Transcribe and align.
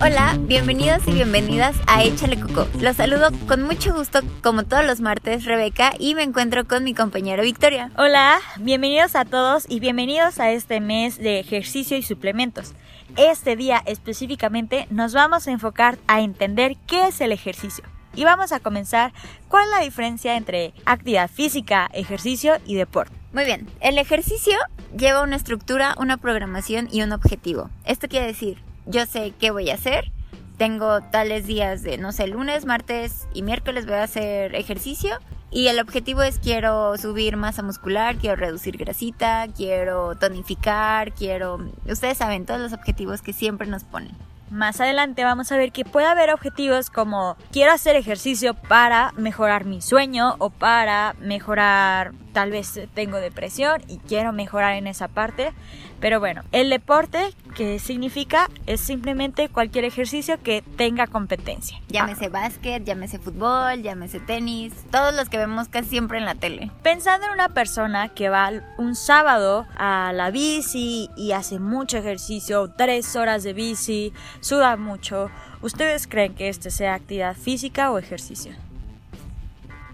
Hola, 0.00 0.36
bienvenidos 0.40 1.06
y 1.06 1.12
bienvenidas 1.12 1.76
a 1.86 2.02
Échale 2.02 2.38
Coco. 2.38 2.66
Los 2.80 2.96
saludo 2.96 3.28
con 3.46 3.62
mucho 3.62 3.94
gusto, 3.94 4.20
como 4.42 4.64
todos 4.64 4.84
los 4.84 5.00
martes, 5.00 5.44
Rebeca, 5.44 5.92
y 5.98 6.14
me 6.14 6.24
encuentro 6.24 6.66
con 6.66 6.82
mi 6.82 6.92
compañero 6.92 7.42
Victoria. 7.42 7.90
Hola, 7.96 8.40
bienvenidos 8.58 9.14
a 9.14 9.24
todos 9.24 9.64
y 9.68 9.78
bienvenidos 9.80 10.40
a 10.40 10.50
este 10.50 10.80
mes 10.80 11.18
de 11.18 11.38
ejercicio 11.38 11.96
y 11.96 12.02
suplementos. 12.02 12.74
Este 13.16 13.54
día 13.54 13.82
específicamente 13.86 14.86
nos 14.90 15.14
vamos 15.14 15.46
a 15.46 15.52
enfocar 15.52 15.98
a 16.08 16.20
entender 16.20 16.76
qué 16.86 17.06
es 17.06 17.20
el 17.20 17.30
ejercicio. 17.30 17.84
Y 18.14 18.24
vamos 18.24 18.52
a 18.52 18.60
comenzar 18.60 19.12
es 19.48 19.70
la 19.70 19.80
diferencia 19.80 20.36
entre 20.36 20.74
actividad 20.84 21.30
física, 21.30 21.88
ejercicio 21.92 22.54
y 22.66 22.74
deporte. 22.74 23.21
Muy 23.32 23.44
bien, 23.44 23.66
el 23.80 23.96
ejercicio 23.96 24.58
lleva 24.94 25.22
una 25.22 25.36
estructura, 25.36 25.94
una 25.98 26.18
programación 26.18 26.88
y 26.92 27.00
un 27.02 27.12
objetivo. 27.12 27.70
Esto 27.86 28.06
quiere 28.06 28.26
decir, 28.26 28.58
yo 28.84 29.06
sé 29.06 29.32
qué 29.40 29.50
voy 29.50 29.70
a 29.70 29.74
hacer, 29.74 30.12
tengo 30.58 31.00
tales 31.00 31.46
días 31.46 31.82
de, 31.82 31.96
no 31.96 32.12
sé, 32.12 32.26
lunes, 32.26 32.66
martes 32.66 33.26
y 33.32 33.40
miércoles 33.40 33.86
voy 33.86 33.94
a 33.94 34.02
hacer 34.02 34.54
ejercicio 34.54 35.18
y 35.50 35.68
el 35.68 35.80
objetivo 35.80 36.22
es 36.22 36.38
quiero 36.38 36.96
subir 36.98 37.38
masa 37.38 37.62
muscular, 37.62 38.16
quiero 38.16 38.36
reducir 38.36 38.76
grasita, 38.76 39.46
quiero 39.56 40.14
tonificar, 40.16 41.12
quiero... 41.12 41.58
Ustedes 41.86 42.18
saben 42.18 42.44
todos 42.44 42.60
los 42.60 42.74
objetivos 42.74 43.22
que 43.22 43.32
siempre 43.32 43.66
nos 43.66 43.84
ponen. 43.84 44.12
Más 44.50 44.80
adelante 44.82 45.24
vamos 45.24 45.50
a 45.50 45.56
ver 45.56 45.72
que 45.72 45.86
puede 45.86 46.06
haber 46.06 46.30
objetivos 46.30 46.90
como 46.90 47.38
quiero 47.50 47.72
hacer 47.72 47.96
ejercicio 47.96 48.52
para 48.52 49.12
mejorar 49.16 49.64
mi 49.64 49.80
sueño 49.80 50.36
o 50.38 50.50
para 50.50 51.14
mejorar, 51.20 52.12
tal 52.32 52.50
vez 52.50 52.80
tengo 52.94 53.18
depresión 53.18 53.82
y 53.88 53.98
quiero 53.98 54.32
mejorar 54.32 54.74
en 54.74 54.86
esa 54.86 55.08
parte. 55.08 55.52
Pero 56.00 56.18
bueno, 56.18 56.42
el 56.50 56.68
deporte, 56.68 57.32
que 57.54 57.78
significa? 57.78 58.48
Es 58.66 58.80
simplemente 58.80 59.48
cualquier 59.48 59.84
ejercicio 59.84 60.42
que 60.42 60.62
tenga 60.76 61.06
competencia. 61.06 61.80
Llámese 61.88 62.28
básquet, 62.28 62.84
llámese 62.84 63.18
fútbol, 63.18 63.82
llámese 63.82 64.18
tenis, 64.18 64.72
todos 64.90 65.14
los 65.14 65.28
que 65.28 65.38
vemos 65.38 65.68
casi 65.68 65.90
siempre 65.90 66.18
en 66.18 66.24
la 66.24 66.34
tele. 66.34 66.70
Pensando 66.82 67.26
en 67.26 67.32
una 67.32 67.50
persona 67.50 68.08
que 68.08 68.28
va 68.28 68.50
un 68.78 68.96
sábado 68.96 69.66
a 69.76 70.12
la 70.12 70.30
bici 70.30 71.08
y 71.16 71.32
hace 71.32 71.60
mucho 71.60 71.98
ejercicio, 71.98 72.68
tres 72.76 73.14
horas 73.14 73.44
de 73.44 73.52
bici, 73.52 74.12
suda 74.40 74.76
mucho, 74.76 75.30
¿ustedes 75.60 76.08
creen 76.08 76.34
que 76.34 76.48
este 76.48 76.70
sea 76.70 76.94
actividad 76.94 77.36
física 77.36 77.92
o 77.92 77.98
ejercicio? 77.98 78.52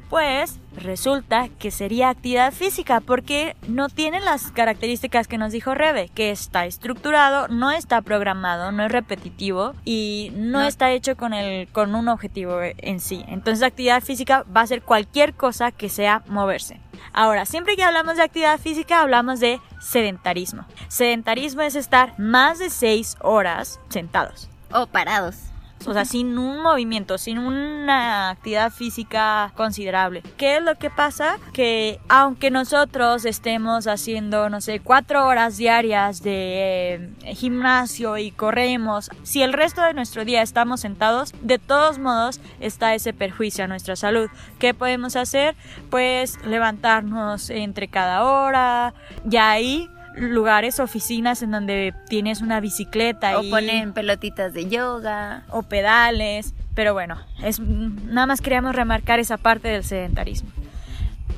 Pues 0.09 0.59
resulta 0.75 1.48
que 1.59 1.70
sería 1.70 2.09
actividad 2.09 2.53
física 2.53 3.01
porque 3.01 3.56
no 3.67 3.89
tiene 3.89 4.20
las 4.20 4.51
características 4.51 5.28
que 5.28 5.37
nos 5.37 5.53
dijo 5.53 5.75
Rebe, 5.75 6.09
que 6.09 6.31
está 6.31 6.64
estructurado, 6.64 7.48
no 7.48 7.70
está 7.70 8.01
programado, 8.01 8.73
no 8.73 8.84
es 8.84 8.92
repetitivo 8.92 9.75
y 9.84 10.33
no, 10.34 10.62
está 10.62 10.92
hecho 10.92 11.17
con, 11.17 11.34
el, 11.34 11.69
con 11.69 11.95
un 11.95 12.09
objetivo 12.09 12.59
en 12.62 13.01
sí. 13.01 13.23
Entonces 13.29 13.62
actividad 13.62 14.03
física 14.03 14.45
va 14.55 14.62
a 14.62 14.67
ser 14.67 14.83
cualquier 14.83 15.34
cosa 15.34 15.73
que 15.73 15.91
sea 15.91 16.23
moverse. 16.27 16.81
Ahora, 17.12 17.45
siempre 17.45 17.77
que 17.77 17.84
hablamos 17.84 18.17
de 18.17 18.23
actividad 18.23 18.59
física 18.59 19.03
hablamos 19.03 19.41
de 19.41 19.61
sedentarismo. 19.81 20.64
Sedentarismo 20.89 21.62
es 21.62 21.75
estar 21.75 22.19
más 22.19 22.59
de 22.59 22.70
6 22.70 23.17
horas 23.20 23.81
sentados. 23.89 24.48
O 24.73 24.86
parados 24.86 25.47
o 25.89 25.94
sea, 25.94 26.05
sin 26.05 26.39
un 26.39 26.62
movimiento, 26.62 27.19
sin 27.19 27.39
una 27.39 28.31
actividad 28.31 28.72
física 28.72 29.53
considerable. 29.56 30.22
¿Qué 30.36 30.56
es 30.56 30.62
lo 30.62 30.77
que 30.77 30.91
pasa? 30.91 31.39
Que 31.53 31.98
aunque 32.08 32.50
nosotros 32.50 33.25
estemos 33.25 33.86
haciendo, 33.86 34.50
no 34.50 34.61
sé, 34.61 34.80
cuatro 34.80 35.27
horas 35.27 35.56
diarias 35.56 36.22
de 36.22 37.12
eh, 37.25 37.34
gimnasio 37.34 38.19
y 38.19 38.30
corremos, 38.30 39.11
si 39.22 39.42
el 39.42 39.53
resto 39.53 39.83
de 39.83 39.95
nuestro 39.95 40.25
día 40.25 40.42
estamos 40.42 40.80
sentados, 40.80 41.33
de 41.42 41.58
todos 41.58 41.98
modos 41.98 42.41
está 42.61 42.95
ese 42.95 43.12
perjuicio 43.12 43.64
a 43.64 43.68
nuestra 43.68 43.96
salud. 43.96 44.29
¿Qué 44.58 44.74
podemos 44.74 45.17
hacer? 45.17 45.57
Pues 45.91 46.45
levantarnos 46.45 47.51
entre 47.51 47.89
cada 47.89 48.24
hora, 48.24 48.95
ya 49.24 49.51
ahí 49.51 49.89
lugares, 50.20 50.80
oficinas 50.80 51.42
en 51.42 51.51
donde 51.51 51.95
tienes 52.08 52.40
una 52.40 52.61
bicicleta. 52.61 53.39
O 53.39 53.48
ponen 53.48 53.92
pelotitas 53.92 54.52
de 54.52 54.68
yoga. 54.68 55.45
O 55.51 55.62
pedales. 55.62 56.55
Pero 56.74 56.92
bueno, 56.92 57.18
es, 57.42 57.58
nada 57.61 58.27
más 58.27 58.40
queríamos 58.40 58.74
remarcar 58.74 59.18
esa 59.18 59.36
parte 59.36 59.68
del 59.68 59.84
sedentarismo. 59.84 60.51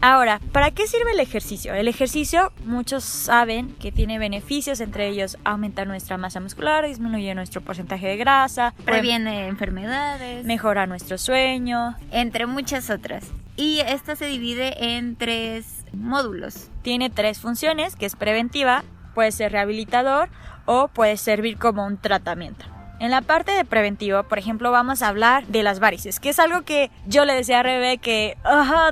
Ahora, 0.02 0.40
¿para 0.52 0.70
qué 0.70 0.86
sirve 0.86 1.12
el 1.12 1.20
ejercicio? 1.20 1.74
El 1.74 1.86
ejercicio, 1.86 2.52
muchos 2.64 3.04
saben 3.04 3.74
que 3.74 3.92
tiene 3.92 4.18
beneficios, 4.18 4.80
entre 4.80 5.08
ellos 5.08 5.36
aumenta 5.44 5.84
nuestra 5.84 6.16
masa 6.16 6.40
muscular, 6.40 6.86
disminuye 6.86 7.34
nuestro 7.34 7.60
porcentaje 7.60 8.06
de 8.06 8.16
grasa, 8.16 8.72
previene 8.86 9.46
enfermedades, 9.46 10.46
mejora 10.46 10.86
nuestro 10.86 11.18
sueño, 11.18 11.96
entre 12.12 12.46
muchas 12.46 12.88
otras. 12.88 13.24
Y 13.56 13.80
esta 13.80 14.16
se 14.16 14.24
divide 14.24 14.96
en 14.96 15.16
tres 15.16 15.79
módulos. 15.92 16.70
Tiene 16.82 17.10
tres 17.10 17.40
funciones, 17.40 17.96
que 17.96 18.06
es 18.06 18.16
preventiva, 18.16 18.84
puede 19.14 19.32
ser 19.32 19.52
rehabilitador 19.52 20.28
o 20.66 20.88
puede 20.88 21.16
servir 21.16 21.58
como 21.58 21.86
un 21.86 21.96
tratamiento. 21.96 22.64
En 23.00 23.10
la 23.10 23.22
parte 23.22 23.52
de 23.52 23.64
preventivo, 23.64 24.22
por 24.24 24.38
ejemplo, 24.38 24.70
vamos 24.70 25.00
a 25.00 25.08
hablar 25.08 25.46
de 25.46 25.62
las 25.62 25.80
varices, 25.80 26.20
que 26.20 26.28
es 26.28 26.38
algo 26.38 26.62
que 26.66 26.90
yo 27.06 27.24
le 27.24 27.32
decía 27.32 27.60
a 27.60 27.62
Rebe 27.62 27.96
que 27.96 28.36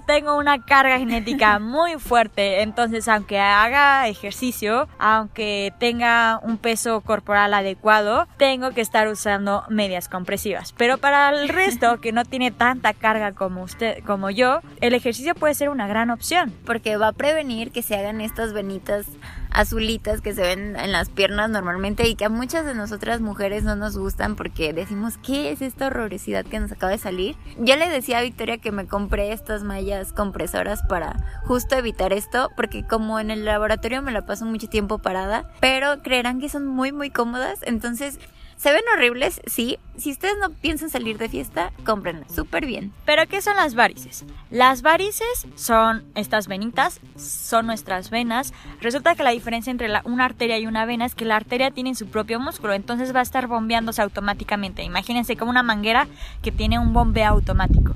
tengo 0.07 0.39
una 0.39 0.65
carga 0.65 0.99
genética 0.99 1.59
muy 1.59 1.97
fuerte, 1.99 2.63
entonces 2.63 3.07
aunque 3.07 3.39
haga 3.39 4.09
ejercicio, 4.09 4.89
aunque 4.99 5.75
tenga 5.79 6.41
un 6.43 6.57
peso 6.57 7.03
corporal 7.03 7.53
adecuado, 7.53 8.27
tengo 8.39 8.71
que 8.71 8.81
estar 8.81 9.09
usando 9.09 9.65
medias 9.69 10.09
compresivas. 10.09 10.73
Pero 10.73 10.97
para 10.97 11.29
el 11.29 11.51
resto 11.51 11.99
que 12.01 12.13
no 12.13 12.25
tiene 12.25 12.51
tanta 12.51 12.95
carga 12.95 13.33
como 13.33 13.63
usted, 13.63 14.03
como 14.05 14.31
yo, 14.31 14.61
el 14.81 14.95
ejercicio 14.95 15.35
puede 15.35 15.53
ser 15.53 15.69
una 15.69 15.87
gran 15.87 16.09
opción, 16.09 16.55
porque 16.65 16.97
va 16.97 17.09
a 17.09 17.13
prevenir 17.13 17.73
que 17.73 17.83
se 17.83 17.95
hagan 17.95 18.23
estas 18.23 18.55
venitas 18.55 19.05
azulitas 19.51 20.21
que 20.21 20.35
se 20.35 20.43
ven 20.43 20.77
en 20.77 20.93
las 20.93 21.09
piernas 21.09 21.51
normalmente 21.51 22.09
y 22.09 22.15
que 22.15 22.25
a 22.25 22.29
muchas 22.29 22.65
de 22.65 22.75
nosotras 22.75 23.21
mujeres 23.21 23.65
no 23.65 23.77
nos 23.77 23.97
gustan 23.97 24.37
porque 24.37 24.73
decimos, 24.73 25.19
¿qué 25.19 25.51
es 25.51 25.63
esta 25.63 25.89
horrorosidad 25.89 26.45
que 26.45 26.61
nos 26.61 26.73
acaba 26.73 26.93
de 26.93 26.99
salir? 26.99 27.37
Yo 27.59 27.77
le 27.77 27.89
decía 27.89 28.19
a 28.19 28.23
Victoria 28.23 28.59
que 28.59 28.73
me 28.73 28.87
compré 28.87 29.33
estas 29.33 29.63
mallas 29.65 30.13
compresoras 30.13 30.83
para 30.83 31.41
justo 31.45 31.77
evitar 31.77 32.13
esto, 32.13 32.51
porque 32.57 32.87
como 32.87 33.21
en 33.21 33.31
el 33.31 33.45
laboratorio 33.45 34.03
me 34.03 34.13
la 34.13 34.27
paso 34.27 34.45
mucho 34.45 34.69
tiempo 34.69 34.99
parada, 34.99 35.51
pero 35.61 36.03
creerán 36.03 36.41
que 36.41 36.49
son 36.49 36.67
muy 36.67 36.93
muy 36.93 37.11
cómodas, 37.11 37.61
entonces 37.63 38.19
se 38.59 38.73
ven 38.73 38.83
horribles, 38.93 39.41
sí. 39.47 39.79
Si 39.97 40.11
ustedes 40.11 40.35
no 40.41 40.51
piensan 40.51 40.91
salir 40.91 41.17
de 41.17 41.29
fiesta, 41.29 41.73
cómprenlas. 41.85 42.35
Súper 42.35 42.67
bien. 42.67 42.93
¿Pero 43.05 43.27
qué 43.29 43.41
son 43.41 43.55
las 43.55 43.77
varices? 43.77 44.25
Las 44.51 44.83
varices 44.83 45.47
son 45.55 46.05
estas 46.17 46.49
venitas, 46.49 47.01
son 47.17 47.67
nuestras 47.67 48.11
venas. 48.11 48.53
Resulta 48.81 49.15
que 49.15 49.23
la 49.23 49.31
diferencia 49.31 49.71
entre 49.71 49.89
una 50.05 50.25
arteria 50.25 50.59
y 50.59 50.67
una 50.67 50.85
vena 50.87 51.07
es 51.07 51.15
que 51.15 51.25
la 51.25 51.37
arteria 51.37 51.71
tiene 51.71 51.95
su 51.95 52.09
propio 52.09 52.41
músculo, 52.41 52.73
entonces 52.73 53.15
va 53.15 53.21
a 53.21 53.23
estar 53.23 53.47
bombeándose 53.47 54.03
automáticamente. 54.03 54.83
Imagínense 54.83 55.37
como 55.37 55.53
una 55.53 55.63
manguera 55.63 56.09
que 56.43 56.51
tiene 56.51 56.81
un 56.81 56.93
bombeo 56.93 57.29
automático 57.29 57.95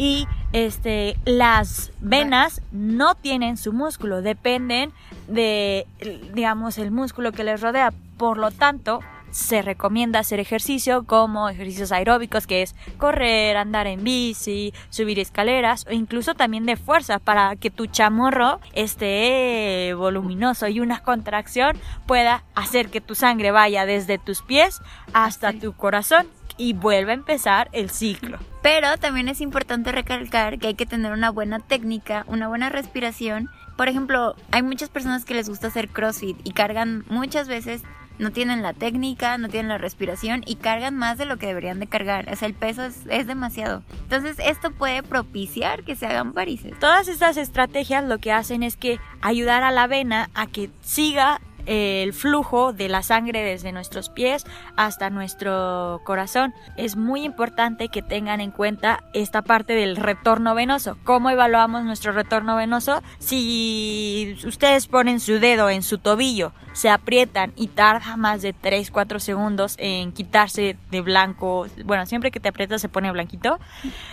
y 0.00 0.26
este 0.54 1.18
las 1.26 1.92
venas 2.00 2.62
no 2.72 3.16
tienen 3.16 3.58
su 3.58 3.74
músculo, 3.74 4.22
dependen 4.22 4.92
de 5.28 5.86
digamos 6.32 6.78
el 6.78 6.90
músculo 6.90 7.32
que 7.32 7.44
les 7.44 7.60
rodea. 7.60 7.92
Por 8.16 8.38
lo 8.38 8.50
tanto, 8.50 9.00
se 9.30 9.62
recomienda 9.62 10.20
hacer 10.20 10.40
ejercicio 10.40 11.04
como 11.04 11.48
ejercicios 11.48 11.92
aeróbicos, 11.92 12.46
que 12.46 12.62
es 12.62 12.74
correr, 12.98 13.56
andar 13.56 13.86
en 13.86 14.04
bici, 14.04 14.72
subir 14.90 15.18
escaleras 15.18 15.86
o 15.88 15.92
incluso 15.92 16.34
también 16.34 16.66
de 16.66 16.76
fuerza 16.76 17.18
para 17.18 17.56
que 17.56 17.70
tu 17.70 17.86
chamorro 17.86 18.60
esté 18.72 19.94
voluminoso 19.96 20.68
y 20.68 20.80
una 20.80 21.00
contracción 21.00 21.76
pueda 22.06 22.44
hacer 22.54 22.88
que 22.88 23.00
tu 23.00 23.14
sangre 23.14 23.50
vaya 23.50 23.86
desde 23.86 24.18
tus 24.18 24.42
pies 24.42 24.80
hasta 25.12 25.52
tu 25.52 25.72
corazón 25.72 26.26
y 26.56 26.74
vuelva 26.74 27.12
a 27.12 27.14
empezar 27.14 27.70
el 27.72 27.88
ciclo. 27.88 28.38
Pero 28.62 28.98
también 28.98 29.28
es 29.28 29.40
importante 29.40 29.92
recalcar 29.92 30.58
que 30.58 30.68
hay 30.68 30.74
que 30.74 30.84
tener 30.84 31.12
una 31.12 31.30
buena 31.30 31.58
técnica, 31.58 32.24
una 32.26 32.48
buena 32.48 32.68
respiración. 32.68 33.48
Por 33.76 33.88
ejemplo, 33.88 34.36
hay 34.50 34.62
muchas 34.62 34.90
personas 34.90 35.24
que 35.24 35.32
les 35.32 35.48
gusta 35.48 35.68
hacer 35.68 35.88
CrossFit 35.88 36.36
y 36.44 36.52
cargan 36.52 37.04
muchas 37.08 37.48
veces 37.48 37.82
no 38.20 38.30
tienen 38.30 38.62
la 38.62 38.74
técnica, 38.74 39.38
no 39.38 39.48
tienen 39.48 39.70
la 39.70 39.78
respiración 39.78 40.42
y 40.46 40.56
cargan 40.56 40.94
más 40.94 41.18
de 41.18 41.24
lo 41.24 41.38
que 41.38 41.46
deberían 41.46 41.80
de 41.80 41.86
cargar. 41.86 42.30
O 42.30 42.36
sea, 42.36 42.46
el 42.46 42.54
peso 42.54 42.84
es, 42.84 43.26
demasiado. 43.26 43.82
Entonces, 44.02 44.36
esto 44.38 44.70
puede 44.70 45.02
propiciar 45.02 45.82
que 45.82 45.96
se 45.96 46.06
hagan 46.06 46.32
varices. 46.32 46.78
Todas 46.78 47.08
estas 47.08 47.36
estrategias 47.36 48.04
lo 48.04 48.18
que 48.18 48.32
hacen 48.32 48.62
es 48.62 48.76
que 48.76 49.00
ayudar 49.22 49.62
a 49.62 49.70
la 49.70 49.86
vena 49.86 50.30
a 50.34 50.46
que 50.46 50.70
siga 50.82 51.40
el 51.66 52.12
flujo 52.12 52.72
de 52.72 52.88
la 52.88 53.02
sangre 53.02 53.42
desde 53.42 53.72
nuestros 53.72 54.08
pies 54.08 54.44
hasta 54.76 55.10
nuestro 55.10 56.00
corazón. 56.04 56.54
Es 56.76 56.96
muy 56.96 57.24
importante 57.24 57.88
que 57.88 58.02
tengan 58.02 58.40
en 58.40 58.50
cuenta 58.50 59.04
esta 59.12 59.42
parte 59.42 59.74
del 59.74 59.96
retorno 59.96 60.54
venoso. 60.54 60.96
¿Cómo 61.04 61.30
evaluamos 61.30 61.84
nuestro 61.84 62.12
retorno 62.12 62.56
venoso? 62.56 63.02
Si 63.18 64.36
ustedes 64.44 64.86
ponen 64.86 65.20
su 65.20 65.38
dedo 65.38 65.70
en 65.70 65.82
su 65.82 65.98
tobillo, 65.98 66.52
se 66.72 66.88
aprietan 66.88 67.52
y 67.56 67.68
tarda 67.68 68.16
más 68.16 68.42
de 68.42 68.54
3-4 68.54 69.18
segundos 69.18 69.74
en 69.78 70.12
quitarse 70.12 70.76
de 70.90 71.00
blanco, 71.00 71.66
bueno, 71.84 72.06
siempre 72.06 72.30
que 72.30 72.40
te 72.40 72.48
aprietas 72.48 72.80
se 72.80 72.88
pone 72.88 73.10
blanquito, 73.10 73.58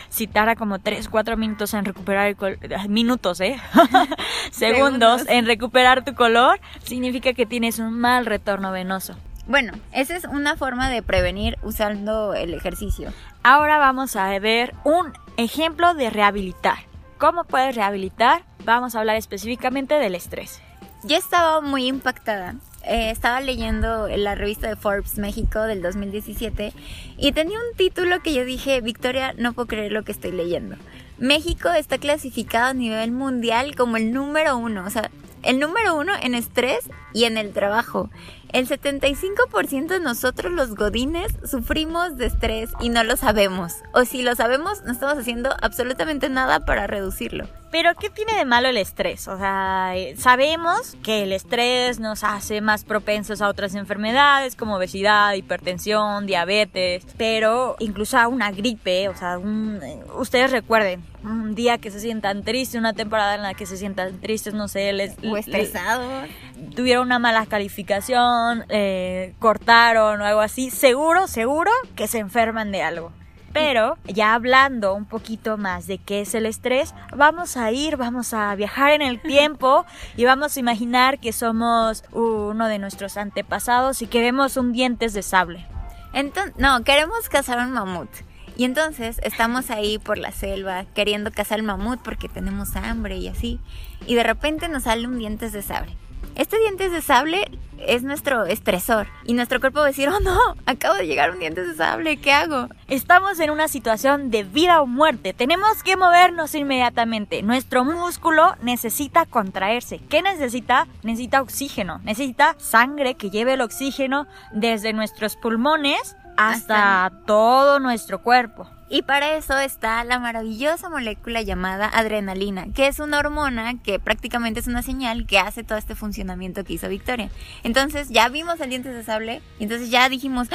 si 0.10 0.28
tarda 0.28 0.56
como 0.56 0.80
3-4 0.80 1.38
minutos 1.38 1.74
en 1.74 1.86
recuperar 1.86 2.28
el 2.28 2.90
minutos, 2.90 3.42
¿eh? 3.42 3.60
segundos 4.52 5.24
en 5.28 5.46
recuperar 5.46 6.04
tu 6.04 6.14
color, 6.14 6.60
significa 6.84 7.34
que 7.34 7.46
tienes 7.46 7.80
un 7.80 7.94
mal 8.00 8.26
retorno 8.26 8.72
venoso. 8.72 9.16
Bueno, 9.48 9.74
esa 9.94 10.16
es 10.16 10.26
una 10.26 10.58
forma 10.58 10.90
de 10.90 11.02
prevenir 11.02 11.58
usando 11.64 12.34
el 12.34 12.54
ejercicio. 12.54 13.14
Ahora 13.44 13.78
vamos 13.78 14.18
a 14.18 14.38
ver 14.40 14.76
un 14.84 15.14
ejemplo 15.38 15.94
de 15.94 16.10
rehabilitar. 16.10 16.80
¿Cómo 17.18 17.46
puedes 17.46 17.76
rehabilitar? 17.76 18.44
Vamos 18.66 18.94
a 18.94 19.00
hablar 19.00 19.16
específicamente 19.16 19.96
del 19.96 20.16
estrés. 20.16 20.62
Yo 21.04 21.16
estaba 21.16 21.62
muy 21.62 21.88
impactada. 21.88 22.56
Eh, 22.88 23.12
estaba 23.12 23.42
leyendo 23.42 24.08
la 24.08 24.36
revista 24.36 24.70
de 24.70 24.78
Forbes 24.78 25.18
México 25.18 25.62
del 25.64 25.82
2017 25.82 26.72
y 27.18 27.32
tenía 27.34 27.60
un 27.60 27.76
título 27.76 28.22
que 28.24 28.34
yo 28.34 28.46
dije, 28.46 28.80
Victoria, 28.80 29.34
no 29.38 29.52
puedo 29.52 29.68
creer 29.68 29.92
lo 29.92 30.04
que 30.04 30.14
estoy 30.14 30.32
leyendo. 30.32 30.78
México 31.18 31.70
está 31.70 31.98
clasificado 31.98 32.68
a 32.68 32.74
nivel 32.74 33.12
mundial 33.12 33.76
como 33.76 33.98
el 33.98 34.14
número 34.14 34.58
uno, 34.58 34.86
o 34.86 34.90
sea, 34.90 35.12
el 35.44 35.60
número 35.60 35.96
uno 35.96 36.14
en 36.22 36.34
estrés 36.34 36.90
y 37.14 37.26
en 37.26 37.38
el 37.38 37.52
trabajo. 37.52 38.10
El 38.54 38.68
75% 38.68 39.88
de 39.88 40.00
nosotros 40.00 40.54
los 40.54 40.76
godines 40.76 41.34
sufrimos 41.44 42.16
de 42.16 42.28
estrés 42.28 42.70
y 42.80 42.88
no 42.88 43.04
lo 43.04 43.18
sabemos. 43.18 43.74
O 43.94 44.06
si 44.06 44.24
lo 44.24 44.36
sabemos, 44.36 44.84
no 44.84 44.94
estamos 44.94 45.18
haciendo 45.18 45.54
absolutamente 45.62 46.30
nada 46.30 46.62
para 46.62 46.88
reducirlo. 46.88 47.48
Pero 47.72 47.96
¿qué 47.96 48.10
tiene 48.10 48.36
de 48.36 48.46
malo 48.46 48.70
el 48.70 48.78
estrés? 48.78 49.28
O 49.28 49.38
sea, 49.38 49.92
eh, 49.96 50.16
sabemos 50.18 50.96
que 51.04 51.24
el 51.24 51.34
estrés 51.34 52.00
nos 52.00 52.24
hace 52.24 52.62
más 52.62 52.84
propensos 52.84 53.42
a 53.42 53.50
otras 53.50 53.76
enfermedades 53.76 54.56
como 54.56 54.76
obesidad, 54.76 55.34
hipertensión, 55.34 56.26
diabetes, 56.26 57.06
pero 57.18 57.76
incluso 57.80 58.18
a 58.18 58.28
una 58.28 58.52
gripe, 58.52 59.10
o 59.10 59.16
sea, 59.16 59.36
eh, 59.36 60.00
ustedes 60.16 60.52
recuerden, 60.52 61.04
un 61.24 61.56
día 61.56 61.78
que 61.78 61.92
se 61.92 62.00
sientan 62.00 62.44
tristes, 62.44 62.80
una 62.80 62.94
temporada 62.94 63.36
en 63.36 63.44
la 63.44 63.54
que 63.54 63.66
se 63.66 63.76
sientan 63.76 64.20
tristes, 64.22 64.54
no 64.54 64.68
sé, 64.68 64.94
les... 64.94 65.16
O 65.24 65.36
estresados. 65.36 66.30
Tuvieron 66.76 67.06
una 67.06 67.20
mala 67.20 67.46
calificación, 67.46 68.66
eh, 68.70 69.34
cortaron 69.40 70.22
o 70.22 70.26
algo 70.26 70.42
así, 70.42 70.70
seguro, 70.70 71.28
seguro 71.28 71.72
que 71.96 72.08
se 72.08 72.20
enferman 72.20 72.72
de 72.72 72.82
algo. 72.84 73.12
Pero 73.54 73.98
ya 74.06 74.34
hablando 74.34 74.94
un 74.94 75.06
poquito 75.06 75.58
más 75.58 75.88
de 75.88 75.98
qué 75.98 76.22
es 76.22 76.36
el 76.36 76.46
estrés, 76.46 76.94
vamos 77.16 77.58
a 77.58 77.72
ir, 77.72 77.98
vamos 77.98 78.34
a 78.34 78.54
viajar 78.56 78.92
en 78.92 79.02
el 79.02 79.22
tiempo 79.22 79.86
y 80.16 80.26
vamos 80.26 80.56
a 80.56 80.60
imaginar 80.60 81.20
que 81.20 81.34
somos 81.34 82.04
uno 82.12 82.68
de 82.68 82.80
nuestros 82.80 83.18
antepasados 83.18 84.02
y 84.02 84.08
queremos 84.08 84.58
un 84.58 84.74
dientes 84.74 85.14
de 85.14 85.24
sable. 85.24 85.66
Entonces, 86.14 86.54
no, 86.58 86.84
queremos 86.84 87.30
cazar 87.30 87.60
un 87.60 87.74
mamut. 87.74 88.10
Y 88.58 88.64
entonces 88.64 89.20
estamos 89.22 89.70
ahí 89.70 90.00
por 90.00 90.18
la 90.18 90.32
selva 90.32 90.86
queriendo 90.96 91.32
cazar 91.32 91.60
el 91.60 91.66
mamut 91.66 92.02
porque 92.02 92.28
tenemos 92.28 92.76
hambre 92.76 93.18
y 93.18 93.28
así. 93.28 93.60
Y 94.08 94.16
de 94.16 94.24
repente 94.24 94.68
nos 94.68 94.84
sale 94.84 95.08
un 95.08 95.20
dientes 95.20 95.54
de 95.54 95.62
sable. 95.62 95.96
Este 96.38 96.60
dientes 96.60 96.92
de 96.92 97.02
sable 97.02 97.50
es 97.80 98.04
nuestro 98.04 98.46
estresor 98.46 99.08
y 99.26 99.34
nuestro 99.34 99.60
cuerpo 99.60 99.80
va 99.80 99.86
a 99.86 99.88
decir, 99.88 100.08
oh 100.08 100.20
no, 100.20 100.38
acabo 100.68 100.94
de 100.94 101.08
llegar 101.08 101.32
un 101.32 101.40
dientes 101.40 101.68
de 101.68 101.74
sable, 101.74 102.18
¿qué 102.18 102.32
hago? 102.32 102.70
Estamos 102.88 103.40
en 103.40 103.50
una 103.50 103.68
situación 103.68 104.30
de 104.30 104.44
vida 104.44 104.80
o 104.84 104.86
muerte, 104.86 105.34
tenemos 105.34 105.82
que 105.82 105.98
movernos 105.98 106.54
inmediatamente, 106.54 107.42
nuestro 107.42 107.84
músculo 107.86 108.56
necesita 108.62 109.26
contraerse. 109.26 110.00
¿Qué 110.10 110.22
necesita? 110.22 110.86
Necesita 111.02 111.42
oxígeno, 111.42 112.02
necesita 112.04 112.54
sangre 112.60 113.16
que 113.16 113.32
lleve 113.32 113.54
el 113.54 113.62
oxígeno 113.62 114.28
desde 114.52 114.94
nuestros 114.94 115.38
pulmones 115.38 116.16
hasta 116.38 117.12
todo 117.26 117.80
nuestro 117.80 118.22
cuerpo. 118.22 118.70
Y 118.90 119.02
para 119.02 119.36
eso 119.36 119.58
está 119.58 120.02
la 120.06 120.18
maravillosa 120.18 120.90
molécula 120.90 121.42
llamada 121.42 121.90
adrenalina, 121.94 122.68
que 122.74 122.88
es 122.88 123.00
una 123.00 123.20
hormona 123.20 123.76
que 123.84 124.00
prácticamente 124.00 124.62
es 124.62 124.68
una 124.68 124.82
señal 124.82 125.26
que 125.26 125.40
hace 125.40 125.66
todo 125.66 125.78
este 125.78 125.94
funcionamiento 125.94 126.64
que 126.64 126.74
hizo 126.74 126.88
Victoria. 126.88 127.30
Entonces 127.64 128.08
ya 128.10 128.30
vimos 128.30 128.62
el 128.62 128.70
dientes 128.70 128.96
de 128.96 129.04
sable 129.04 129.42
y 129.60 129.64
entonces 129.64 129.90
ya 129.90 130.08
dijimos, 130.08 130.48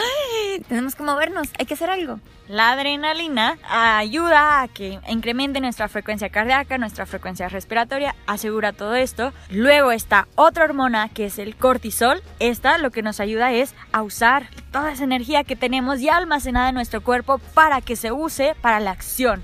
tenemos 0.68 0.94
que 0.94 1.02
movernos, 1.02 1.48
hay 1.58 1.66
que 1.66 1.74
hacer 1.74 1.90
algo. 1.90 2.20
La 2.48 2.72
adrenalina 2.72 3.58
ayuda 3.68 4.62
a 4.62 4.68
que 4.68 4.98
incremente 5.08 5.60
nuestra 5.60 5.88
frecuencia 5.88 6.28
cardíaca, 6.28 6.76
nuestra 6.76 7.06
frecuencia 7.06 7.48
respiratoria, 7.48 8.14
asegura 8.26 8.72
todo 8.72 8.94
esto. 8.94 9.32
Luego 9.50 9.92
está 9.92 10.26
otra 10.34 10.64
hormona 10.64 11.08
que 11.08 11.26
es 11.26 11.38
el 11.38 11.54
cortisol. 11.54 12.22
Esta 12.40 12.78
lo 12.78 12.90
que 12.90 13.02
nos 13.02 13.20
ayuda 13.20 13.52
es 13.52 13.74
a 13.92 14.02
usar 14.02 14.48
toda 14.72 14.92
esa 14.92 15.04
energía 15.04 15.44
que 15.44 15.54
tenemos 15.54 16.00
ya 16.00 16.16
almacenada 16.16 16.70
en 16.70 16.74
nuestro 16.74 17.02
cuerpo 17.02 17.38
para 17.54 17.80
que 17.80 17.94
se 17.94 18.10
use 18.22 18.54
para 18.60 18.80
la 18.80 18.90
acción 18.90 19.42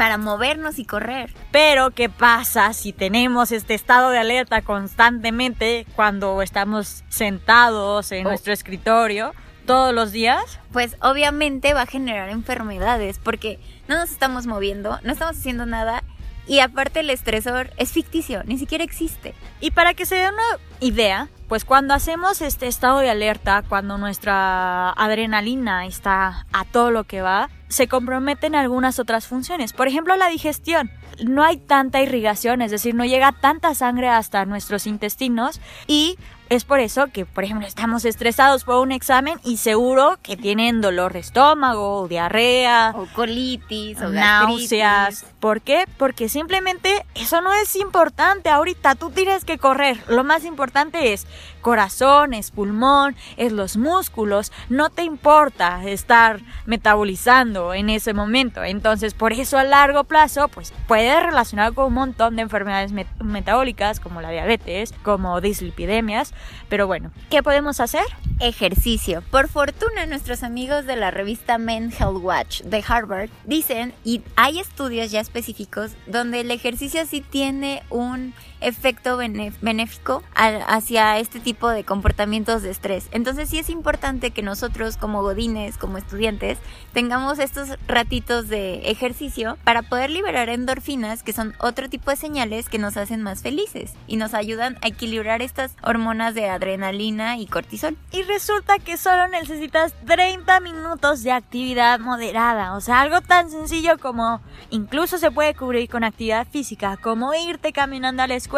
para 0.00 0.16
movernos 0.16 0.78
y 0.78 0.86
correr. 0.86 1.30
Pero, 1.50 1.90
¿qué 1.90 2.08
pasa 2.08 2.72
si 2.72 2.94
tenemos 2.94 3.52
este 3.52 3.74
estado 3.74 4.08
de 4.08 4.18
alerta 4.18 4.62
constantemente 4.62 5.84
cuando 5.94 6.40
estamos 6.40 7.04
sentados 7.10 8.10
en 8.10 8.24
oh. 8.24 8.30
nuestro 8.30 8.54
escritorio? 8.54 9.34
todos 9.66 9.94
los 9.94 10.10
días, 10.10 10.58
pues 10.72 10.96
obviamente 11.00 11.74
va 11.74 11.82
a 11.82 11.86
generar 11.86 12.28
enfermedades 12.30 13.20
porque 13.22 13.60
no 13.86 13.96
nos 13.96 14.10
estamos 14.10 14.46
moviendo, 14.46 14.98
no 15.04 15.12
estamos 15.12 15.36
haciendo 15.36 15.64
nada 15.64 16.02
y 16.50 16.58
aparte 16.58 16.98
el 16.98 17.10
estresor 17.10 17.70
es 17.76 17.92
ficticio, 17.92 18.42
ni 18.44 18.58
siquiera 18.58 18.82
existe. 18.82 19.36
Y 19.60 19.70
para 19.70 19.94
que 19.94 20.04
se 20.04 20.16
dé 20.16 20.28
una 20.28 20.58
idea, 20.80 21.28
pues 21.46 21.64
cuando 21.64 21.94
hacemos 21.94 22.42
este 22.42 22.66
estado 22.66 22.98
de 22.98 23.08
alerta, 23.08 23.62
cuando 23.68 23.98
nuestra 23.98 24.90
adrenalina 24.90 25.86
está 25.86 26.48
a 26.52 26.64
todo 26.64 26.90
lo 26.90 27.04
que 27.04 27.22
va, 27.22 27.50
se 27.68 27.86
comprometen 27.86 28.56
algunas 28.56 28.98
otras 28.98 29.28
funciones. 29.28 29.72
Por 29.72 29.86
ejemplo, 29.86 30.16
la 30.16 30.26
digestión. 30.26 30.90
No 31.24 31.44
hay 31.44 31.56
tanta 31.56 32.02
irrigación, 32.02 32.62
es 32.62 32.72
decir, 32.72 32.96
no 32.96 33.04
llega 33.04 33.30
tanta 33.30 33.72
sangre 33.76 34.08
hasta 34.08 34.44
nuestros 34.44 34.88
intestinos 34.88 35.60
y 35.86 36.18
es 36.50 36.64
por 36.64 36.80
eso 36.80 37.06
que, 37.06 37.24
por 37.24 37.44
ejemplo, 37.44 37.66
estamos 37.66 38.04
estresados 38.04 38.64
por 38.64 38.82
un 38.82 38.90
examen 38.90 39.38
y 39.44 39.58
seguro 39.58 40.18
que 40.20 40.36
tienen 40.36 40.80
dolor 40.80 41.12
de 41.12 41.20
estómago, 41.20 42.00
o 42.00 42.08
diarrea, 42.08 42.92
o 42.96 43.06
colitis, 43.14 44.00
o 44.02 44.08
náuseas. 44.08 45.24
¿Por 45.38 45.60
qué? 45.60 45.86
Porque 45.96 46.28
simplemente 46.28 47.06
eso 47.14 47.40
no 47.40 47.52
es 47.54 47.76
importante. 47.76 48.50
Ahorita 48.50 48.96
tú 48.96 49.10
tienes 49.10 49.44
que 49.44 49.58
correr. 49.58 50.02
Lo 50.08 50.24
más 50.24 50.44
importante 50.44 51.12
es 51.12 51.26
corazón, 51.60 52.34
es 52.34 52.50
pulmón, 52.50 53.14
es 53.36 53.52
los 53.52 53.76
músculos. 53.76 54.50
No 54.68 54.90
te 54.90 55.04
importa 55.04 55.84
estar 55.84 56.40
metabolizando 56.66 57.74
en 57.74 57.90
ese 57.90 58.12
momento. 58.12 58.64
Entonces, 58.64 59.14
por 59.14 59.32
eso 59.32 59.56
a 59.56 59.64
largo 59.64 60.02
plazo, 60.02 60.48
pues 60.48 60.74
puede 60.88 61.20
relacionar 61.20 61.74
con 61.74 61.86
un 61.86 61.94
montón 61.94 62.34
de 62.34 62.42
enfermedades 62.42 62.92
metabólicas 63.22 64.00
como 64.00 64.20
la 64.20 64.30
diabetes, 64.30 64.92
como 65.04 65.40
dislipidemias 65.40 66.34
pero 66.68 66.86
bueno, 66.86 67.10
¿qué 67.30 67.42
podemos 67.42 67.80
hacer? 67.80 68.04
Ejercicio. 68.38 69.22
Por 69.30 69.48
fortuna, 69.48 70.06
nuestros 70.06 70.42
amigos 70.42 70.86
de 70.86 70.96
la 70.96 71.10
revista 71.10 71.58
Men 71.58 71.92
Health 71.92 72.22
Watch 72.22 72.62
de 72.62 72.84
Harvard 72.86 73.30
dicen, 73.44 73.92
y 74.04 74.22
hay 74.36 74.58
estudios 74.60 75.10
ya 75.10 75.20
específicos, 75.20 75.92
donde 76.06 76.40
el 76.40 76.50
ejercicio 76.50 77.04
sí 77.06 77.20
tiene 77.20 77.82
un 77.90 78.32
efecto 78.60 79.16
benéfico 79.16 80.22
hacia 80.34 81.18
este 81.18 81.40
tipo 81.40 81.68
de 81.68 81.84
comportamientos 81.84 82.62
de 82.62 82.70
estrés. 82.70 83.08
Entonces 83.12 83.48
sí 83.48 83.58
es 83.58 83.70
importante 83.70 84.30
que 84.30 84.42
nosotros 84.42 84.96
como 84.96 85.22
godines, 85.22 85.78
como 85.78 85.98
estudiantes, 85.98 86.58
tengamos 86.92 87.38
estos 87.38 87.70
ratitos 87.86 88.48
de 88.48 88.90
ejercicio 88.90 89.58
para 89.64 89.82
poder 89.82 90.10
liberar 90.10 90.48
endorfinas, 90.48 91.22
que 91.22 91.32
son 91.32 91.54
otro 91.58 91.88
tipo 91.88 92.10
de 92.10 92.16
señales 92.16 92.68
que 92.68 92.78
nos 92.78 92.96
hacen 92.96 93.22
más 93.22 93.42
felices 93.42 93.94
y 94.06 94.16
nos 94.16 94.34
ayudan 94.34 94.78
a 94.82 94.88
equilibrar 94.88 95.42
estas 95.42 95.74
hormonas 95.82 96.34
de 96.34 96.48
adrenalina 96.48 97.38
y 97.38 97.46
cortisol. 97.46 97.96
Y 98.12 98.22
resulta 98.22 98.78
que 98.78 98.96
solo 98.96 99.28
necesitas 99.28 99.94
30 100.06 100.60
minutos 100.60 101.22
de 101.22 101.32
actividad 101.32 101.98
moderada, 102.00 102.74
o 102.74 102.80
sea, 102.80 103.00
algo 103.00 103.20
tan 103.20 103.50
sencillo 103.50 103.98
como 103.98 104.40
incluso 104.70 105.18
se 105.18 105.30
puede 105.30 105.54
cubrir 105.54 105.88
con 105.88 106.04
actividad 106.04 106.46
física, 106.46 106.96
como 106.96 107.32
irte 107.34 107.72
caminando 107.72 108.22
a 108.22 108.26
la 108.26 108.34
escuela, 108.34 108.49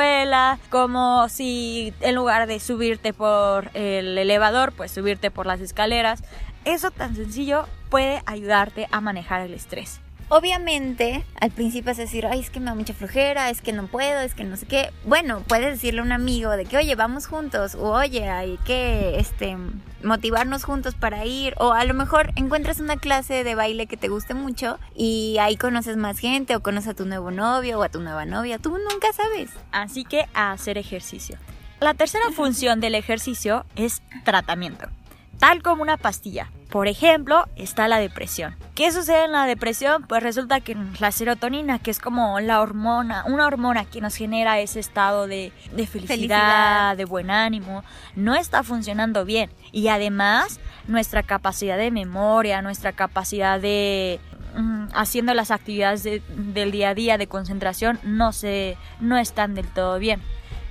como 0.71 1.29
si 1.29 1.95
en 2.01 2.15
lugar 2.15 2.47
de 2.47 2.59
subirte 2.61 3.13
por 3.13 3.71
el 3.75 4.17
elevador, 4.19 4.73
pues 4.73 4.91
subirte 4.91 5.31
por 5.31 5.47
las 5.47 5.61
escaleras. 5.61 6.25
Eso 6.65 6.91
tan 6.91 7.15
sencillo 7.15 7.67
puede 7.91 8.23
ayudarte 8.27 8.89
a 8.91 9.01
manejar 9.01 9.43
el 9.43 9.53
estrés. 9.55 10.01
Obviamente, 10.29 11.25
al 11.41 11.51
principio 11.51 11.93
es 11.93 11.99
decir, 11.99 12.27
ay, 12.27 12.41
es 12.41 12.51
que 12.51 12.61
me 12.61 12.67
da 12.67 12.75
mucha 12.75 12.95
flojera, 12.95 13.51
es 13.51 13.61
que 13.61 13.73
no 13.73 13.87
puedo, 13.87 14.21
es 14.21 14.35
que 14.35 14.45
no 14.45 14.57
sé 14.57 14.67
qué. 14.67 14.91
Bueno, 15.05 15.43
puedes 15.47 15.73
decirle 15.73 16.01
a 16.01 16.05
un 16.05 16.13
amigo 16.13 16.51
de 16.53 16.65
que, 16.65 16.79
oye, 16.79 16.95
vamos 16.95 17.27
juntos, 17.27 17.75
o 17.75 17.91
oye, 17.93 18.29
hay 18.29 18.59
que 18.65 19.19
este, 19.19 19.57
motivarnos 20.03 20.65
juntos 20.65 20.95
para 20.95 21.27
ir, 21.27 21.55
o 21.59 21.73
a 21.73 21.85
lo 21.85 21.95
mejor 21.95 22.31
encuentras 22.37 22.81
una 22.81 22.97
clase 22.97 23.45
de 23.45 23.55
baile 23.55 23.87
que 23.87 23.97
te 23.97 24.09
guste 24.09 24.35
mucho 24.35 24.79
y 24.95 25.37
ahí 25.39 25.57
conoces 25.57 25.97
más 25.97 26.19
gente, 26.19 26.57
o 26.57 26.63
conoces 26.63 26.91
a 26.91 26.95
tu 26.95 27.05
nuevo 27.05 27.31
novio 27.31 27.79
o 27.79 27.83
a 27.83 27.89
tu 27.89 28.01
nueva 28.01 28.25
novia, 28.25 28.59
tú 28.59 28.71
nunca 28.71 29.13
sabes. 29.13 29.51
Así 29.71 30.05
que 30.05 30.27
a 30.35 30.53
hacer 30.53 30.79
ejercicio. 30.79 31.37
La 31.81 31.95
tercera 31.95 32.31
función 32.31 32.81
del 32.81 32.95
ejercicio 32.95 33.67
es 33.75 34.03
tratamiento, 34.25 34.89
tal 35.43 35.61
como 35.61 35.83
una 35.83 35.97
pastilla. 35.97 36.53
Por 36.71 36.87
ejemplo, 36.87 37.47
está 37.57 37.89
la 37.89 37.99
depresión. 37.99 38.55
¿Qué 38.77 38.93
sucede 38.93 39.25
en 39.25 39.33
la 39.33 39.45
depresión? 39.45 40.05
Pues 40.05 40.23
resulta 40.23 40.61
que 40.61 40.77
la 41.01 41.11
serotonina, 41.11 41.81
que 41.81 41.91
es 41.91 41.99
como 41.99 42.39
la 42.39 42.61
hormona, 42.61 43.25
una 43.27 43.47
hormona 43.49 43.85
que 43.85 44.01
nos 44.01 44.15
genera 44.15 44.61
ese 44.61 44.79
estado 44.79 45.27
de, 45.27 45.53
de 45.73 45.87
felicidad, 45.89 46.15
Felicidad. 46.15 46.97
de 46.97 47.05
buen 47.05 47.31
ánimo, 47.33 47.83
no 48.15 48.37
está 48.37 48.63
funcionando 48.63 49.25
bien. 49.25 49.51
Y 49.73 49.89
además, 49.89 50.61
nuestra 50.87 51.25
capacidad 51.25 51.77
de 51.77 51.91
memoria, 51.91 52.63
nuestra 52.63 52.93
capacidad 52.93 53.61
de 53.61 54.21
mm, 54.57 54.87
haciendo 54.95 55.35
las 55.35 55.51
actividades 55.51 56.05
de- 56.05 56.23
del 56.37 56.71
día 56.71 56.91
a 56.91 56.95
día 56.95 57.19
de 57.19 57.27
concentración 57.27 57.99
no 58.05 58.33
se 58.33 58.77
no 59.01 59.19
están 59.19 59.55
del 59.57 59.67
todo 59.67 59.99
bien. 59.99 60.23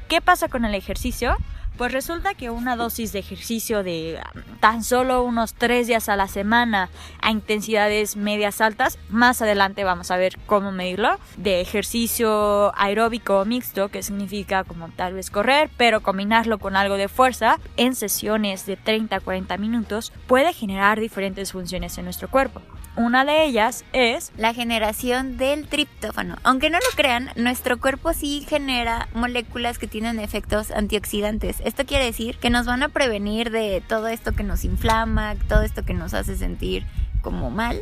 ¿Qué 0.08 0.22
pasa 0.22 0.48
con 0.48 0.64
el 0.66 0.76
ejercicio? 0.76 1.36
Pues 1.78 1.92
resulta 1.92 2.34
que 2.36 2.50
una 2.50 2.76
dosis 2.76 3.12
de 3.12 3.20
ejercicio 3.20 3.82
de 3.82 4.20
tan 4.60 4.84
solo 4.84 5.24
unos 5.24 5.54
tres 5.54 5.88
días 5.88 6.10
a 6.10 6.16
la 6.16 6.28
semana 6.28 6.90
a 7.22 7.32
intensidades 7.32 8.16
medias 8.16 8.62
altas, 8.62 9.00
más 9.10 9.42
adelante 9.42 9.84
vamos 9.84 10.12
a 10.12 10.18
ver 10.18 10.38
cómo 10.46 10.72
medirlo, 10.72 11.18
de 11.38 11.62
ejercicio 11.62 12.72
aeróbico 12.78 13.44
mixto, 13.46 13.90
que 13.90 14.04
significa 14.04 14.64
como 14.64 14.90
tal 14.90 15.14
vez 15.14 15.32
correr, 15.32 15.72
pero 15.78 16.02
combinarlo 16.02 16.60
con 16.60 16.76
algo 16.76 16.98
de 16.98 17.08
fuerza 17.08 17.58
en 17.78 17.96
sesiones 17.96 18.66
de 18.66 18.78
30 18.78 19.16
a 19.16 19.20
40 19.20 19.58
minutos, 19.58 20.14
puede 20.28 20.54
generar 20.54 21.00
diferentes 21.00 21.52
funciones 21.54 21.98
en 21.98 22.06
nuestro 22.06 22.30
cuerpo. 22.30 22.62
Una 22.98 23.24
de 23.24 23.46
ellas 23.46 23.86
es 23.94 24.34
La 24.38 24.54
generación 24.54 25.38
del 25.38 25.68
triptófano. 25.68 26.36
Aunque 26.44 26.70
no 26.70 26.78
lo 26.78 26.98
crean, 26.98 27.30
nuestro 27.38 27.80
cuerpo 27.80 28.12
sí 28.12 28.46
genera 28.50 29.08
moléculas 29.14 29.78
que 29.78 29.88
tienen 29.88 30.20
efectos 30.20 30.72
antioxidantes. 30.72 31.62
Esto 31.64 31.86
quiere 31.86 32.04
decir 32.04 32.38
que 32.38 32.50
nos 32.50 32.66
van 32.66 32.84
a 32.84 32.90
prevenir 32.90 33.50
de 33.50 33.82
todo 33.88 34.10
esto 34.10 34.34
que 34.34 34.44
nos 34.44 34.66
inflama, 34.66 35.36
todo 35.48 35.62
esto 35.62 35.84
que 35.84 35.94
nos 35.94 36.14
hace 36.14 36.36
sentir 36.36 36.86
como 37.22 37.50
mal. 37.50 37.82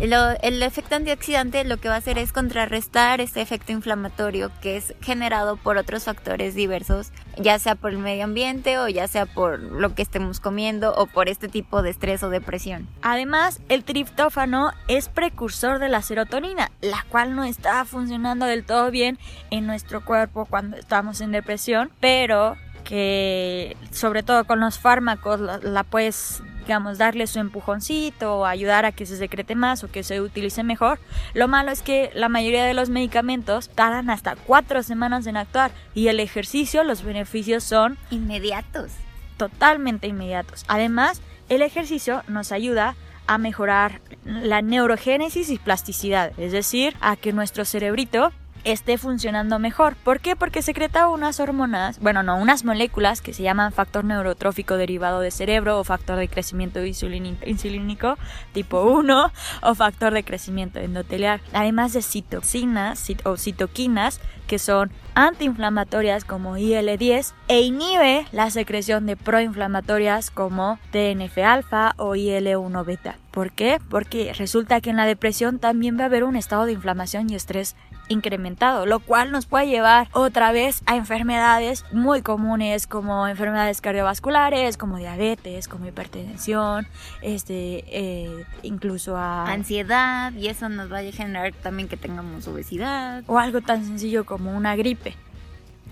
El 0.00 0.62
efecto 0.62 0.96
antioxidante 0.96 1.64
lo 1.64 1.76
que 1.78 1.88
va 1.88 1.94
a 1.94 1.98
hacer 1.98 2.18
es 2.18 2.32
contrarrestar 2.32 3.20
este 3.20 3.40
efecto 3.40 3.72
inflamatorio 3.72 4.50
que 4.60 4.76
es 4.76 4.94
generado 5.00 5.56
por 5.56 5.76
otros 5.76 6.04
factores 6.04 6.54
diversos, 6.54 7.12
ya 7.38 7.58
sea 7.58 7.76
por 7.76 7.92
el 7.92 7.98
medio 7.98 8.24
ambiente 8.24 8.76
o 8.78 8.88
ya 8.88 9.06
sea 9.06 9.24
por 9.24 9.60
lo 9.60 9.94
que 9.94 10.02
estemos 10.02 10.40
comiendo 10.40 10.94
o 10.94 11.06
por 11.06 11.28
este 11.28 11.48
tipo 11.48 11.82
de 11.82 11.90
estrés 11.90 12.22
o 12.22 12.28
depresión. 12.28 12.88
Además, 13.02 13.60
el 13.68 13.84
triptófano 13.84 14.72
es 14.88 15.08
precursor 15.08 15.78
de 15.78 15.88
la 15.88 16.02
serotonina, 16.02 16.70
la 16.80 17.04
cual 17.08 17.36
no 17.36 17.44
está 17.44 17.84
funcionando 17.84 18.46
del 18.46 18.64
todo 18.64 18.90
bien 18.90 19.18
en 19.50 19.66
nuestro 19.66 20.04
cuerpo 20.04 20.46
cuando 20.46 20.76
estamos 20.76 21.20
en 21.20 21.30
depresión, 21.30 21.90
pero 22.00 22.56
que 22.82 23.76
sobre 23.90 24.22
todo 24.22 24.44
con 24.44 24.60
los 24.60 24.78
fármacos 24.78 25.40
la, 25.40 25.58
la 25.58 25.84
puedes 25.84 26.42
digamos 26.64 26.96
darle 26.96 27.26
su 27.26 27.40
empujoncito 27.40 28.38
o 28.38 28.46
ayudar 28.46 28.86
a 28.86 28.92
que 28.92 29.04
se 29.04 29.18
secrete 29.18 29.54
más 29.54 29.84
o 29.84 29.90
que 29.90 30.02
se 30.02 30.20
utilice 30.20 30.62
mejor. 30.62 30.98
Lo 31.34 31.46
malo 31.46 31.70
es 31.70 31.82
que 31.82 32.10
la 32.14 32.30
mayoría 32.30 32.64
de 32.64 32.72
los 32.72 32.88
medicamentos 32.88 33.68
tardan 33.68 34.08
hasta 34.08 34.34
cuatro 34.34 34.82
semanas 34.82 35.26
en 35.26 35.36
actuar 35.36 35.72
y 35.94 36.08
el 36.08 36.20
ejercicio, 36.20 36.82
los 36.82 37.02
beneficios 37.04 37.64
son 37.64 37.98
Inmediatos. 38.10 38.92
totalmente 39.36 40.06
inmediatos. 40.06 40.64
Además, 40.66 41.20
el 41.50 41.60
ejercicio 41.60 42.22
nos 42.28 42.50
ayuda 42.50 42.96
a 43.26 43.36
mejorar 43.36 44.00
la 44.24 44.62
neurogénesis 44.62 45.50
y 45.50 45.58
plasticidad, 45.58 46.32
es 46.38 46.52
decir, 46.52 46.96
a 47.00 47.16
que 47.16 47.32
nuestro 47.32 47.64
cerebrito 47.64 48.32
esté 48.64 48.98
funcionando 48.98 49.58
mejor. 49.58 49.94
¿Por 49.96 50.20
qué? 50.20 50.36
Porque 50.36 50.62
secreta 50.62 51.08
unas 51.08 51.38
hormonas, 51.40 51.98
bueno, 52.00 52.22
no, 52.22 52.36
unas 52.36 52.64
moléculas 52.64 53.20
que 53.20 53.32
se 53.34 53.42
llaman 53.42 53.72
factor 53.72 54.04
neurotrófico 54.04 54.76
derivado 54.76 55.20
de 55.20 55.30
cerebro 55.30 55.78
o 55.78 55.84
factor 55.84 56.16
de 56.18 56.28
crecimiento 56.28 56.80
insulínico 56.84 58.16
tipo 58.52 58.82
1 58.82 59.32
o 59.62 59.74
factor 59.74 60.12
de 60.14 60.24
crecimiento 60.24 60.78
endotelial, 60.78 61.40
además 61.52 61.92
de 61.92 62.02
citoxinas 62.02 62.98
cit- 62.98 63.24
o 63.24 63.36
citoquinas 63.36 64.20
que 64.46 64.58
son 64.58 64.90
antiinflamatorias 65.14 66.24
como 66.24 66.56
IL-10 66.58 67.32
e 67.48 67.60
inhibe 67.62 68.26
la 68.32 68.50
secreción 68.50 69.06
de 69.06 69.16
proinflamatorias 69.16 70.30
como 70.30 70.78
TNF-alfa 70.90 71.94
o 71.96 72.14
IL-1 72.14 72.84
beta. 72.84 73.16
¿Por 73.30 73.52
qué? 73.52 73.78
Porque 73.88 74.32
resulta 74.34 74.80
que 74.80 74.90
en 74.90 74.96
la 74.96 75.06
depresión 75.06 75.58
también 75.58 75.98
va 75.98 76.02
a 76.02 76.06
haber 76.06 76.24
un 76.24 76.36
estado 76.36 76.66
de 76.66 76.72
inflamación 76.72 77.30
y 77.30 77.34
estrés 77.34 77.74
incrementado, 78.08 78.86
lo 78.86 79.00
cual 79.00 79.32
nos 79.32 79.46
puede 79.46 79.66
llevar 79.66 80.08
otra 80.12 80.52
vez 80.52 80.82
a 80.86 80.96
enfermedades 80.96 81.84
muy 81.92 82.22
comunes 82.22 82.86
como 82.86 83.26
enfermedades 83.26 83.80
cardiovasculares, 83.80 84.76
como 84.76 84.98
diabetes, 84.98 85.68
como 85.68 85.86
hipertensión, 85.86 86.86
este, 87.22 87.84
eh, 87.88 88.44
incluso 88.62 89.16
a 89.16 89.50
ansiedad 89.50 90.32
y 90.32 90.48
eso 90.48 90.68
nos 90.68 90.92
va 90.92 90.98
a 90.98 91.02
generar 91.02 91.52
también 91.54 91.88
que 91.88 91.96
tengamos 91.96 92.46
obesidad. 92.48 93.22
o 93.26 93.38
algo 93.38 93.60
tan 93.60 93.84
sencillo 93.84 94.24
como 94.24 94.56
una 94.56 94.76
gripe. 94.76 95.14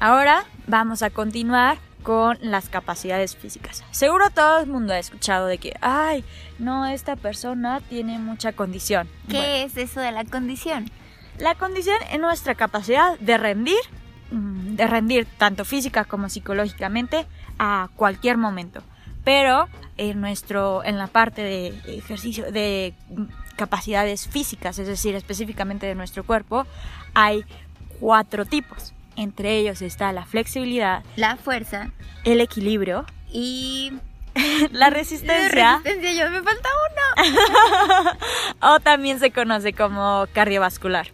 Ahora 0.00 0.45
vamos 0.66 1.02
a 1.02 1.11
continuar 1.11 1.78
con 2.02 2.37
las 2.40 2.69
capacidades 2.69 3.37
físicas. 3.37 3.85
Seguro 3.90 4.31
todo 4.31 4.61
el 4.61 4.66
mundo 4.66 4.92
ha 4.92 4.99
escuchado 4.99 5.47
de 5.47 5.59
que, 5.59 5.75
ay, 5.81 6.25
no, 6.59 6.87
esta 6.87 7.16
persona 7.16 7.81
tiene 7.81 8.19
mucha 8.19 8.52
condición. 8.52 9.09
¿Qué 9.28 9.37
Bueno, 9.37 9.54
es 9.54 9.76
eso 9.76 10.00
de 10.00 10.12
la 10.12 10.25
condición? 10.25 10.90
La 11.38 11.54
condición 11.54 11.96
es 12.12 12.20
nuestra 12.20 12.54
capacidad 12.54 13.18
de 13.18 13.38
rendir, 13.38 13.80
mm, 14.30 14.76
de 14.76 14.86
rendir 14.86 15.26
tanto 15.38 15.64
física 15.64 16.04
como 16.04 16.28
psicológicamente 16.28 17.26
a 17.58 17.88
cualquier 17.96 18.36
momento. 18.36 18.82
Pero 19.24 19.68
en 19.96 20.20
nuestro, 20.20 20.82
en 20.84 20.98
la 20.98 21.06
parte 21.06 21.42
de 21.42 21.68
ejercicio, 21.86 22.50
de 22.50 22.94
mm, 23.10 23.24
capacidades 23.56 24.28
físicas, 24.28 24.78
es 24.78 24.86
decir, 24.86 25.14
específicamente 25.14 25.86
de 25.86 25.94
nuestro 25.94 26.24
cuerpo, 26.24 26.66
hay 27.14 27.44
cuatro 28.00 28.44
tipos. 28.44 28.94
Entre 29.14 29.58
ellos 29.58 29.82
está 29.82 30.12
la 30.12 30.24
flexibilidad, 30.24 31.04
La 31.16 31.36
fuerza 31.36 31.90
el 32.24 32.40
equilibrio, 32.40 33.04
y 33.32 33.92
la 34.72 34.90
resistencia, 34.90 35.80
resistencia, 35.82 36.12
yo 36.12 36.30
me 36.30 36.42
falta 36.42 36.68
uno. 36.90 38.10
o 38.74 38.80
también 38.80 39.18
se 39.18 39.30
conoce 39.30 39.72
como 39.72 40.26
cardiovascular. 40.32 41.08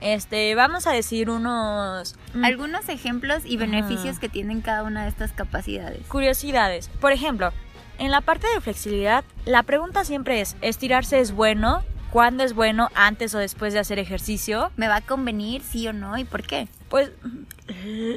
Este, 0.00 0.54
vamos 0.54 0.86
a 0.86 0.92
decir 0.92 1.30
unos 1.30 2.16
mm, 2.34 2.44
Algunos 2.44 2.88
ejemplos 2.88 3.42
y 3.44 3.56
beneficios 3.56 4.18
que 4.18 4.28
tienen 4.28 4.60
cada 4.60 4.82
una 4.82 5.04
de 5.04 5.08
estas 5.08 5.32
capacidades. 5.32 6.06
curiosidades. 6.06 6.88
Por 7.00 7.12
ejemplo, 7.12 7.52
en 7.98 8.10
la 8.10 8.20
parte 8.20 8.46
de 8.54 8.60
flexibilidad, 8.60 9.24
la 9.46 9.62
pregunta 9.62 10.04
siempre 10.04 10.40
es, 10.40 10.56
¿estirarse 10.60 11.20
es 11.20 11.32
bueno? 11.32 11.82
¿Cuándo 12.10 12.44
es 12.44 12.54
bueno? 12.54 12.90
¿Antes 12.94 13.34
o 13.34 13.38
después 13.38 13.72
de 13.72 13.78
hacer 13.78 13.98
ejercicio? 13.98 14.70
¿Me 14.76 14.88
va 14.88 14.96
a 14.96 15.00
convenir 15.00 15.62
sí 15.62 15.88
o 15.88 15.92
no 15.92 16.16
y 16.18 16.24
por 16.24 16.42
qué? 16.42 16.68
Pues 16.88 17.10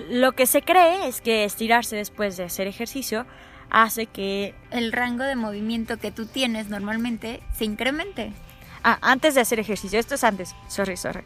lo 0.09 0.33
que 0.33 0.45
se 0.45 0.61
cree 0.61 1.07
es 1.07 1.21
que 1.21 1.43
estirarse 1.43 1.95
después 1.95 2.37
de 2.37 2.43
hacer 2.43 2.67
ejercicio 2.67 3.25
hace 3.69 4.05
que 4.05 4.53
El 4.71 4.91
rango 4.91 5.23
de 5.23 5.35
movimiento 5.35 5.97
que 5.97 6.11
tú 6.11 6.25
tienes 6.25 6.69
normalmente 6.69 7.41
se 7.55 7.65
incremente. 7.65 8.33
Ah, 8.83 8.97
antes 9.01 9.35
de 9.35 9.41
hacer 9.41 9.59
ejercicio, 9.59 9.99
esto 9.99 10.15
es 10.15 10.23
antes, 10.23 10.55
sorry, 10.67 10.95
sorry. 10.95 11.21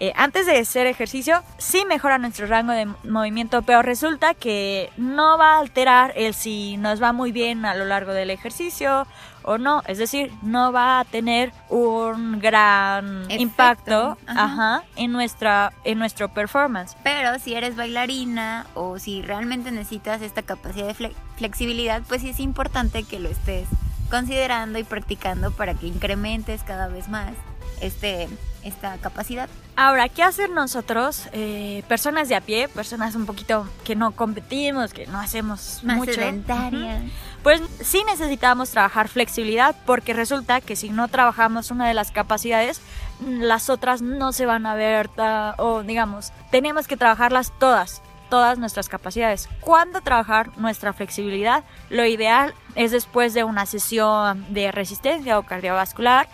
Eh, 0.00 0.12
antes 0.16 0.46
de 0.46 0.58
hacer 0.58 0.86
ejercicio, 0.86 1.42
sí 1.58 1.84
mejora 1.84 2.18
nuestro 2.18 2.46
rango 2.46 2.72
de 2.72 2.86
movimiento, 3.04 3.62
pero 3.62 3.82
resulta 3.82 4.34
que 4.34 4.90
no 4.96 5.36
va 5.38 5.54
a 5.56 5.58
alterar 5.60 6.12
el 6.16 6.34
si 6.34 6.76
nos 6.76 7.02
va 7.02 7.12
muy 7.12 7.32
bien 7.32 7.64
a 7.64 7.74
lo 7.74 7.84
largo 7.84 8.12
del 8.12 8.30
ejercicio 8.30 9.06
o 9.42 9.58
no. 9.58 9.82
Es 9.86 9.98
decir, 9.98 10.30
no 10.42 10.70
va 10.72 11.00
a 11.00 11.04
tener 11.04 11.52
un 11.68 12.38
gran 12.38 13.22
Efecto, 13.22 13.42
impacto 13.42 14.18
ajá. 14.26 14.44
ajá, 14.44 14.82
en, 14.96 15.10
nuestra, 15.10 15.72
en 15.84 15.98
nuestro 15.98 16.28
performance. 16.28 16.96
Pero 17.02 17.38
si 17.40 17.54
eres 17.54 17.74
bailarina 17.74 18.66
o 18.74 18.98
si 19.00 19.22
realmente 19.22 19.70
necesitas 19.72 20.22
esta 20.22 20.42
capacidad 20.42 20.86
de 20.86 20.94
fle- 20.94 21.14
flexibilidad, 21.36 22.02
pues 22.08 22.22
sí 22.22 22.28
es 22.30 22.40
importante 22.40 23.02
que 23.02 23.18
lo 23.18 23.28
estés 23.30 23.66
considerando 24.10 24.78
y 24.78 24.84
practicando 24.84 25.50
para 25.50 25.74
que 25.74 25.86
incrementes 25.86 26.62
cada 26.62 26.88
vez 26.88 27.08
más 27.08 27.32
este, 27.80 28.28
esta 28.62 28.96
capacidad. 28.98 29.48
Ahora, 29.76 30.08
¿qué 30.08 30.22
hacer 30.22 30.50
nosotros, 30.50 31.28
eh, 31.32 31.82
personas 31.88 32.28
de 32.28 32.34
a 32.34 32.40
pie, 32.40 32.68
personas 32.68 33.14
un 33.14 33.26
poquito 33.26 33.68
que 33.84 33.94
no 33.94 34.10
competimos, 34.12 34.92
que 34.92 35.06
no 35.06 35.20
hacemos 35.20 35.80
Más 35.84 35.98
mucho? 35.98 36.12
sedentaria. 36.14 36.96
Ujú. 36.96 37.10
Pues 37.42 37.62
sí 37.80 38.02
necesitamos 38.04 38.70
trabajar 38.70 39.08
flexibilidad 39.08 39.76
porque 39.86 40.12
resulta 40.12 40.60
que 40.60 40.74
si 40.74 40.90
no 40.90 41.06
trabajamos 41.06 41.70
una 41.70 41.86
de 41.86 41.94
las 41.94 42.10
capacidades 42.10 42.80
las 43.20 43.68
otras 43.68 44.02
no 44.02 44.32
se 44.32 44.46
van 44.46 44.66
a 44.66 44.74
ver, 44.74 45.10
o 45.58 45.82
digamos, 45.82 46.32
tenemos 46.50 46.86
que 46.86 46.96
trabajarlas 46.96 47.52
todas, 47.58 48.02
todas 48.30 48.58
nuestras 48.58 48.88
capacidades. 48.88 49.48
¿Cuándo 49.60 50.00
trabajar 50.00 50.56
nuestra 50.56 50.92
flexibilidad? 50.92 51.64
Lo 51.90 52.04
ideal 52.04 52.54
es 52.74 52.90
después 52.92 53.34
de 53.34 53.44
una 53.44 53.66
sesión 53.66 54.46
de 54.52 54.70
resistencia 54.70 55.38
o 55.38 55.42
cardiovascular. 55.42 56.28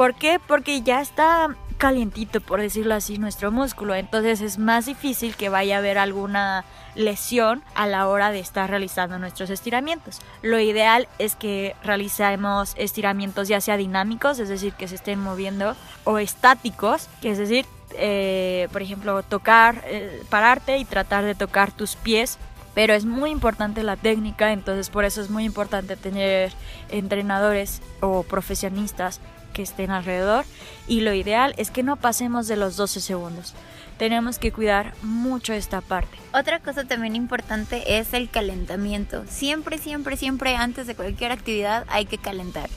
¿Por 0.00 0.14
qué? 0.14 0.40
Porque 0.40 0.80
ya 0.80 1.02
está 1.02 1.54
calientito, 1.76 2.40
por 2.40 2.58
decirlo 2.58 2.94
así, 2.94 3.18
nuestro 3.18 3.52
músculo. 3.52 3.94
Entonces 3.94 4.40
es 4.40 4.56
más 4.56 4.86
difícil 4.86 5.36
que 5.36 5.50
vaya 5.50 5.76
a 5.76 5.78
haber 5.80 5.98
alguna 5.98 6.64
lesión 6.94 7.62
a 7.74 7.86
la 7.86 8.08
hora 8.08 8.30
de 8.30 8.38
estar 8.38 8.70
realizando 8.70 9.18
nuestros 9.18 9.50
estiramientos. 9.50 10.22
Lo 10.40 10.58
ideal 10.58 11.06
es 11.18 11.36
que 11.36 11.76
realicemos 11.84 12.72
estiramientos 12.78 13.48
ya 13.48 13.60
sea 13.60 13.76
dinámicos, 13.76 14.38
es 14.38 14.48
decir, 14.48 14.72
que 14.72 14.88
se 14.88 14.94
estén 14.94 15.20
moviendo, 15.20 15.76
o 16.04 16.18
estáticos, 16.18 17.10
que 17.20 17.32
es 17.32 17.36
decir, 17.36 17.66
eh, 17.92 18.68
por 18.72 18.80
ejemplo, 18.80 19.22
tocar, 19.22 19.82
eh, 19.84 20.22
pararte 20.30 20.78
y 20.78 20.86
tratar 20.86 21.24
de 21.26 21.34
tocar 21.34 21.72
tus 21.72 21.96
pies 21.96 22.38
pero 22.72 22.94
es 22.94 23.04
muy 23.04 23.30
importante 23.30 23.82
la 23.82 23.96
técnica, 23.96 24.52
entonces 24.52 24.90
por 24.90 25.04
eso 25.04 25.20
es 25.20 25.28
muy 25.28 25.44
importante 25.44 25.96
tener 25.96 26.52
entrenadores 26.88 27.82
o 28.00 28.22
profesionistas 28.22 29.20
estén 29.62 29.90
alrededor 29.90 30.44
y 30.86 31.00
lo 31.00 31.12
ideal 31.12 31.54
es 31.56 31.70
que 31.70 31.82
no 31.82 31.96
pasemos 31.96 32.48
de 32.48 32.56
los 32.56 32.76
12 32.76 33.00
segundos. 33.00 33.54
Tenemos 33.98 34.38
que 34.38 34.52
cuidar 34.52 34.94
mucho 35.02 35.52
esta 35.52 35.80
parte. 35.80 36.16
Otra 36.32 36.60
cosa 36.60 36.84
también 36.84 37.16
importante 37.16 37.98
es 37.98 38.14
el 38.14 38.30
calentamiento. 38.30 39.24
Siempre, 39.28 39.78
siempre, 39.78 40.16
siempre 40.16 40.56
antes 40.56 40.86
de 40.86 40.94
cualquier 40.94 41.32
actividad 41.32 41.84
hay 41.88 42.06
que 42.06 42.16
calentar. 42.16 42.70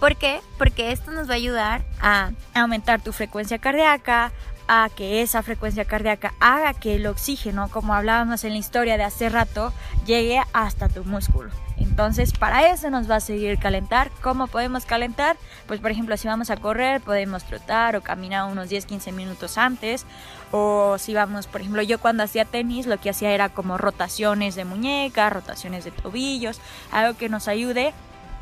¿Por 0.00 0.16
qué? 0.16 0.40
Porque 0.58 0.92
esto 0.92 1.10
nos 1.10 1.28
va 1.28 1.32
a 1.32 1.36
ayudar 1.36 1.82
a 2.00 2.32
aumentar 2.54 3.00
tu 3.00 3.12
frecuencia 3.12 3.58
cardíaca, 3.58 4.32
a 4.68 4.88
que 4.94 5.22
esa 5.22 5.42
frecuencia 5.42 5.84
cardíaca 5.84 6.34
haga 6.40 6.74
que 6.74 6.96
el 6.96 7.06
oxígeno, 7.06 7.68
como 7.70 7.94
hablábamos 7.94 8.44
en 8.44 8.52
la 8.52 8.58
historia 8.58 8.96
de 8.96 9.04
hace 9.04 9.28
rato, 9.28 9.72
llegue 10.06 10.42
hasta 10.52 10.88
tu 10.88 11.04
músculo. 11.04 11.50
Entonces, 11.78 12.32
para 12.32 12.70
eso 12.70 12.90
nos 12.90 13.10
va 13.10 13.16
a 13.16 13.20
seguir 13.20 13.58
calentar. 13.58 14.10
¿Cómo 14.22 14.46
podemos 14.46 14.86
calentar? 14.86 15.36
Pues, 15.66 15.80
por 15.80 15.90
ejemplo, 15.90 16.16
si 16.16 16.26
vamos 16.26 16.50
a 16.50 16.56
correr, 16.56 17.00
podemos 17.00 17.44
trotar 17.44 17.96
o 17.96 18.02
caminar 18.02 18.50
unos 18.50 18.70
10-15 18.70 19.12
minutos 19.12 19.58
antes. 19.58 20.06
O 20.52 20.96
si 20.98 21.12
vamos, 21.12 21.46
por 21.46 21.60
ejemplo, 21.60 21.82
yo 21.82 21.98
cuando 21.98 22.22
hacía 22.22 22.44
tenis, 22.44 22.86
lo 22.86 22.98
que 22.98 23.10
hacía 23.10 23.32
era 23.32 23.50
como 23.50 23.76
rotaciones 23.76 24.54
de 24.54 24.64
muñeca, 24.64 25.28
rotaciones 25.28 25.84
de 25.84 25.90
tobillos, 25.90 26.60
algo 26.92 27.18
que 27.18 27.28
nos 27.28 27.48
ayude 27.48 27.92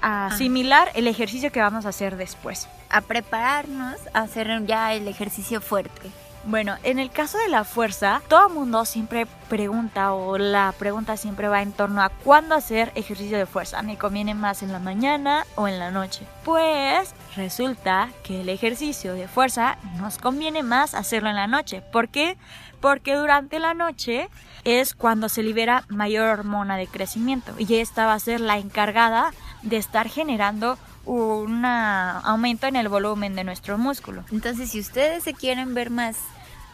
a 0.04 0.26
asimilar 0.26 0.90
el 0.94 1.08
ejercicio 1.08 1.50
que 1.50 1.61
vamos 1.61 1.87
a 1.87 1.88
hacer 1.88 2.16
después. 2.16 2.68
A 2.90 3.00
prepararnos 3.00 3.96
a 4.12 4.20
hacer 4.20 4.66
ya 4.66 4.92
el 4.92 5.08
ejercicio 5.08 5.62
fuerte. 5.62 6.11
Bueno, 6.46 6.76
en 6.82 6.99
el 6.99 7.11
caso 7.11 7.38
de 7.38 7.49
la 7.49 7.64
fuerza, 7.64 8.20
todo 8.28 8.49
el 8.49 8.54
mundo 8.54 8.84
siempre 8.84 9.26
pregunta 9.49 10.12
o 10.12 10.37
la 10.37 10.75
pregunta 10.78 11.16
siempre 11.16 11.49
va 11.49 11.62
en 11.62 11.73
torno 11.73 12.02
a 12.02 12.11
cuándo 12.11 12.54
hacer 12.54 12.92
ejercicio 12.96 13.38
de 13.38 13.46
fuerza. 13.46 13.80
¿Me 13.80 13.96
conviene 13.96 14.34
más 14.34 14.62
en 14.62 14.70
la 14.70 14.78
mañana 14.78 15.46
o 15.54 15.68
en 15.68 15.78
la 15.78 15.90
noche? 15.90 16.26
Pues 16.44 17.14
resulta 17.34 18.11
que 18.25 18.42
el 18.42 18.50
ejercicio 18.50 19.14
de 19.14 19.26
fuerza 19.26 19.78
nos 19.96 20.18
conviene 20.18 20.62
más 20.62 20.94
hacerlo 20.94 21.30
en 21.30 21.37
la 21.37 21.46
noche. 21.46 21.80
¿Por 21.80 22.11
qué? 22.11 22.37
Porque 22.82 23.14
durante 23.14 23.58
la 23.58 23.73
noche 23.73 24.28
es 24.64 24.94
cuando 24.94 25.30
se 25.30 25.42
libera 25.42 25.84
mayor 25.88 26.28
hormona 26.28 26.76
de 26.76 26.88
crecimiento 26.88 27.54
y 27.56 27.76
esta 27.76 28.04
va 28.04 28.12
a 28.12 28.18
ser 28.18 28.40
la 28.40 28.58
encargada 28.58 29.32
de 29.64 29.76
estar 29.76 30.09
generando 30.09 30.78
un 31.04 31.64
aumento 31.64 32.66
en 32.66 32.76
el 32.76 32.88
volumen 32.88 33.35
de 33.35 33.44
nuestro 33.44 33.76
músculo. 33.76 34.25
Entonces, 34.33 34.71
si 34.71 34.80
ustedes 34.80 35.25
se 35.25 35.35
quieren 35.35 35.75
ver 35.75 35.90
más 35.90 36.16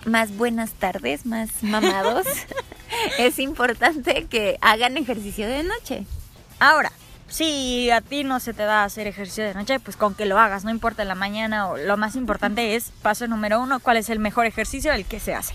más 0.07 0.35
buenas 0.37 0.73
tardes, 0.73 1.27
más 1.27 1.63
mamados, 1.63 2.27
es 3.19 3.39
importante 3.39 4.27
que 4.31 4.59
hagan 4.61 4.97
ejercicio 4.97 5.47
de 5.47 5.63
noche. 5.63 6.07
Ahora, 6.59 6.93
si 7.29 7.91
a 7.91 8.01
ti 8.01 8.25
no 8.25 8.41
se 8.41 8.55
te 8.55 8.65
da 8.65 8.85
hacer 8.85 9.07
ejercicio 9.07 9.45
de 9.45 9.55
noche, 9.55 9.79
pues 9.79 9.97
con 9.97 10.15
que 10.15 10.27
lo 10.27 10.39
hagas, 10.39 10.65
no 10.65 10.71
importa 10.71 11.05
la 11.05 11.15
mañana 11.15 11.69
o 11.69 11.77
lo 11.77 11.97
más 11.97 12.17
importante 12.17 12.77
es, 12.77 12.93
paso 13.03 13.27
número 13.27 13.61
uno, 13.61 13.81
cuál 13.81 13.99
es 13.99 14.11
el 14.11 14.19
mejor 14.19 14.47
ejercicio, 14.47 14.93
el 14.93 15.05
que 15.05 15.21
se 15.21 15.35
hace. 15.35 15.55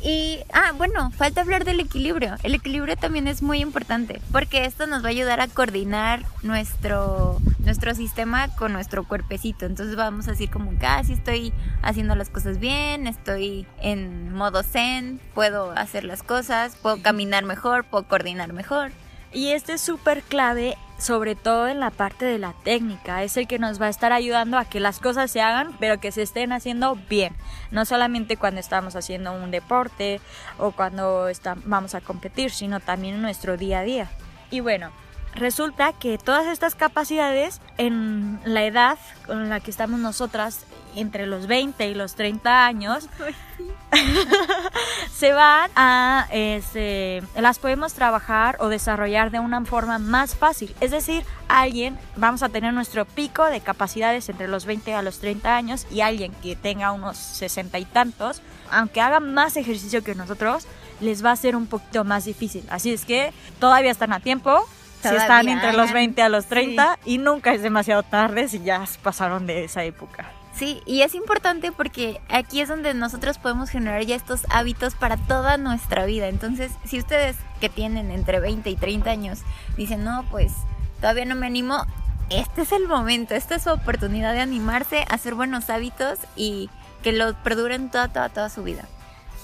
Y, 0.00 0.38
ah, 0.52 0.72
bueno, 0.76 1.10
falta 1.10 1.40
hablar 1.40 1.64
del 1.64 1.80
equilibrio. 1.80 2.36
El 2.44 2.54
equilibrio 2.54 2.96
también 2.96 3.26
es 3.26 3.42
muy 3.42 3.60
importante 3.60 4.20
porque 4.30 4.64
esto 4.64 4.86
nos 4.86 5.02
va 5.02 5.08
a 5.08 5.10
ayudar 5.10 5.40
a 5.40 5.48
coordinar 5.48 6.24
nuestro, 6.42 7.40
nuestro 7.58 7.94
sistema 7.96 8.48
con 8.54 8.72
nuestro 8.72 9.04
cuerpecito. 9.04 9.66
Entonces 9.66 9.96
vamos 9.96 10.28
a 10.28 10.32
decir 10.32 10.50
como 10.50 10.70
casi 10.78 11.12
ah, 11.12 11.16
estoy 11.16 11.52
haciendo 11.82 12.14
las 12.14 12.30
cosas 12.30 12.60
bien, 12.60 13.08
estoy 13.08 13.66
en 13.80 14.32
modo 14.32 14.62
zen, 14.62 15.20
puedo 15.34 15.72
hacer 15.72 16.04
las 16.04 16.22
cosas, 16.22 16.76
puedo 16.76 17.02
caminar 17.02 17.44
mejor, 17.44 17.84
puedo 17.84 18.04
coordinar 18.04 18.52
mejor. 18.52 18.92
Y 19.32 19.48
este 19.48 19.74
es 19.74 19.80
súper 19.80 20.22
clave, 20.22 20.76
sobre 20.98 21.36
todo 21.36 21.68
en 21.68 21.80
la 21.80 21.90
parte 21.90 22.24
de 22.24 22.38
la 22.38 22.52
técnica. 22.64 23.22
Es 23.22 23.36
el 23.36 23.46
que 23.46 23.58
nos 23.58 23.80
va 23.80 23.86
a 23.86 23.90
estar 23.90 24.12
ayudando 24.12 24.58
a 24.58 24.64
que 24.64 24.80
las 24.80 24.98
cosas 24.98 25.30
se 25.30 25.40
hagan, 25.40 25.72
pero 25.78 26.00
que 26.00 26.12
se 26.12 26.22
estén 26.22 26.52
haciendo 26.52 26.96
bien. 27.08 27.34
No 27.70 27.84
solamente 27.84 28.36
cuando 28.36 28.60
estamos 28.60 28.96
haciendo 28.96 29.32
un 29.32 29.50
deporte 29.50 30.20
o 30.58 30.72
cuando 30.72 31.28
vamos 31.64 31.94
a 31.94 32.00
competir, 32.00 32.50
sino 32.50 32.80
también 32.80 33.14
en 33.14 33.22
nuestro 33.22 33.56
día 33.56 33.80
a 33.80 33.84
día. 33.84 34.10
Y 34.50 34.60
bueno, 34.60 34.90
resulta 35.34 35.92
que 35.92 36.18
todas 36.18 36.46
estas 36.46 36.74
capacidades 36.74 37.60
en 37.76 38.40
la 38.44 38.64
edad 38.64 38.98
con 39.26 39.48
la 39.48 39.60
que 39.60 39.70
estamos 39.70 40.00
nosotras, 40.00 40.64
entre 41.00 41.26
los 41.26 41.46
20 41.46 41.88
y 41.88 41.94
los 41.94 42.14
30 42.14 42.66
años, 42.66 43.08
se 45.12 45.32
van 45.32 45.70
a, 45.76 46.26
este, 46.30 47.22
las 47.36 47.58
podemos 47.58 47.94
trabajar 47.94 48.56
o 48.60 48.68
desarrollar 48.68 49.30
de 49.30 49.40
una 49.40 49.64
forma 49.64 49.98
más 49.98 50.34
fácil. 50.34 50.74
Es 50.80 50.90
decir, 50.90 51.24
alguien, 51.48 51.98
vamos 52.16 52.42
a 52.42 52.48
tener 52.48 52.72
nuestro 52.74 53.04
pico 53.04 53.44
de 53.46 53.60
capacidades 53.60 54.28
entre 54.28 54.48
los 54.48 54.66
20 54.66 54.94
a 54.94 55.02
los 55.02 55.18
30 55.20 55.56
años 55.56 55.86
y 55.90 56.00
alguien 56.00 56.32
que 56.42 56.56
tenga 56.56 56.92
unos 56.92 57.16
60 57.16 57.78
y 57.78 57.84
tantos, 57.84 58.42
aunque 58.70 59.00
haga 59.00 59.20
más 59.20 59.56
ejercicio 59.56 60.04
que 60.04 60.14
nosotros, 60.14 60.66
les 61.00 61.24
va 61.24 61.32
a 61.32 61.36
ser 61.36 61.56
un 61.56 61.66
poquito 61.66 62.04
más 62.04 62.24
difícil. 62.24 62.64
Así 62.70 62.92
es 62.92 63.04
que 63.04 63.32
todavía 63.58 63.90
están 63.90 64.12
a 64.12 64.20
tiempo, 64.20 64.64
si 65.02 65.14
están 65.14 65.48
entre 65.48 65.72
los 65.74 65.92
20 65.92 66.20
a 66.22 66.28
los 66.28 66.46
30 66.46 66.98
y 67.04 67.18
nunca 67.18 67.54
es 67.54 67.62
demasiado 67.62 68.02
tarde 68.02 68.48
si 68.48 68.60
ya 68.60 68.84
pasaron 69.02 69.46
de 69.46 69.64
esa 69.64 69.84
época. 69.84 70.32
Sí, 70.58 70.82
y 70.86 71.02
es 71.02 71.14
importante 71.14 71.70
porque 71.70 72.20
aquí 72.28 72.60
es 72.60 72.68
donde 72.68 72.92
nosotros 72.92 73.38
podemos 73.38 73.70
generar 73.70 74.02
ya 74.02 74.16
estos 74.16 74.44
hábitos 74.50 74.96
para 74.96 75.16
toda 75.16 75.56
nuestra 75.56 76.04
vida. 76.04 76.26
Entonces, 76.26 76.72
si 76.84 76.98
ustedes 76.98 77.36
que 77.60 77.68
tienen 77.68 78.10
entre 78.10 78.40
20 78.40 78.68
y 78.68 78.74
30 78.74 79.08
años 79.08 79.38
dicen, 79.76 80.02
no, 80.02 80.24
pues 80.30 80.52
todavía 81.00 81.26
no 81.26 81.36
me 81.36 81.46
animo, 81.46 81.86
este 82.28 82.62
es 82.62 82.72
el 82.72 82.88
momento, 82.88 83.36
esta 83.36 83.54
es 83.54 83.62
su 83.62 83.70
oportunidad 83.70 84.32
de 84.32 84.40
animarse 84.40 85.02
a 85.08 85.14
hacer 85.14 85.36
buenos 85.36 85.70
hábitos 85.70 86.18
y 86.34 86.70
que 87.04 87.12
los 87.12 87.34
perduren 87.36 87.88
toda, 87.88 88.08
toda, 88.08 88.28
toda 88.28 88.50
su 88.50 88.64
vida. 88.64 88.82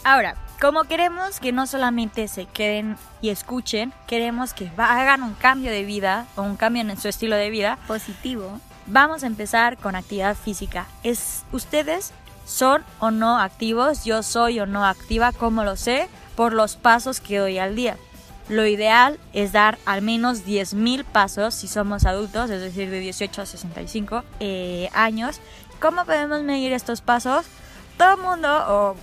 Ahora, 0.03 0.35
como 0.61 0.83
queremos 0.83 1.38
que 1.38 1.53
no 1.53 1.68
solamente 1.68 2.27
se 2.27 2.46
queden 2.46 2.96
y 3.22 3.29
escuchen, 3.29 3.92
queremos 4.09 4.53
que 4.53 4.68
hagan 4.77 5.22
un 5.22 5.35
cambio 5.35 5.70
de 5.70 5.85
vida 5.85 6.27
o 6.35 6.42
un 6.42 6.57
cambio 6.57 6.83
en 6.83 7.00
su 7.00 7.07
estilo 7.07 7.37
de 7.37 7.50
vida 7.50 7.79
positivo 7.87 8.61
Vamos 8.86 9.22
a 9.22 9.26
empezar 9.26 9.76
con 9.78 9.96
actividad 9.96 10.36
física. 10.36 10.86
¿Es, 11.02 11.44
¿Ustedes 11.52 12.12
son 12.46 12.84
o 13.00 13.10
no 13.10 13.38
activos? 13.38 14.04
Yo 14.04 14.22
soy 14.22 14.60
o 14.60 14.66
no 14.66 14.84
activa, 14.84 15.32
¿cómo 15.32 15.64
lo 15.64 15.76
sé? 15.76 16.08
Por 16.36 16.52
los 16.52 16.76
pasos 16.76 17.20
que 17.20 17.38
doy 17.38 17.58
al 17.58 17.76
día. 17.76 17.96
Lo 18.48 18.66
ideal 18.66 19.18
es 19.32 19.52
dar 19.52 19.78
al 19.86 20.02
menos 20.02 20.44
10.000 20.44 21.04
pasos 21.04 21.54
si 21.54 21.66
somos 21.66 22.04
adultos, 22.04 22.50
es 22.50 22.60
decir, 22.60 22.90
de 22.90 23.00
18 23.00 23.40
a 23.40 23.46
65 23.46 24.22
eh, 24.40 24.90
años. 24.92 25.40
¿Cómo 25.80 26.04
podemos 26.04 26.42
medir 26.42 26.72
estos 26.74 27.00
pasos? 27.00 27.46
Todo 27.96 28.16
el 28.16 28.20
mundo 28.20 28.48
o 28.68 28.96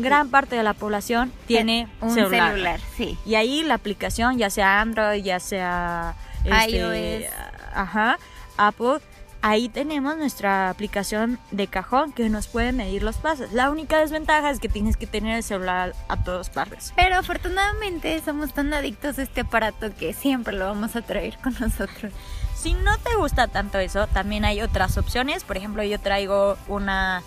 gran 0.00 0.28
parte 0.28 0.56
de 0.56 0.62
la 0.62 0.74
población 0.74 1.32
tiene 1.46 1.88
un 2.00 2.12
celular. 2.12 2.80
sí. 2.96 3.16
Y 3.24 3.36
ahí 3.36 3.62
la 3.62 3.74
aplicación, 3.74 4.36
ya 4.36 4.50
sea 4.50 4.80
Android, 4.80 5.22
ya 5.22 5.40
sea 5.40 6.14
este, 6.44 6.78
iOS, 6.78 7.30
ajá, 7.74 8.18
Apple, 8.58 8.98
ahí 9.42 9.68
tenemos 9.68 10.16
nuestra 10.16 10.70
aplicación 10.70 11.38
de 11.50 11.66
cajón 11.66 12.12
que 12.12 12.28
nos 12.28 12.48
puede 12.48 12.72
medir 12.72 13.02
los 13.02 13.16
pasos. 13.16 13.52
La 13.52 13.70
única 13.70 13.98
desventaja 13.98 14.50
es 14.50 14.60
que 14.60 14.68
tienes 14.68 14.96
que 14.96 15.06
tener 15.06 15.36
el 15.36 15.42
celular 15.42 15.94
a 16.08 16.22
todas 16.22 16.50
partes. 16.50 16.92
Pero 16.96 17.16
afortunadamente 17.16 18.20
somos 18.24 18.52
tan 18.52 18.72
adictos 18.74 19.18
a 19.18 19.22
este 19.22 19.42
aparato 19.42 19.94
que 19.94 20.12
siempre 20.12 20.56
lo 20.56 20.66
vamos 20.66 20.96
a 20.96 21.02
traer 21.02 21.38
con 21.38 21.54
nosotros. 21.60 22.12
Si 22.54 22.74
no 22.74 22.98
te 22.98 23.14
gusta 23.16 23.46
tanto 23.46 23.78
eso, 23.78 24.08
también 24.08 24.44
hay 24.44 24.60
otras 24.62 24.98
opciones. 24.98 25.44
Por 25.44 25.56
ejemplo, 25.56 25.82
yo 25.84 26.00
traigo 26.00 26.56
una 26.66 27.22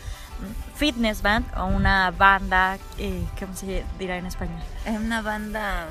fitness 0.75 1.21
band 1.21 1.45
o 1.57 1.65
una 1.67 2.11
banda, 2.11 2.77
eh, 2.97 3.23
¿cómo 3.39 3.55
se 3.55 3.85
dirá 3.99 4.17
en 4.17 4.25
español? 4.25 4.59
Es 4.85 4.99
una 4.99 5.21
banda 5.21 5.87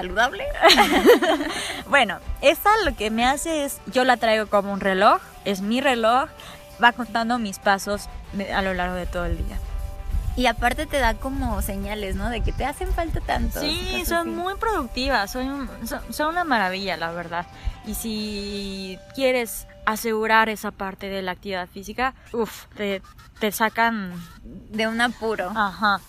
saludable. 0.00 0.44
bueno, 1.88 2.18
esta 2.40 2.70
lo 2.84 2.94
que 2.94 3.10
me 3.10 3.26
hace 3.26 3.64
es, 3.64 3.80
yo 3.86 4.04
la 4.04 4.16
traigo 4.16 4.46
como 4.46 4.72
un 4.72 4.80
reloj, 4.80 5.20
es 5.44 5.60
mi 5.60 5.80
reloj 5.80 6.28
va 6.82 6.92
contando 6.92 7.38
mis 7.38 7.58
pasos 7.58 8.08
a 8.54 8.62
lo 8.62 8.74
largo 8.74 8.94
de 8.94 9.06
todo 9.06 9.26
el 9.26 9.36
día. 9.36 9.58
Y 10.36 10.46
aparte 10.46 10.86
te 10.86 10.98
da 10.98 11.14
como 11.14 11.60
señales, 11.62 12.14
¿no? 12.14 12.30
De 12.30 12.42
que 12.42 12.52
te 12.52 12.64
hacen 12.64 12.92
falta 12.92 13.20
tanto. 13.20 13.60
Sí, 13.60 14.04
son 14.06 14.36
muy 14.36 14.54
productivas, 14.54 15.32
son, 15.32 15.68
son, 15.84 16.00
son 16.12 16.28
una 16.28 16.44
maravilla, 16.44 16.96
la 16.96 17.10
verdad. 17.10 17.46
Y 17.84 17.94
si 17.94 18.98
quieres 19.16 19.66
asegurar 19.84 20.48
esa 20.48 20.70
parte 20.70 21.08
de 21.08 21.22
la 21.22 21.32
actividad 21.32 21.66
física, 21.66 22.14
uff, 22.32 22.66
te, 22.76 23.02
te 23.40 23.50
sacan 23.50 24.12
De 24.44 24.86
un 24.86 25.00
apuro. 25.00 25.50
Ajá. 25.56 26.00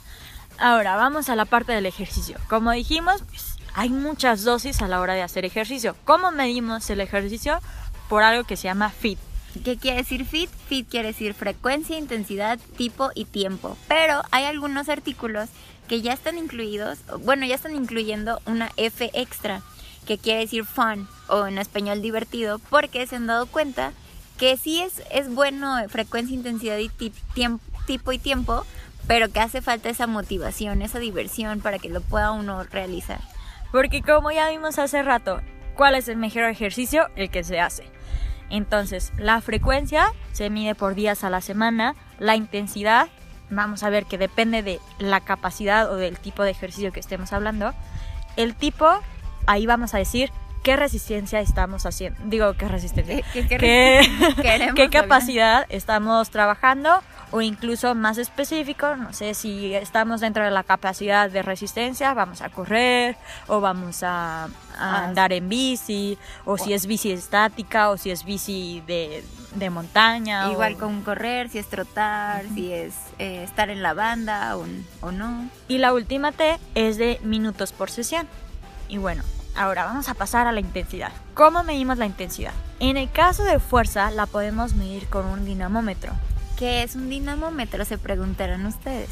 Ahora 0.60 0.96
vamos 0.96 1.30
a 1.30 1.36
la 1.36 1.46
parte 1.46 1.72
del 1.72 1.88
ejercicio. 1.88 2.38
Como 2.50 2.72
dijimos, 2.72 3.24
pues, 3.24 3.49
hay 3.74 3.90
muchas 3.90 4.44
dosis 4.44 4.82
a 4.82 4.88
la 4.88 5.00
hora 5.00 5.14
de 5.14 5.22
hacer 5.22 5.46
ejercicio. 5.46 5.96
¿Cómo 6.06 6.32
medimos 6.32 6.90
el 6.90 7.02
ejercicio? 7.02 7.60
Por 8.08 8.24
algo 8.24 8.44
que 8.46 8.58
se 8.58 8.64
llama 8.64 8.90
FIT. 8.90 9.20
¿Qué 9.64 9.78
quiere 9.78 9.98
decir 9.98 10.26
fit? 10.26 10.50
Fit 10.68 10.88
quiere 10.90 11.10
decir 11.10 11.34
frecuencia, 11.34 11.98
intensidad, 11.98 12.60
tipo 12.78 13.10
y 13.16 13.26
tiempo. 13.26 13.78
Pero 13.88 14.22
hay 14.32 14.46
algunos 14.46 14.90
artículos 14.90 15.50
que 15.88 16.02
ya 16.02 16.14
están 16.14 16.38
incluidos, 16.38 17.00
bueno, 17.24 17.46
ya 17.48 17.56
están 17.56 17.76
incluyendo 17.76 18.40
una 18.46 18.72
F 18.78 19.10
extra, 19.14 19.62
que 20.06 20.18
quiere 20.20 20.42
decir 20.42 20.66
fun 20.66 21.08
o 21.28 21.48
en 21.48 21.58
español 21.58 22.02
divertido, 22.02 22.60
porque 22.70 23.08
se 23.08 23.16
han 23.16 23.26
dado 23.28 23.48
cuenta 23.48 23.92
que 24.38 24.56
sí 24.56 24.82
es, 24.82 25.02
es 25.12 25.34
bueno 25.34 25.78
frecuencia, 25.90 26.36
intensidad 26.36 26.78
y 26.78 26.90
ti- 26.90 27.14
tiemp- 27.36 27.60
tipo 27.88 28.12
y 28.12 28.20
tiempo, 28.20 28.66
pero 29.08 29.32
que 29.32 29.40
hace 29.40 29.62
falta 29.64 29.90
esa 29.90 30.06
motivación, 30.08 30.84
esa 30.84 31.00
diversión 31.00 31.60
para 31.60 31.80
que 31.80 31.90
lo 31.90 32.02
pueda 32.02 32.32
uno 32.32 32.64
realizar. 32.66 33.20
Porque 33.72 34.02
como 34.02 34.32
ya 34.32 34.50
vimos 34.50 34.80
hace 34.80 35.04
rato, 35.04 35.42
¿cuál 35.76 35.96
es 35.96 36.08
el 36.08 36.18
mejor 36.18 36.44
ejercicio? 36.44 37.08
El 37.16 37.30
que 37.30 37.44
se 37.44 37.60
hace. 37.60 37.84
Entonces, 38.50 39.14
la 39.18 39.42
frecuencia 39.42 40.12
se 40.32 40.50
mide 40.50 40.74
por 40.76 40.96
días 40.96 41.24
a 41.24 41.30
la 41.30 41.42
semana, 41.42 41.96
la 42.18 42.36
intensidad, 42.36 43.08
vamos 43.52 43.84
a 43.84 43.90
ver 43.90 44.06
que 44.06 44.18
depende 44.18 44.64
de 44.64 44.80
la 44.98 45.20
capacidad 45.22 45.92
o 45.92 45.96
del 45.96 46.18
tipo 46.18 46.44
de 46.44 46.52
ejercicio 46.52 46.92
que 46.92 47.00
estemos 47.00 47.32
hablando. 47.32 47.74
El 48.38 48.56
tipo, 48.56 48.88
ahí 49.46 49.66
vamos 49.68 49.94
a 49.94 50.00
decir 50.00 50.32
qué 50.64 50.76
resistencia 50.76 51.40
estamos 51.42 51.86
haciendo. 51.86 52.20
Digo, 52.26 52.54
qué 52.54 52.68
resistencia. 52.68 53.24
¿Qué, 53.34 53.48
qué- 53.48 53.58
¿Qué, 54.38 54.42
qué 54.42 54.52
hablar? 54.64 54.90
capacidad 54.90 55.66
estamos 55.70 56.32
trabajando 56.32 57.02
o 57.32 57.42
incluso 57.42 57.94
más 57.96 58.18
específico, 58.18 58.96
no 58.96 59.14
sé 59.14 59.34
si 59.34 59.74
estamos 59.76 60.22
dentro 60.22 60.44
de 60.44 60.52
la 60.52 60.64
capacidad 60.64 61.30
de 61.30 61.42
resistencia, 61.44 62.14
vamos 62.14 62.42
a 62.42 62.50
correr 62.50 63.16
o 63.48 63.62
vamos 63.62 64.04
a, 64.04 64.46
a 64.46 64.50
Ah, 64.82 65.04
andar 65.06 65.34
en 65.34 65.50
bici 65.50 66.18
o 66.46 66.58
si 66.58 66.74
es 66.74 66.86
bici 66.86 67.12
estática 67.12 67.90
o 67.90 67.98
si 67.98 68.12
es 68.12 68.24
bici 68.24 68.82
de, 68.88 69.24
de 69.56 69.70
montaña. 69.70 70.50
Igual 70.52 70.76
o- 70.76 70.78
con 70.80 71.02
correr, 71.04 71.50
si 71.50 71.58
es 71.60 71.68
trotar, 71.68 72.46
si 72.54 72.72
es 72.72 72.96
eh, 73.20 73.44
estar 73.44 73.70
en 73.70 73.84
la 73.84 73.94
banda 73.94 74.56
o, 74.58 74.66
o 75.02 75.12
no. 75.12 75.50
Y 75.68 75.78
la 75.80 75.94
última 75.94 76.32
T 76.32 76.58
es 76.76 76.98
de 76.98 77.20
minutos 77.24 77.74
por 77.74 77.92
sesión. 77.92 78.26
Y 78.88 78.98
bueno, 78.98 79.22
ahora 79.56 79.84
vamos 79.86 80.08
a 80.10 80.14
pasar 80.14 80.48
a 80.48 80.52
la 80.54 80.62
intensidad. 80.62 81.12
¿Cómo 81.34 81.64
medimos 81.64 81.98
la 81.98 82.06
intensidad? 82.06 82.54
En 82.80 82.96
el 82.98 83.12
caso 83.12 83.44
de 83.44 83.60
fuerza 83.60 84.10
la 84.12 84.26
podemos 84.26 84.74
medir 84.76 85.08
con 85.10 85.26
un 85.26 85.44
dinamómetro. 85.46 86.14
¿Qué 86.60 86.84
es 86.84 86.96
un 86.96 87.10
dinamómetro? 87.10 87.86
Se 87.86 87.98
preguntarán 87.98 88.66
ustedes. 88.66 89.10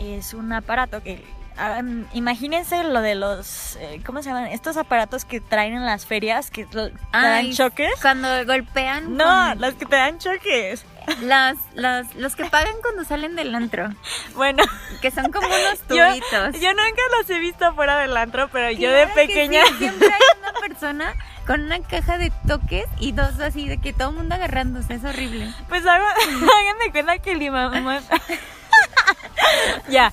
Es 0.00 0.34
un 0.34 0.52
aparato 0.52 1.00
que... 1.00 1.24
mm, 1.56 2.02
imagínense 2.14 2.82
lo 2.82 3.00
de 3.00 3.14
los... 3.14 3.76
eh, 3.76 4.00
¿Cómo 4.04 4.20
se 4.20 4.30
llaman? 4.30 4.48
Estos 4.48 4.76
aparatos 4.76 5.24
que 5.24 5.40
traen 5.40 5.74
en 5.74 5.86
las 5.86 6.06
ferias 6.06 6.50
que 6.50 6.66
te 6.66 6.90
dan 7.12 7.52
choques. 7.52 7.92
Cuando 8.02 8.26
golpean 8.46 9.16
No, 9.16 9.50
con 9.50 9.60
los 9.60 9.74
que 9.74 9.86
te 9.86 9.94
dan 9.94 10.18
choques. 10.18 10.84
Las, 11.22 11.56
las- 11.74 12.14
los 12.14 12.36
que 12.36 12.44
pagan 12.46 12.74
cuando 12.82 13.04
salen 13.04 13.36
del 13.36 13.54
antro, 13.54 13.88
Bueno, 14.34 14.62
que 15.00 15.10
son 15.10 15.30
como 15.32 15.46
unos 15.46 15.78
tubitos. 15.88 16.60
yo 16.60 16.70
nunca 16.74 17.02
los 17.18 17.30
he 17.30 17.38
visto 17.38 17.74
fuera 17.74 17.96
del 17.98 18.16
antro, 18.16 18.48
pero 18.52 18.70
yo 18.70 18.90
de 18.90 19.06
pequeña... 19.08 19.64
sí, 19.66 19.74
Siempre 19.78 20.08
hay 20.08 20.38
una 20.40 20.52
persona 20.60 21.14
con 21.46 21.62
una 21.62 21.80
caja 21.80 22.18
de 22.18 22.30
toques 22.46 22.86
y 23.00 23.12
dos 23.12 23.38
así 23.40 23.68
de 23.68 23.78
que 23.80 23.92
todo 23.92 24.10
el 24.10 24.16
mundo 24.16 24.34
agarrándose, 24.34 24.94
es 24.94 25.04
horrible. 25.04 25.52
Pues 25.68 25.84
hago, 25.86 26.04
háganme 26.26 26.92
cuenta 26.92 27.18
que 27.18 27.32
el 27.32 27.38
dinamómetro. 27.40 28.16
ya, 29.88 30.12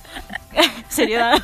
seriedad. 0.88 1.40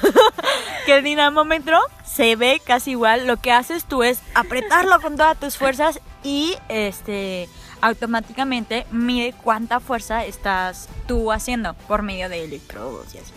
que 0.86 0.96
el 0.96 1.04
dinamómetro 1.04 1.80
se 2.04 2.36
ve 2.36 2.60
casi 2.64 2.92
igual. 2.92 3.26
Lo 3.26 3.36
que 3.36 3.52
haces 3.52 3.84
tú 3.84 4.02
es 4.02 4.20
apretarlo 4.34 5.00
con 5.00 5.16
todas 5.16 5.38
tus 5.38 5.56
fuerzas 5.56 6.00
y 6.22 6.56
este 6.68 7.48
automáticamente 7.86 8.86
mide 8.90 9.32
cuánta 9.42 9.80
fuerza 9.80 10.24
estás 10.24 10.88
tú 11.06 11.32
haciendo 11.32 11.74
por 11.88 12.02
medio 12.02 12.28
de 12.28 12.44
electrodos 12.44 13.14
y 13.14 13.18
así. 13.18 13.32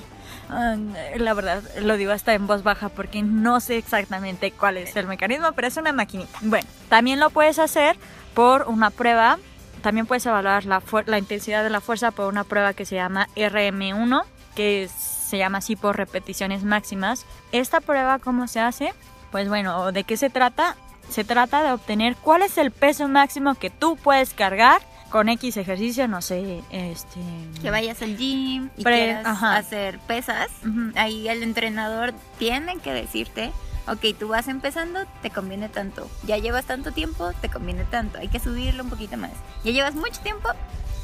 La 1.18 1.34
verdad, 1.36 1.62
lo 1.82 1.96
digo 1.98 2.12
hasta 2.12 2.34
en 2.34 2.48
voz 2.48 2.64
baja 2.64 2.90
porque 2.90 3.22
no 3.22 3.60
sé 3.60 3.78
exactamente 3.78 4.52
cuál 4.52 4.78
es 4.78 4.96
el 4.96 5.06
mecanismo, 5.08 5.52
pero 5.54 5.68
es 5.68 5.78
una 5.78 5.94
maquinita. 5.94 6.40
Bueno, 6.42 6.68
también 6.90 7.20
lo 7.20 7.30
puedes 7.30 7.60
hacer 7.60 7.98
por 8.34 8.64
una 8.68 8.90
prueba. 8.90 9.38
También 9.84 10.08
puedes 10.08 10.26
evaluar 10.26 10.66
la, 10.66 10.82
la 11.06 11.18
intensidad 11.20 11.64
de 11.64 11.70
la 11.70 11.82
fuerza 11.82 12.12
por 12.12 12.28
una 12.28 12.44
prueba 12.44 12.74
que 12.74 12.86
se 12.86 12.96
llama 12.96 13.28
RM1, 13.36 14.24
que 14.56 14.84
es- 14.84 14.92
se 14.92 15.38
llama 15.38 15.60
así 15.60 15.76
por 15.76 15.96
repeticiones 15.96 16.64
máximas. 16.64 17.26
Esta 17.52 17.80
prueba, 17.82 18.18
¿cómo 18.18 18.48
se 18.48 18.60
hace? 18.60 18.94
Pues 19.32 19.48
bueno, 19.48 19.92
¿de 19.92 20.04
qué 20.04 20.18
se 20.18 20.32
trata? 20.32 20.76
Se 21.10 21.24
trata 21.24 21.64
de 21.64 21.72
obtener 21.72 22.16
cuál 22.16 22.42
es 22.44 22.58
el 22.58 22.72
peso 22.72 23.08
máximo 23.08 23.56
que 23.56 23.70
tú 23.70 23.96
puedes 23.98 24.34
cargar 24.34 24.82
con 25.10 25.28
X 25.28 25.58
ejercicio, 25.58 26.08
no 26.08 26.22
sé, 26.22 26.62
este... 26.70 27.20
Que 27.62 27.72
vayas 27.72 28.02
al 28.02 28.16
gym 28.16 28.70
y 28.78 28.84
quieras 28.84 29.26
ajá. 29.26 29.58
hacer 29.58 29.98
pesas, 30.00 30.50
ahí 30.96 31.28
el 31.28 31.42
entrenador 31.42 32.14
tiene 32.38 32.78
que 32.78 32.94
decirte, 32.94 33.52
ok, 33.88 34.16
tú 34.20 34.28
vas 34.28 34.48
empezando, 34.48 35.00
te 35.24 35.32
conviene 35.32 35.68
tanto. 35.68 36.08
Ya 36.28 36.38
llevas 36.38 36.66
tanto 36.66 36.92
tiempo, 36.92 37.32
te 37.42 37.50
conviene 37.50 37.86
tanto. 37.86 38.20
Hay 38.20 38.28
que 38.28 38.40
subirlo 38.40 38.84
un 38.84 38.90
poquito 38.92 39.18
más. 39.18 39.32
Ya 39.64 39.72
llevas 39.72 39.96
mucho 39.96 40.22
tiempo, 40.22 40.48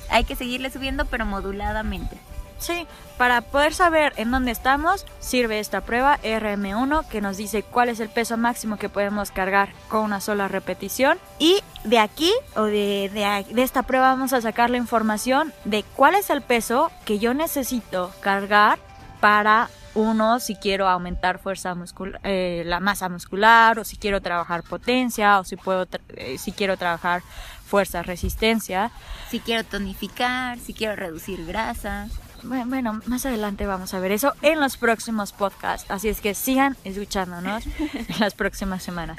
hay 0.10 0.24
que 0.24 0.36
seguirle 0.36 0.70
subiendo, 0.70 1.06
pero 1.06 1.26
moduladamente. 1.26 2.18
Sí, 2.58 2.88
para 3.18 3.42
poder 3.42 3.74
saber 3.74 4.14
en 4.18 4.32
dónde 4.32 4.52
estamos, 4.52 5.06
sirve 5.20 5.60
esta 5.60 5.82
prueba 5.82 6.20
RM1 6.22 7.08
que 7.08 7.22
nos 7.22 7.38
dice 7.38 7.64
cuál 7.64 7.90
es 7.90 8.00
el 8.00 8.10
peso 8.10 8.38
máximo 8.38 8.78
que 8.78 8.90
podemos 8.90 9.32
cargar 9.32 9.70
con 9.90 10.02
una 10.02 10.22
sola 10.22 10.48
repetición. 10.48 11.18
Y 11.40 11.62
de 11.84 12.00
aquí, 12.00 12.32
o 12.56 12.64
de, 12.64 13.10
de, 13.14 13.46
de 13.54 13.64
esta 13.64 13.84
prueba, 13.84 14.08
vamos 14.08 14.34
a 14.34 14.42
sacar 14.42 14.70
la 14.70 14.78
información 14.78 15.54
de 15.66 15.84
cuál 15.96 16.16
es 16.16 16.30
el 16.30 16.42
peso 16.42 16.92
que 17.06 17.20
yo 17.20 17.34
necesito 17.34 18.12
cargar 18.22 18.80
para 19.20 19.70
uno, 19.96 20.40
si 20.40 20.56
quiero 20.56 20.88
aumentar 20.88 21.40
fuerza 21.40 21.74
muscular, 21.74 22.20
la 22.24 22.80
masa 22.80 23.10
muscular, 23.10 23.80
o 23.80 23.84
si 23.84 23.96
quiero 23.96 24.22
trabajar 24.22 24.62
potencia, 24.64 25.40
o 25.40 25.44
si, 25.44 25.56
puedo 25.56 25.88
eh, 26.10 26.38
si 26.38 26.52
quiero 26.52 26.78
trabajar 26.78 27.24
fuerza, 27.66 28.04
resistencia. 28.04 28.92
Si 29.30 29.40
quiero 29.40 29.64
tonificar, 29.64 30.60
si 30.60 30.74
quiero 30.74 30.96
reducir 30.96 31.46
grasa. 31.46 32.08
Bueno, 32.46 33.02
más 33.06 33.26
adelante 33.26 33.66
vamos 33.66 33.94
a 33.94 34.00
ver 34.00 34.12
eso 34.12 34.34
en 34.42 34.60
los 34.60 34.78
próximos 34.78 35.32
podcasts. 35.32 35.90
Así 35.90 36.10
es 36.10 36.22
que 36.22 36.36
sigan 36.36 36.78
escuchándonos 36.84 37.66
en 37.94 38.20
las 38.20 38.34
próximas 38.36 38.84
semanas. 38.84 39.18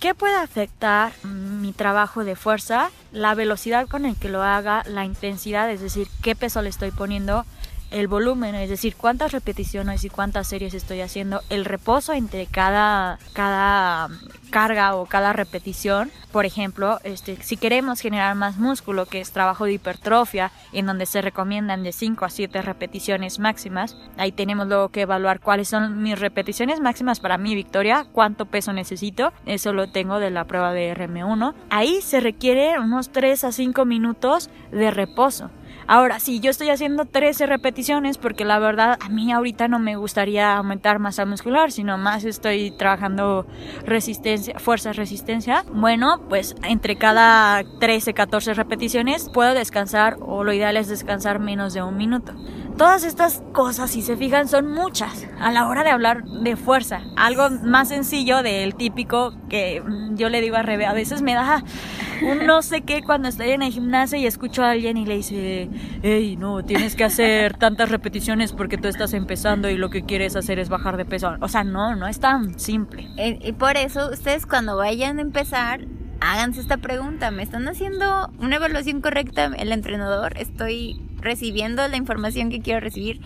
¿Qué 0.00 0.14
puede 0.14 0.36
afectar 0.36 1.12
mm, 1.22 1.60
mi 1.60 1.72
trabajo 1.72 2.24
de 2.24 2.36
fuerza? 2.36 2.90
La 3.12 3.34
velocidad 3.34 3.86
con 3.86 4.06
el 4.06 4.16
que 4.16 4.28
lo 4.28 4.42
haga, 4.42 4.82
la 4.86 5.04
intensidad, 5.04 5.70
es 5.70 5.80
decir, 5.80 6.08
qué 6.22 6.34
peso 6.34 6.62
le 6.62 6.70
estoy 6.70 6.90
poniendo, 6.90 7.44
el 7.90 8.08
volumen, 8.08 8.54
es 8.54 8.70
decir, 8.70 8.94
cuántas 8.96 9.32
repeticiones 9.32 10.04
y 10.04 10.10
cuántas 10.10 10.46
series 10.46 10.74
estoy 10.74 11.00
haciendo, 11.00 11.42
el 11.50 11.64
reposo 11.64 12.12
entre 12.12 12.46
cada, 12.46 13.18
cada 13.32 14.08
carga 14.50 14.94
o 14.96 15.06
cada 15.06 15.32
repetición. 15.32 16.10
Por 16.32 16.44
ejemplo, 16.44 17.00
este, 17.02 17.42
si 17.42 17.56
queremos 17.56 18.00
generar 18.00 18.34
más 18.36 18.58
músculo, 18.58 19.06
que 19.06 19.20
es 19.20 19.32
trabajo 19.32 19.64
de 19.64 19.72
hipertrofia, 19.72 20.52
en 20.72 20.86
donde 20.86 21.06
se 21.06 21.22
recomiendan 21.22 21.82
de 21.82 21.92
5 21.92 22.24
a 22.24 22.30
7 22.30 22.62
repeticiones 22.62 23.38
máximas, 23.38 23.96
ahí 24.16 24.30
tenemos 24.30 24.68
luego 24.68 24.90
que 24.90 25.02
evaluar 25.02 25.40
cuáles 25.40 25.68
son 25.68 26.02
mis 26.02 26.18
repeticiones 26.18 26.80
máximas 26.80 27.20
para 27.20 27.38
mi 27.38 27.54
victoria, 27.54 28.06
cuánto 28.12 28.46
peso 28.46 28.72
necesito, 28.72 29.32
eso 29.46 29.72
lo 29.72 29.90
tengo 29.90 30.20
de 30.20 30.30
la 30.30 30.44
prueba 30.44 30.72
de 30.72 30.94
RM1. 30.94 31.54
Ahí 31.70 32.00
se 32.02 32.20
requiere 32.20 32.78
unos 32.78 33.10
3 33.10 33.44
a 33.44 33.52
5 33.52 33.84
minutos 33.84 34.50
de 34.70 34.90
reposo. 34.90 35.50
Ahora, 35.92 36.20
si 36.20 36.38
yo 36.38 36.52
estoy 36.52 36.70
haciendo 36.70 37.04
13 37.04 37.46
repeticiones, 37.46 38.16
porque 38.16 38.44
la 38.44 38.60
verdad 38.60 38.96
a 39.00 39.08
mí 39.08 39.32
ahorita 39.32 39.66
no 39.66 39.80
me 39.80 39.96
gustaría 39.96 40.56
aumentar 40.56 41.00
masa 41.00 41.26
muscular, 41.26 41.72
sino 41.72 41.98
más 41.98 42.22
estoy 42.22 42.70
trabajando 42.70 43.44
resistencia, 43.84 44.56
fuerza, 44.60 44.92
resistencia, 44.92 45.64
bueno, 45.72 46.20
pues 46.28 46.54
entre 46.62 46.94
cada 46.94 47.64
13, 47.80 48.14
14 48.14 48.54
repeticiones 48.54 49.28
puedo 49.30 49.52
descansar 49.52 50.16
o 50.20 50.44
lo 50.44 50.52
ideal 50.52 50.76
es 50.76 50.86
descansar 50.86 51.40
menos 51.40 51.74
de 51.74 51.82
un 51.82 51.96
minuto. 51.96 52.34
Todas 52.80 53.04
estas 53.04 53.42
cosas, 53.52 53.90
si 53.90 54.00
se 54.00 54.16
fijan, 54.16 54.48
son 54.48 54.72
muchas 54.72 55.28
a 55.38 55.52
la 55.52 55.68
hora 55.68 55.84
de 55.84 55.90
hablar 55.90 56.24
de 56.24 56.56
fuerza. 56.56 57.02
Algo 57.14 57.50
más 57.62 57.88
sencillo 57.88 58.42
del 58.42 58.74
típico 58.74 59.34
que 59.50 59.82
yo 60.12 60.30
le 60.30 60.40
digo 60.40 60.56
a 60.56 60.62
Rebe, 60.62 60.86
a 60.86 60.94
veces 60.94 61.20
me 61.20 61.34
da 61.34 61.62
un 62.22 62.46
no 62.46 62.62
sé 62.62 62.80
qué 62.80 63.02
cuando 63.02 63.28
estoy 63.28 63.50
en 63.50 63.60
el 63.60 63.70
gimnasio 63.70 64.18
y 64.18 64.24
escucho 64.24 64.64
a 64.64 64.70
alguien 64.70 64.96
y 64.96 65.04
le 65.04 65.16
dice, 65.16 65.68
hey, 66.02 66.38
no, 66.38 66.64
tienes 66.64 66.96
que 66.96 67.04
hacer 67.04 67.54
tantas 67.58 67.90
repeticiones 67.90 68.54
porque 68.54 68.78
tú 68.78 68.88
estás 68.88 69.12
empezando 69.12 69.68
y 69.68 69.76
lo 69.76 69.90
que 69.90 70.06
quieres 70.06 70.34
hacer 70.34 70.58
es 70.58 70.70
bajar 70.70 70.96
de 70.96 71.04
peso. 71.04 71.34
O 71.42 71.48
sea, 71.48 71.64
no, 71.64 71.94
no 71.96 72.06
es 72.06 72.18
tan 72.18 72.58
simple. 72.58 73.10
Eh, 73.18 73.40
y 73.42 73.52
por 73.52 73.76
eso 73.76 74.08
ustedes 74.10 74.46
cuando 74.46 74.78
vayan 74.78 75.18
a 75.18 75.20
empezar, 75.20 75.84
háganse 76.22 76.62
esta 76.62 76.78
pregunta. 76.78 77.30
¿Me 77.30 77.42
están 77.42 77.68
haciendo 77.68 78.30
una 78.38 78.56
evaluación 78.56 79.02
correcta 79.02 79.50
el 79.58 79.70
entrenador? 79.70 80.38
¿Estoy 80.38 81.09
recibiendo 81.20 81.86
la 81.88 81.96
información 81.96 82.50
que 82.50 82.60
quiero 82.60 82.80
recibir. 82.80 83.20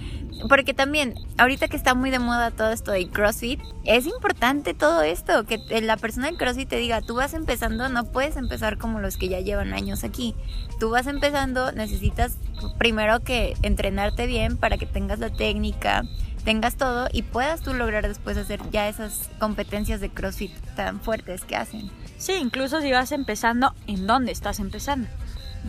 Porque 0.49 0.75
también, 0.75 1.15
ahorita 1.39 1.69
que 1.69 1.77
está 1.77 1.95
muy 1.95 2.11
de 2.11 2.19
moda 2.19 2.51
todo 2.51 2.71
esto 2.71 2.93
de 2.93 3.09
CrossFit, 3.09 3.61
es 3.85 4.07
importante 4.07 4.75
todo 4.75 5.03
esto, 5.03 5.45
que 5.45 5.59
la 5.81 5.97
persona 5.97 6.31
de 6.31 6.37
CrossFit 6.37 6.69
te 6.69 6.77
diga, 6.77 7.01
tú 7.01 7.15
vas 7.15 7.35
empezando, 7.35 7.89
no 7.89 8.05
puedes 8.05 8.37
empezar 8.37 8.77
como 8.77 9.01
los 9.01 9.17
que 9.17 9.29
ya 9.29 9.41
llevan 9.41 9.73
años 9.73 10.05
aquí. 10.05 10.35
Tú 10.81 10.91
vas 10.91 11.07
empezando, 11.07 11.73
necesitas 11.73 12.37
primero 12.79 13.21
que 13.21 13.55
entrenarte 13.63 14.27
bien 14.27 14.57
para 14.57 14.77
que 14.77 14.87
tengas 14.87 15.19
la 15.19 15.31
técnica, 15.31 16.03
tengas 16.45 16.77
todo 16.77 17.09
y 17.13 17.23
puedas 17.23 17.63
tú 17.63 17.73
lograr 17.73 18.07
después 18.07 18.37
hacer 18.37 18.61
ya 18.71 18.89
esas 18.89 19.31
competencias 19.39 20.01
de 20.01 20.11
CrossFit 20.11 20.53
tan 20.75 21.01
fuertes 21.01 21.45
que 21.45 21.57
hacen. 21.57 21.91
Sí, 22.19 22.35
incluso 22.35 22.81
si 22.81 22.93
vas 22.93 23.13
empezando, 23.13 23.73
¿en 23.87 24.07
dónde 24.07 24.33
estás 24.33 24.59
empezando? 24.59 25.09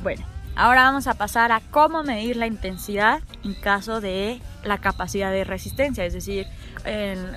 Bueno, 0.04 0.26
Ahora 0.56 0.84
vamos 0.84 1.08
a 1.08 1.16
pasar 1.16 1.52
a 1.52 1.60
cómo 1.72 2.04
medir 2.04 2.38
la 2.38 2.48
intensidad 2.48 3.20
en 3.44 3.54
caso 3.56 4.00
de 4.00 4.40
la 4.64 4.78
capacidad 4.78 5.30
de 5.32 5.44
resistencia, 5.44 6.06
es 6.06 6.14
decir, 6.14 6.48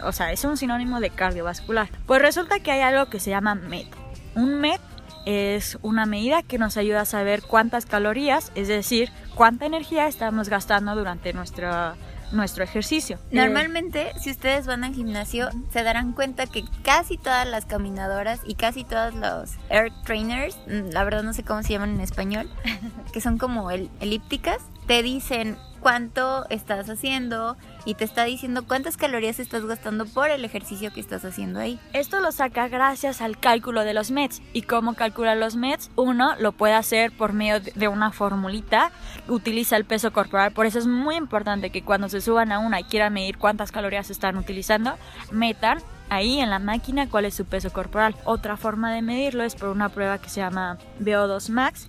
o 0.04 0.12
sea, 0.12 0.30
es 0.32 0.44
un 0.44 0.56
sinónimo 0.56 1.00
de 1.00 1.10
cardiovascular. 1.10 1.88
Pues 2.06 2.22
resulta 2.22 2.60
que 2.60 2.70
hay 2.70 2.80
algo 2.80 3.10
que 3.10 3.18
se 3.18 3.30
llama 3.30 3.56
MET. 3.56 3.88
Un 4.36 4.60
MET 4.60 4.80
es 5.26 5.78
una 5.82 6.06
medida 6.06 6.42
que 6.42 6.58
nos 6.58 6.76
ayuda 6.76 7.00
a 7.00 7.06
saber 7.06 7.42
cuántas 7.42 7.86
calorías, 7.86 8.52
es 8.54 8.68
decir, 8.68 9.10
cuánta 9.34 9.66
energía 9.66 10.06
estamos 10.06 10.48
gastando 10.48 10.94
durante 10.94 11.32
nuestra 11.32 11.96
nuestro 12.32 12.64
ejercicio. 12.64 13.16
Eh, 13.30 13.36
Normalmente, 13.36 14.12
si 14.20 14.30
ustedes 14.30 14.66
van 14.66 14.84
al 14.84 14.94
gimnasio, 14.94 15.48
se 15.72 15.82
darán 15.82 16.12
cuenta 16.12 16.46
que 16.46 16.64
casi 16.82 17.18
todas 17.18 17.46
las 17.46 17.64
caminadoras 17.66 18.40
y 18.46 18.54
casi 18.54 18.84
todos 18.84 19.14
los 19.14 19.52
air 19.68 19.92
trainers, 20.04 20.56
mm, 20.66 20.90
la 20.92 21.04
verdad 21.04 21.22
no 21.22 21.32
sé 21.32 21.42
cómo 21.42 21.62
se 21.62 21.72
llaman 21.72 21.90
en 21.94 22.00
español, 22.00 22.50
que 23.12 23.20
son 23.20 23.38
como 23.38 23.70
el, 23.70 23.90
elípticas, 24.00 24.58
te 24.86 25.02
dicen 25.02 25.56
cuánto 25.80 26.48
estás 26.50 26.88
haciendo 26.88 27.56
y 27.88 27.94
te 27.94 28.04
está 28.04 28.24
diciendo 28.24 28.66
cuántas 28.66 28.98
calorías 28.98 29.38
estás 29.38 29.64
gastando 29.64 30.04
por 30.04 30.28
el 30.28 30.44
ejercicio 30.44 30.92
que 30.92 31.00
estás 31.00 31.24
haciendo 31.24 31.58
ahí. 31.58 31.80
Esto 31.94 32.20
lo 32.20 32.32
saca 32.32 32.68
gracias 32.68 33.22
al 33.22 33.38
cálculo 33.38 33.82
de 33.82 33.94
los 33.94 34.10
METs. 34.10 34.42
¿Y 34.52 34.60
cómo 34.60 34.92
calcula 34.92 35.34
los 35.34 35.56
METs? 35.56 35.90
Uno 35.96 36.36
lo 36.38 36.52
puede 36.52 36.74
hacer 36.74 37.12
por 37.12 37.32
medio 37.32 37.60
de 37.60 37.88
una 37.88 38.12
formulita, 38.12 38.92
utiliza 39.26 39.78
el 39.78 39.86
peso 39.86 40.12
corporal, 40.12 40.52
por 40.52 40.66
eso 40.66 40.78
es 40.78 40.86
muy 40.86 41.16
importante 41.16 41.70
que 41.70 41.82
cuando 41.82 42.10
se 42.10 42.20
suban 42.20 42.52
a 42.52 42.58
una 42.58 42.78
y 42.78 42.84
quieran 42.84 43.14
medir 43.14 43.38
cuántas 43.38 43.72
calorías 43.72 44.10
están 44.10 44.36
utilizando, 44.36 44.98
metan 45.32 45.78
ahí 46.10 46.40
en 46.40 46.50
la 46.50 46.58
máquina 46.58 47.08
cuál 47.08 47.24
es 47.24 47.34
su 47.34 47.46
peso 47.46 47.72
corporal. 47.72 48.14
Otra 48.24 48.58
forma 48.58 48.92
de 48.92 49.00
medirlo 49.00 49.44
es 49.44 49.54
por 49.54 49.70
una 49.70 49.88
prueba 49.88 50.18
que 50.18 50.28
se 50.28 50.40
llama 50.40 50.76
VO2 51.00 51.48
Max 51.50 51.88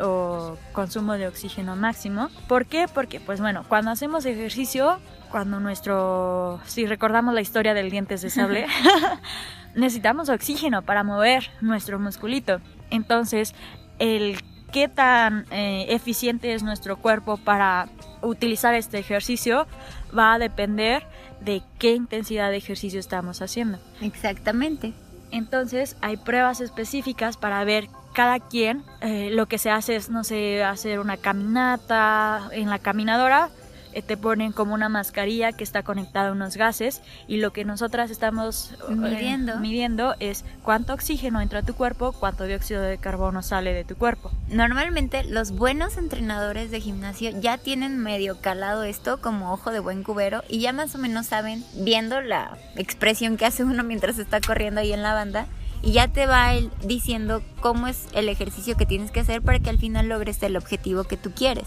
o 0.00 0.56
consumo 0.72 1.14
de 1.14 1.28
oxígeno 1.28 1.76
máximo. 1.76 2.30
¿Por 2.48 2.66
qué? 2.66 2.86
Porque, 2.92 3.20
pues 3.20 3.40
bueno, 3.40 3.64
cuando 3.68 3.90
hacemos 3.90 4.24
ejercicio, 4.26 4.98
cuando 5.30 5.60
nuestro, 5.60 6.60
si 6.66 6.86
recordamos 6.86 7.34
la 7.34 7.40
historia 7.40 7.74
del 7.74 7.90
dientes 7.90 8.22
de 8.22 8.30
sable, 8.30 8.66
necesitamos 9.74 10.28
oxígeno 10.28 10.82
para 10.82 11.04
mover 11.04 11.50
nuestro 11.60 11.98
musculito. 11.98 12.60
Entonces, 12.90 13.54
el 13.98 14.38
qué 14.72 14.88
tan 14.88 15.46
eh, 15.50 15.86
eficiente 15.90 16.54
es 16.54 16.62
nuestro 16.62 16.96
cuerpo 16.96 17.36
para 17.36 17.88
utilizar 18.22 18.74
este 18.74 18.98
ejercicio 18.98 19.66
va 20.16 20.34
a 20.34 20.38
depender 20.38 21.04
de 21.40 21.62
qué 21.78 21.94
intensidad 21.94 22.50
de 22.50 22.56
ejercicio 22.56 23.00
estamos 23.00 23.42
haciendo. 23.42 23.78
Exactamente. 24.00 24.92
Entonces 25.30 25.96
hay 26.00 26.16
pruebas 26.16 26.60
específicas 26.60 27.36
para 27.36 27.62
ver 27.64 27.88
cada 28.12 28.40
quien 28.40 28.84
eh, 29.00 29.30
lo 29.32 29.46
que 29.46 29.58
se 29.58 29.70
hace 29.70 29.96
es, 29.96 30.10
no 30.10 30.24
sé, 30.24 30.64
hacer 30.64 31.00
una 31.00 31.16
caminata 31.16 32.48
en 32.52 32.68
la 32.68 32.78
caminadora, 32.78 33.50
eh, 33.92 34.02
te 34.02 34.16
ponen 34.16 34.52
como 34.52 34.74
una 34.74 34.88
mascarilla 34.88 35.52
que 35.52 35.64
está 35.64 35.82
conectada 35.82 36.28
a 36.28 36.32
unos 36.32 36.56
gases 36.56 37.02
y 37.26 37.38
lo 37.38 37.52
que 37.52 37.64
nosotras 37.64 38.10
estamos 38.10 38.72
eh, 38.88 38.94
midiendo. 38.94 39.58
midiendo 39.58 40.14
es 40.20 40.44
cuánto 40.62 40.94
oxígeno 40.94 41.40
entra 41.40 41.60
a 41.60 41.62
tu 41.62 41.74
cuerpo, 41.74 42.12
cuánto 42.12 42.44
dióxido 42.44 42.82
de 42.82 42.98
carbono 42.98 43.42
sale 43.42 43.72
de 43.72 43.84
tu 43.84 43.96
cuerpo. 43.96 44.30
Normalmente 44.48 45.24
los 45.24 45.50
buenos 45.50 45.96
entrenadores 45.96 46.70
de 46.70 46.80
gimnasio 46.80 47.30
ya 47.40 47.58
tienen 47.58 47.98
medio 47.98 48.40
calado 48.40 48.84
esto 48.84 49.20
como 49.20 49.52
ojo 49.52 49.72
de 49.72 49.80
buen 49.80 50.04
cubero 50.04 50.44
y 50.48 50.60
ya 50.60 50.72
más 50.72 50.94
o 50.94 50.98
menos 50.98 51.26
saben, 51.26 51.64
viendo 51.74 52.20
la 52.20 52.56
expresión 52.76 53.36
que 53.36 53.46
hace 53.46 53.64
uno 53.64 53.82
mientras 53.82 54.18
está 54.18 54.40
corriendo 54.40 54.80
ahí 54.80 54.92
en 54.92 55.02
la 55.02 55.14
banda, 55.14 55.46
y 55.82 55.92
ya 55.92 56.08
te 56.08 56.26
va 56.26 56.54
él 56.54 56.70
diciendo 56.82 57.42
cómo 57.60 57.86
es 57.86 58.06
el 58.12 58.28
ejercicio 58.28 58.76
que 58.76 58.86
tienes 58.86 59.10
que 59.10 59.20
hacer 59.20 59.42
para 59.42 59.58
que 59.58 59.70
al 59.70 59.78
final 59.78 60.08
logres 60.08 60.42
el 60.42 60.56
objetivo 60.56 61.04
que 61.04 61.16
tú 61.16 61.32
quieres. 61.32 61.66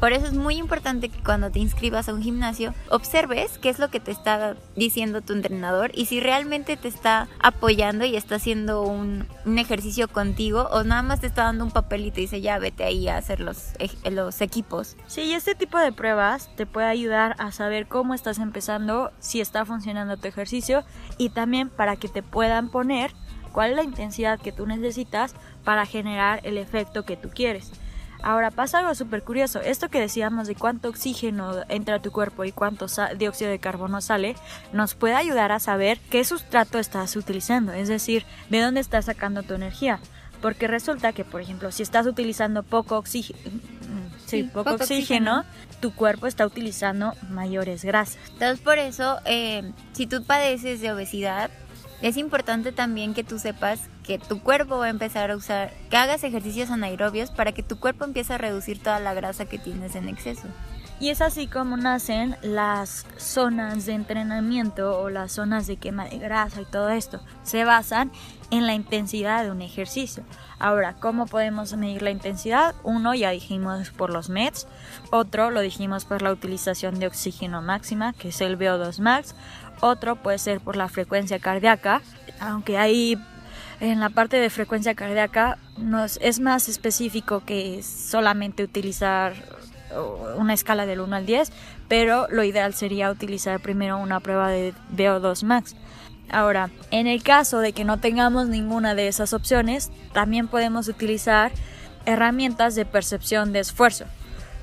Por 0.00 0.12
eso 0.12 0.26
es 0.26 0.34
muy 0.34 0.56
importante 0.56 1.08
que 1.08 1.22
cuando 1.22 1.50
te 1.50 1.60
inscribas 1.60 2.08
a 2.08 2.14
un 2.14 2.22
gimnasio 2.22 2.74
observes 2.90 3.58
qué 3.58 3.68
es 3.68 3.78
lo 3.78 3.88
que 3.88 4.00
te 4.00 4.10
está 4.10 4.56
diciendo 4.76 5.22
tu 5.22 5.32
entrenador 5.32 5.90
y 5.94 6.06
si 6.06 6.20
realmente 6.20 6.76
te 6.76 6.88
está 6.88 7.28
apoyando 7.40 8.04
y 8.04 8.16
está 8.16 8.36
haciendo 8.36 8.82
un, 8.82 9.26
ejercicio 9.56 10.08
contigo 10.08 10.68
o 10.72 10.82
nada 10.82 11.02
más 11.02 11.20
te 11.20 11.26
está 11.26 11.44
dando 11.44 11.64
un 11.64 11.70
papel 11.70 12.06
y 12.06 12.10
te 12.10 12.20
dice 12.20 12.40
ya 12.40 12.58
vete 12.58 12.84
ahí 12.84 13.08
a 13.08 13.16
hacer 13.16 13.40
los, 13.40 13.72
los 14.10 14.40
equipos. 14.40 14.96
Sí, 15.06 15.32
este 15.32 15.54
tipo 15.54 15.78
de 15.78 15.92
pruebas 15.92 16.50
te 16.56 16.66
puede 16.66 16.88
ayudar 16.88 17.36
a 17.38 17.52
saber 17.52 17.86
cómo 17.86 18.14
estás 18.14 18.38
empezando, 18.38 19.12
si 19.20 19.40
está 19.40 19.64
funcionando 19.64 20.16
tu 20.16 20.28
ejercicio 20.28 20.84
y 21.18 21.30
también 21.30 21.70
para 21.70 21.96
que 21.96 22.08
te 22.08 22.22
puedan 22.22 22.68
poner 22.68 23.12
cuál 23.54 23.70
es 23.70 23.76
la 23.76 23.84
intensidad 23.84 24.40
que 24.40 24.52
tú 24.52 24.66
necesitas 24.66 25.32
para 25.62 25.86
generar 25.86 26.40
el 26.42 26.58
efecto 26.58 27.04
que 27.04 27.16
tú 27.16 27.30
quieres. 27.30 27.70
Ahora 28.20 28.50
pasa 28.50 28.78
algo 28.80 28.94
súper 28.94 29.22
curioso. 29.22 29.60
Esto 29.60 29.90
que 29.90 30.00
decíamos 30.00 30.48
de 30.48 30.54
cuánto 30.54 30.88
oxígeno 30.88 31.62
entra 31.68 31.96
a 31.96 32.02
tu 32.02 32.10
cuerpo 32.10 32.44
y 32.44 32.52
cuánto 32.52 32.86
dióxido 33.16 33.50
de 33.50 33.58
carbono 33.58 34.00
sale, 34.00 34.34
nos 34.72 34.94
puede 34.94 35.14
ayudar 35.14 35.52
a 35.52 35.60
saber 35.60 36.00
qué 36.10 36.24
sustrato 36.24 36.78
estás 36.78 37.16
utilizando, 37.16 37.72
es 37.72 37.88
decir, 37.88 38.24
de 38.48 38.60
dónde 38.60 38.80
estás 38.80 39.04
sacando 39.04 39.42
tu 39.42 39.54
energía. 39.54 40.00
Porque 40.40 40.66
resulta 40.66 41.12
que, 41.12 41.24
por 41.24 41.40
ejemplo, 41.40 41.70
si 41.70 41.82
estás 41.82 42.06
utilizando 42.06 42.62
poco, 42.62 42.96
oxígeno, 42.96 43.38
poco, 44.52 44.70
oxígeno, 44.70 45.44
tu 45.80 45.94
cuerpo 45.94 46.26
está 46.26 46.46
utilizando 46.46 47.12
mayores 47.30 47.84
grasas. 47.84 48.18
Entonces, 48.32 48.60
por 48.60 48.78
eso, 48.78 49.20
eh, 49.26 49.70
si 49.92 50.06
tú 50.06 50.24
padeces 50.24 50.80
de 50.80 50.92
obesidad, 50.92 51.50
es 52.08 52.18
importante 52.18 52.70
también 52.70 53.14
que 53.14 53.24
tú 53.24 53.38
sepas 53.38 53.80
que 54.02 54.18
tu 54.18 54.42
cuerpo 54.42 54.76
va 54.76 54.86
a 54.86 54.90
empezar 54.90 55.30
a 55.30 55.36
usar, 55.36 55.72
que 55.88 55.96
hagas 55.96 56.22
ejercicios 56.22 56.70
anaerobios 56.70 57.30
para 57.30 57.52
que 57.52 57.62
tu 57.62 57.78
cuerpo 57.78 58.04
empiece 58.04 58.34
a 58.34 58.38
reducir 58.38 58.82
toda 58.82 59.00
la 59.00 59.14
grasa 59.14 59.46
que 59.46 59.58
tienes 59.58 59.94
en 59.94 60.10
exceso. 60.10 60.48
Y 61.00 61.08
es 61.08 61.22
así 61.22 61.48
como 61.48 61.76
nacen 61.76 62.36
las 62.42 63.06
zonas 63.16 63.84
de 63.86 63.94
entrenamiento 63.94 65.00
o 65.00 65.10
las 65.10 65.32
zonas 65.32 65.66
de 65.66 65.76
quema 65.76 66.04
de 66.04 66.18
grasa 66.18 66.60
y 66.60 66.66
todo 66.66 66.90
esto. 66.90 67.20
Se 67.42 67.64
basan 67.64 68.12
en 68.50 68.66
la 68.66 68.74
intensidad 68.74 69.42
de 69.42 69.50
un 69.50 69.60
ejercicio. 69.60 70.24
Ahora, 70.58 70.94
¿cómo 70.94 71.26
podemos 71.26 71.76
medir 71.76 72.02
la 72.02 72.10
intensidad? 72.10 72.74
Uno 72.84 73.14
ya 73.14 73.30
dijimos 73.30 73.90
por 73.90 74.10
los 74.10 74.28
METs, 74.28 74.68
otro 75.10 75.50
lo 75.50 75.60
dijimos 75.60 76.04
por 76.04 76.22
la 76.22 76.32
utilización 76.32 77.00
de 77.00 77.08
oxígeno 77.08 77.60
máxima, 77.60 78.12
que 78.12 78.28
es 78.28 78.40
el 78.40 78.56
VO2 78.56 79.00
max, 79.00 79.34
otro 79.84 80.16
puede 80.16 80.38
ser 80.38 80.60
por 80.60 80.76
la 80.76 80.88
frecuencia 80.88 81.38
cardíaca, 81.38 82.00
aunque 82.40 82.78
ahí 82.78 83.18
en 83.80 84.00
la 84.00 84.08
parte 84.08 84.38
de 84.38 84.50
frecuencia 84.50 84.94
cardíaca 84.94 85.58
nos, 85.76 86.18
es 86.22 86.40
más 86.40 86.68
específico 86.68 87.42
que 87.44 87.82
solamente 87.82 88.62
utilizar 88.62 89.34
una 90.36 90.54
escala 90.54 90.86
del 90.86 91.00
1 91.00 91.16
al 91.16 91.26
10, 91.26 91.52
pero 91.86 92.26
lo 92.30 92.42
ideal 92.42 92.74
sería 92.74 93.10
utilizar 93.10 93.60
primero 93.60 93.98
una 93.98 94.20
prueba 94.20 94.48
de 94.48 94.74
VO2 94.96 95.44
max. 95.44 95.76
Ahora, 96.30 96.70
en 96.90 97.06
el 97.06 97.22
caso 97.22 97.58
de 97.58 97.72
que 97.72 97.84
no 97.84 98.00
tengamos 98.00 98.48
ninguna 98.48 98.94
de 98.94 99.08
esas 99.08 99.34
opciones, 99.34 99.90
también 100.12 100.48
podemos 100.48 100.88
utilizar 100.88 101.52
herramientas 102.06 102.74
de 102.74 102.86
percepción 102.86 103.52
de 103.52 103.60
esfuerzo, 103.60 104.06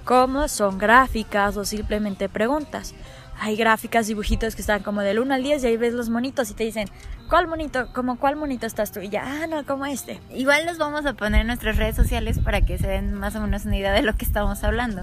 como 0.03 0.47
son 0.47 0.79
gráficas 0.79 1.55
o 1.57 1.63
simplemente 1.63 2.27
preguntas 2.27 2.95
hay 3.43 3.56
gráficas, 3.56 4.06
dibujitos 4.06 4.56
que 4.56 4.62
están 4.62 4.84
como 4.84 5.01
del 5.01 5.19
1 5.19 5.34
al 5.34 5.41
10 5.41 5.63
y 5.63 5.67
ahí 5.67 5.77
ves 5.77 5.93
los 5.93 6.10
monitos 6.10 6.51
y 6.51 6.54
te 6.54 6.63
dicen, 6.63 6.88
¿cuál 7.27 7.47
monito? 7.47 7.91
Como 7.91 8.19
cuál 8.19 8.36
monito 8.36 8.67
estás 8.67 8.91
tú? 8.91 8.99
Y 8.99 9.10
ya, 9.10 9.23
ah, 9.25 9.47
no, 9.47 9.65
como 9.65 9.88
este. 9.88 10.19
Igual 10.30 10.67
los 10.67 10.77
vamos 10.77 11.08
a 11.08 11.13
poner 11.13 11.41
en 11.41 11.47
nuestras 11.47 11.75
redes 11.77 11.95
sociales 11.95 12.38
para 12.39 12.62
que 12.62 12.77
se 12.77 12.88
den 12.88 13.15
más 13.15 13.36
o 13.36 13.41
menos 13.41 13.65
una 13.65 13.77
idea 13.77 13.93
de 13.93 14.04
lo 14.04 14.15
que 14.15 14.25
estamos 14.25 14.63
hablando. 14.63 15.01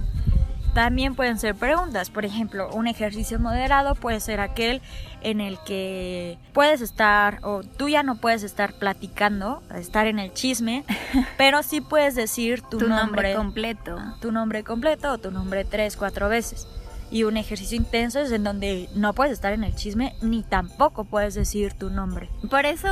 también 0.72 1.16
pueden 1.16 1.38
ser 1.40 1.56
preguntas. 1.56 2.10
Por 2.10 2.24
ejemplo, 2.24 2.70
un 2.72 2.86
ejercicio 2.86 3.40
moderado 3.40 3.96
puede 3.96 4.20
ser 4.20 4.38
aquel 4.38 4.80
en 5.22 5.40
el 5.40 5.58
que 5.66 6.38
puedes 6.52 6.80
estar 6.80 7.40
o 7.42 7.62
tú 7.64 7.88
ya 7.88 8.04
no 8.04 8.14
puedes 8.20 8.44
estar 8.44 8.72
platicando, 8.74 9.60
estar 9.74 10.06
en 10.06 10.20
el 10.20 10.32
chisme, 10.32 10.84
pero 11.36 11.64
sí 11.64 11.80
puedes 11.80 12.14
decir 12.14 12.62
tu, 12.62 12.78
Tu 12.78 12.86
nombre, 12.88 13.34
nombre 13.34 13.34
completo. 13.34 13.98
tu 14.20 14.30
nombre 14.30 14.62
completo 14.62 15.10
o 15.10 15.18
tu 15.18 15.32
nombre 15.32 15.64
tres, 15.64 15.96
cuatro 15.96 16.28
veces. 16.28 16.68
Y 17.10 17.24
un 17.24 17.36
ejercicio 17.36 17.76
intenso 17.76 18.20
es 18.20 18.30
en 18.32 18.44
donde 18.44 18.88
no 18.94 19.14
puedes 19.14 19.32
estar 19.32 19.52
en 19.52 19.64
el 19.64 19.74
chisme 19.74 20.14
ni 20.20 20.42
tampoco 20.42 21.04
puedes 21.04 21.34
decir 21.34 21.72
tu 21.72 21.90
nombre. 21.90 22.28
Por 22.50 22.66
eso 22.66 22.88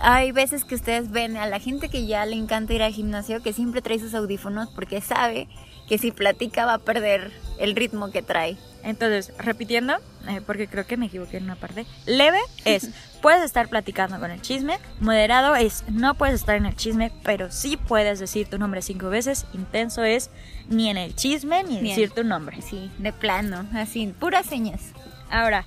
hay 0.00 0.32
veces 0.32 0.64
que 0.64 0.74
ustedes 0.74 1.10
ven 1.10 1.36
a 1.36 1.46
la 1.46 1.60
gente 1.60 1.88
que 1.88 2.06
ya 2.06 2.24
le 2.26 2.36
encanta 2.36 2.72
ir 2.72 2.82
al 2.82 2.92
gimnasio 2.92 3.42
que 3.42 3.52
siempre 3.52 3.82
trae 3.82 3.98
sus 3.98 4.14
audífonos 4.14 4.70
porque 4.70 5.00
sabe 5.00 5.48
que 5.88 5.98
si 5.98 6.10
platica 6.10 6.64
va 6.66 6.74
a 6.74 6.78
perder 6.78 7.32
el 7.58 7.76
ritmo 7.76 8.10
que 8.10 8.22
trae. 8.22 8.56
Entonces, 8.82 9.32
repitiendo, 9.38 9.94
eh, 10.28 10.42
porque 10.46 10.68
creo 10.68 10.86
que 10.86 10.96
me 10.96 11.06
equivoqué 11.06 11.38
en 11.38 11.44
una 11.44 11.56
parte. 11.56 11.86
Leve 12.04 12.38
es, 12.64 12.90
puedes 13.22 13.42
estar 13.42 13.68
platicando 13.68 14.18
con 14.18 14.30
el 14.30 14.42
chisme. 14.42 14.78
Moderado 15.00 15.56
es, 15.56 15.84
no 15.88 16.14
puedes 16.14 16.34
estar 16.34 16.56
en 16.56 16.66
el 16.66 16.76
chisme, 16.76 17.10
pero 17.22 17.50
sí 17.50 17.78
puedes 17.78 18.18
decir 18.18 18.48
tu 18.48 18.58
nombre 18.58 18.82
cinco 18.82 19.08
veces. 19.08 19.46
Intenso 19.54 20.04
es, 20.04 20.30
ni 20.68 20.90
en 20.90 20.98
el 20.98 21.14
chisme, 21.14 21.64
ni, 21.64 21.80
Ni 21.80 21.90
decir 21.90 22.10
tu 22.10 22.24
nombre. 22.24 22.60
Sí, 22.60 22.90
de 22.98 23.12
plano, 23.12 23.66
así, 23.74 24.06
puras 24.18 24.46
señas. 24.46 24.92
Ahora, 25.30 25.64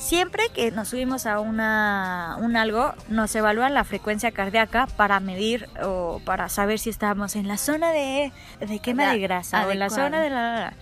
siempre 0.00 0.44
que 0.54 0.70
nos 0.72 0.88
subimos 0.88 1.26
a 1.26 1.40
una, 1.40 2.36
un 2.40 2.56
algo, 2.56 2.94
nos 3.08 3.34
evalúan 3.36 3.74
la 3.74 3.84
frecuencia 3.84 4.32
cardíaca 4.32 4.86
para 4.96 5.20
medir 5.20 5.68
o 5.84 6.20
para 6.24 6.48
saber 6.48 6.78
si 6.78 6.90
estamos 6.90 7.36
en 7.36 7.46
la 7.46 7.58
zona 7.58 7.92
de, 7.92 8.32
de 8.60 8.78
quema 8.80 9.04
La 9.04 9.12
de 9.12 9.18
grasa 9.20 9.66
o 9.66 9.70
en 9.70 9.78
la 9.78 9.86
adecuada. 9.86 10.08
zona 10.08 10.20
de 10.22 10.30
la... 10.30 10.74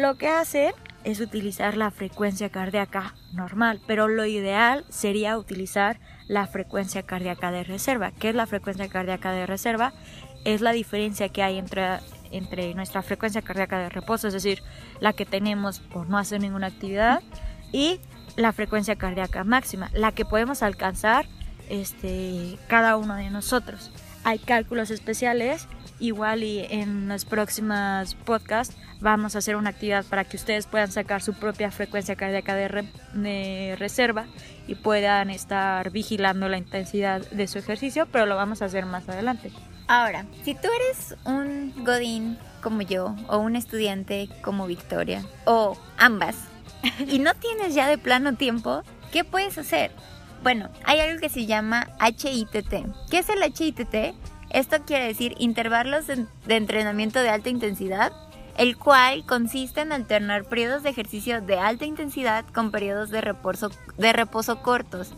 Lo 0.00 0.16
que 0.16 0.28
hacen 0.28 0.72
es 1.04 1.20
utilizar 1.20 1.76
la 1.76 1.90
frecuencia 1.90 2.48
cardíaca 2.48 3.14
normal, 3.32 3.80
pero 3.86 4.08
lo 4.08 4.24
ideal 4.24 4.84
sería 4.88 5.36
utilizar 5.36 6.00
la 6.26 6.46
frecuencia 6.46 7.02
cardíaca 7.02 7.50
de 7.50 7.64
reserva. 7.64 8.10
¿Qué 8.12 8.30
es 8.30 8.34
la 8.34 8.46
frecuencia 8.46 8.88
cardíaca 8.88 9.32
de 9.32 9.46
reserva? 9.46 9.92
Es 10.44 10.60
la 10.60 10.72
diferencia 10.72 11.28
que 11.28 11.42
hay 11.42 11.58
entre, 11.58 11.98
entre 12.30 12.74
nuestra 12.74 13.02
frecuencia 13.02 13.42
cardíaca 13.42 13.78
de 13.78 13.90
reposo, 13.90 14.28
es 14.28 14.34
decir, 14.34 14.62
la 14.98 15.12
que 15.12 15.26
tenemos 15.26 15.80
por 15.80 16.08
no 16.08 16.18
hacer 16.18 16.40
ninguna 16.40 16.68
actividad, 16.68 17.20
y 17.72 18.00
la 18.36 18.52
frecuencia 18.52 18.96
cardíaca 18.96 19.44
máxima, 19.44 19.90
la 19.92 20.12
que 20.12 20.24
podemos 20.24 20.62
alcanzar 20.62 21.26
este, 21.68 22.58
cada 22.68 22.96
uno 22.96 23.14
de 23.16 23.30
nosotros. 23.30 23.90
Hay 24.24 24.38
cálculos 24.38 24.90
especiales, 24.90 25.66
igual 25.98 26.42
y 26.44 26.66
en 26.70 27.08
los 27.08 27.24
próximos 27.24 28.14
podcasts 28.24 28.76
vamos 29.00 29.34
a 29.34 29.38
hacer 29.38 29.56
una 29.56 29.70
actividad 29.70 30.04
para 30.04 30.24
que 30.24 30.36
ustedes 30.36 30.66
puedan 30.66 30.92
sacar 30.92 31.22
su 31.22 31.34
propia 31.34 31.70
frecuencia 31.70 32.14
cardíaca 32.14 32.54
de, 32.54 32.88
de 33.14 33.76
reserva 33.78 34.26
y 34.68 34.76
puedan 34.76 35.30
estar 35.30 35.90
vigilando 35.90 36.48
la 36.48 36.58
intensidad 36.58 37.20
de 37.30 37.48
su 37.48 37.58
ejercicio, 37.58 38.06
pero 38.06 38.26
lo 38.26 38.36
vamos 38.36 38.62
a 38.62 38.66
hacer 38.66 38.86
más 38.86 39.08
adelante. 39.08 39.50
Ahora, 39.88 40.24
si 40.44 40.54
tú 40.54 40.68
eres 40.74 41.16
un 41.24 41.84
godín 41.84 42.38
como 42.62 42.82
yo, 42.82 43.16
o 43.26 43.38
un 43.38 43.56
estudiante 43.56 44.28
como 44.42 44.66
Victoria, 44.66 45.24
o 45.44 45.76
ambas, 45.98 46.36
y 47.06 47.18
no 47.18 47.34
tienes 47.34 47.74
ya 47.74 47.88
de 47.88 47.98
plano 47.98 48.34
tiempo, 48.34 48.82
¿qué 49.12 49.24
puedes 49.24 49.58
hacer? 49.58 49.92
Bueno, 50.42 50.68
hay 50.84 51.00
algo 51.00 51.20
que 51.20 51.28
se 51.28 51.46
llama 51.46 51.88
HITT. 52.00 52.86
¿Qué 53.10 53.18
es 53.18 53.28
el 53.28 53.42
HITT? 53.42 54.14
Esto 54.50 54.76
quiere 54.84 55.06
decir 55.06 55.34
intervalos 55.38 56.06
de, 56.06 56.26
entrenamiento 56.48 57.20
de 57.20 57.30
alta 57.30 57.48
intensidad, 57.48 58.12
el 58.58 58.76
cual 58.76 59.24
consiste 59.24 59.80
en 59.80 59.92
alternar 59.92 60.44
periodos 60.44 60.82
de 60.82 60.90
ejercicio 60.90 61.40
de 61.40 61.58
alta 61.58 61.86
intensidad 61.86 62.44
con 62.52 62.70
periodos 62.70 63.10
de 63.10 63.22
reposo, 63.22 63.70
de 63.96 64.12
reposo 64.12 64.60
cortos. 64.62 65.14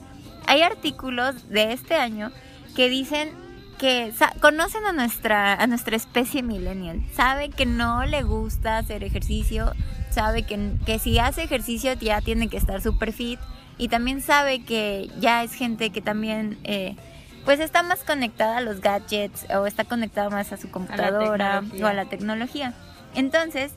Hay 0.46 0.62
artículos 0.62 1.48
de 1.48 1.72
este 1.72 1.94
año 1.94 2.31
que 2.77 2.88
dicen 2.88 3.31
que 3.77 4.13
conocen 4.41 4.85
a 4.87 4.93
nuestra, 4.93 5.55
a 5.55 5.67
nuestra 5.67 5.97
especie 5.97 6.43
millennial, 6.43 7.03
sabe 7.15 7.51
que 7.51 7.67
no 7.67 8.05
le 8.05 8.23
gusta 8.23 8.79
hacer 8.79 9.05
ejercicio, 9.05 9.73
sabe 10.11 10.45
que, 10.45 10.73
que 10.87 10.99
si 10.99 11.19
hace 11.19 11.43
ejercicio 11.43 11.93
ya 11.95 12.21
tiene 12.21 12.49
que 12.49 12.57
estar 12.57 12.81
super 12.81 13.13
fit 13.13 13.39
y 13.79 13.89
también 13.89 14.21
sabe 14.21 14.65
que 14.65 15.11
ya 15.19 15.43
es 15.43 15.53
gente 15.53 15.91
que 15.91 16.01
también 16.01 16.59
eh, 16.65 16.97
pues 17.45 17.61
está 17.61 17.83
más 17.83 18.05
conectada 18.05 18.59
a 18.59 18.61
los 18.61 18.81
gadgets 18.81 19.47
o 19.51 19.67
está 19.67 19.85
conectada 19.85 20.31
más 20.31 20.53
a 20.53 20.57
su 20.57 20.71
computadora 20.71 21.63
o 21.83 21.87
a 21.87 21.93
la 21.93 22.07
tecnología. 22.07 22.75
Entonces, 23.15 23.73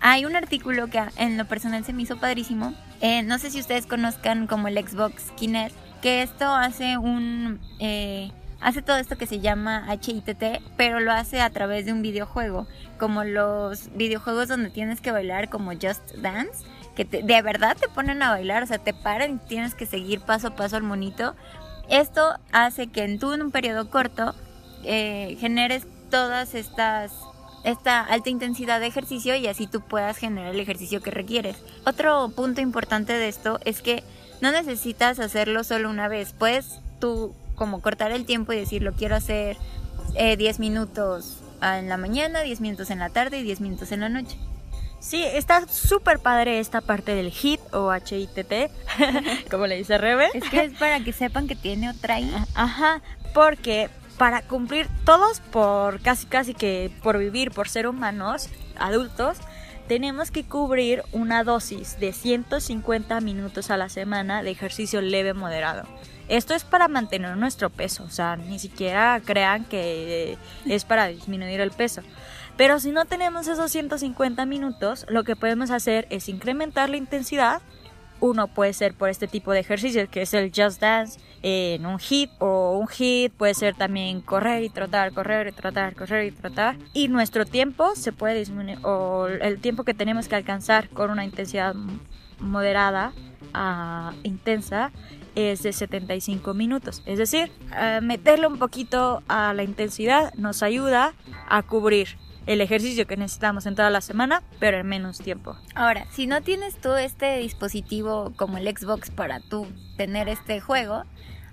hay 0.00 0.24
un 0.24 0.36
artículo 0.36 0.88
que 0.88 1.02
en 1.16 1.36
lo 1.38 1.46
personal 1.46 1.84
se 1.84 1.92
me 1.92 2.02
hizo 2.02 2.16
padrísimo. 2.16 2.74
Eh, 3.00 3.22
no 3.22 3.38
sé 3.38 3.50
si 3.50 3.60
ustedes 3.60 3.86
conozcan 3.86 4.46
como 4.46 4.68
el 4.68 4.76
Xbox 4.76 5.30
Kinect, 5.36 5.74
que 6.02 6.22
esto 6.22 6.46
hace 6.46 6.98
un... 6.98 7.60
eh, 7.78 8.30
hace 8.64 8.80
todo 8.80 8.96
esto 8.96 9.16
que 9.16 9.26
se 9.26 9.40
llama 9.40 9.86
HITT, 9.86 10.62
pero 10.78 10.98
lo 10.98 11.12
hace 11.12 11.42
a 11.42 11.50
través 11.50 11.84
de 11.84 11.92
un 11.92 12.00
videojuego, 12.00 12.66
como 12.98 13.22
los 13.22 13.94
videojuegos 13.94 14.48
donde 14.48 14.70
tienes 14.70 15.02
que 15.02 15.12
bailar 15.12 15.50
como 15.50 15.72
Just 15.72 16.14
Dance, 16.16 16.64
que 16.96 17.04
de 17.04 17.42
verdad 17.42 17.76
te 17.78 17.88
ponen 17.88 18.22
a 18.22 18.30
bailar, 18.30 18.62
o 18.62 18.66
sea, 18.66 18.78
te 18.78 18.94
paran 18.94 19.34
y 19.34 19.48
tienes 19.48 19.74
que 19.74 19.84
seguir 19.84 20.22
paso 20.22 20.48
a 20.48 20.56
paso 20.56 20.76
al 20.76 20.82
monito. 20.82 21.36
Esto 21.90 22.38
hace 22.52 22.86
que 22.86 23.04
en 23.04 23.18
tú 23.18 23.34
en 23.34 23.42
un 23.42 23.50
periodo 23.50 23.90
corto 23.90 24.34
eh, 24.82 25.36
generes 25.38 25.86
todas 26.10 26.54
estas 26.54 27.12
esta 27.64 28.02
alta 28.02 28.28
intensidad 28.28 28.78
de 28.78 28.86
ejercicio 28.86 29.34
y 29.36 29.46
así 29.46 29.66
tú 29.66 29.80
puedas 29.80 30.18
generar 30.18 30.54
el 30.54 30.60
ejercicio 30.60 31.02
que 31.02 31.10
requieres. 31.10 31.56
Otro 31.86 32.30
punto 32.30 32.60
importante 32.60 33.14
de 33.14 33.28
esto 33.28 33.58
es 33.64 33.80
que 33.82 34.04
no 34.42 34.52
necesitas 34.52 35.18
hacerlo 35.18 35.64
solo 35.64 35.88
una 35.88 36.08
vez, 36.08 36.34
puedes 36.38 36.80
tú 37.00 37.34
como 37.54 37.80
cortar 37.80 38.12
el 38.12 38.24
tiempo 38.24 38.52
y 38.52 38.56
decir 38.56 38.82
lo 38.82 38.92
quiero 38.92 39.16
hacer 39.16 39.56
eh, 40.14 40.36
10 40.36 40.58
minutos 40.60 41.38
ah, 41.60 41.78
en 41.78 41.88
la 41.88 41.96
mañana, 41.96 42.42
10 42.42 42.60
minutos 42.60 42.90
en 42.90 42.98
la 42.98 43.10
tarde 43.10 43.38
y 43.38 43.42
10 43.42 43.60
minutos 43.60 43.92
en 43.92 44.00
la 44.00 44.08
noche. 44.08 44.36
Sí, 45.04 45.22
está 45.22 45.68
súper 45.68 46.18
padre 46.18 46.60
esta 46.60 46.80
parte 46.80 47.14
del 47.14 47.30
HIT 47.30 47.60
o 47.74 47.94
HITT, 47.94 48.70
como 49.50 49.66
le 49.66 49.76
dice 49.76 49.98
Rebe. 49.98 50.28
Es 50.32 50.48
que 50.48 50.64
es 50.64 50.72
para 50.78 51.00
que 51.00 51.12
sepan 51.12 51.46
que 51.46 51.56
tiene 51.56 51.90
otra 51.90 52.20
I. 52.20 52.34
Ajá, 52.54 53.02
porque 53.34 53.90
para 54.16 54.40
cumplir 54.40 54.88
todos 55.04 55.40
por 55.40 56.00
casi 56.00 56.26
casi 56.26 56.54
que 56.54 56.90
por 57.02 57.18
vivir, 57.18 57.50
por 57.50 57.68
ser 57.68 57.86
humanos, 57.86 58.48
adultos, 58.78 59.38
tenemos 59.88 60.30
que 60.30 60.44
cubrir 60.44 61.02
una 61.12 61.44
dosis 61.44 61.98
de 62.00 62.12
150 62.12 63.20
minutos 63.20 63.70
a 63.70 63.76
la 63.76 63.90
semana 63.90 64.42
de 64.42 64.50
ejercicio 64.52 65.02
leve 65.02 65.34
moderado. 65.34 65.86
Esto 66.28 66.54
es 66.54 66.64
para 66.64 66.88
mantener 66.88 67.36
nuestro 67.36 67.70
peso, 67.70 68.04
o 68.04 68.10
sea, 68.10 68.36
ni 68.36 68.58
siquiera 68.58 69.20
crean 69.24 69.64
que 69.64 70.38
es 70.66 70.84
para 70.84 71.08
disminuir 71.08 71.60
el 71.60 71.70
peso. 71.70 72.02
Pero 72.56 72.78
si 72.80 72.92
no 72.92 73.04
tenemos 73.04 73.48
esos 73.48 73.70
150 73.70 74.46
minutos, 74.46 75.06
lo 75.08 75.24
que 75.24 75.36
podemos 75.36 75.70
hacer 75.70 76.06
es 76.10 76.28
incrementar 76.28 76.88
la 76.88 76.96
intensidad 76.96 77.62
uno 78.20 78.48
puede 78.48 78.72
ser 78.72 78.94
por 78.94 79.08
este 79.08 79.26
tipo 79.26 79.52
de 79.52 79.60
ejercicios 79.60 80.08
que 80.08 80.22
es 80.22 80.32
el 80.34 80.50
Just 80.54 80.80
Dance 80.80 81.20
en 81.42 81.84
un 81.84 81.98
hit 81.98 82.30
o 82.38 82.78
un 82.78 82.88
hit 82.88 83.32
puede 83.32 83.54
ser 83.54 83.74
también 83.74 84.22
correr 84.22 84.62
y 84.62 84.70
trotar, 84.70 85.12
correr 85.12 85.48
y 85.48 85.52
trotar, 85.52 85.94
correr 85.94 86.26
y 86.26 86.30
trotar 86.30 86.76
y 86.94 87.08
nuestro 87.08 87.44
tiempo 87.44 87.94
se 87.96 88.12
puede 88.12 88.38
disminuir 88.38 88.78
o 88.82 89.26
el 89.26 89.60
tiempo 89.60 89.84
que 89.84 89.92
tenemos 89.92 90.28
que 90.28 90.36
alcanzar 90.36 90.88
con 90.88 91.10
una 91.10 91.24
intensidad 91.24 91.74
moderada 92.38 93.12
a 93.52 94.14
intensa 94.22 94.90
es 95.34 95.62
de 95.62 95.72
75 95.72 96.54
minutos. 96.54 97.02
Es 97.06 97.18
decir, 97.18 97.50
eh, 97.76 98.00
meterle 98.02 98.46
un 98.46 98.58
poquito 98.58 99.22
a 99.28 99.52
la 99.54 99.62
intensidad 99.62 100.32
nos 100.34 100.62
ayuda 100.62 101.14
a 101.48 101.62
cubrir 101.62 102.16
el 102.46 102.60
ejercicio 102.60 103.06
que 103.06 103.16
necesitamos 103.16 103.66
en 103.66 103.74
toda 103.74 103.90
la 103.90 104.00
semana, 104.00 104.42
pero 104.58 104.78
en 104.78 104.86
menos 104.86 105.18
tiempo. 105.18 105.56
Ahora, 105.74 106.06
si 106.12 106.26
no 106.26 106.42
tienes 106.42 106.78
tú 106.80 106.92
este 106.94 107.38
dispositivo 107.38 108.32
como 108.36 108.58
el 108.58 108.66
Xbox 108.66 109.10
para 109.10 109.40
tú 109.40 109.66
tener 109.96 110.28
este 110.28 110.60
juego, 110.60 111.04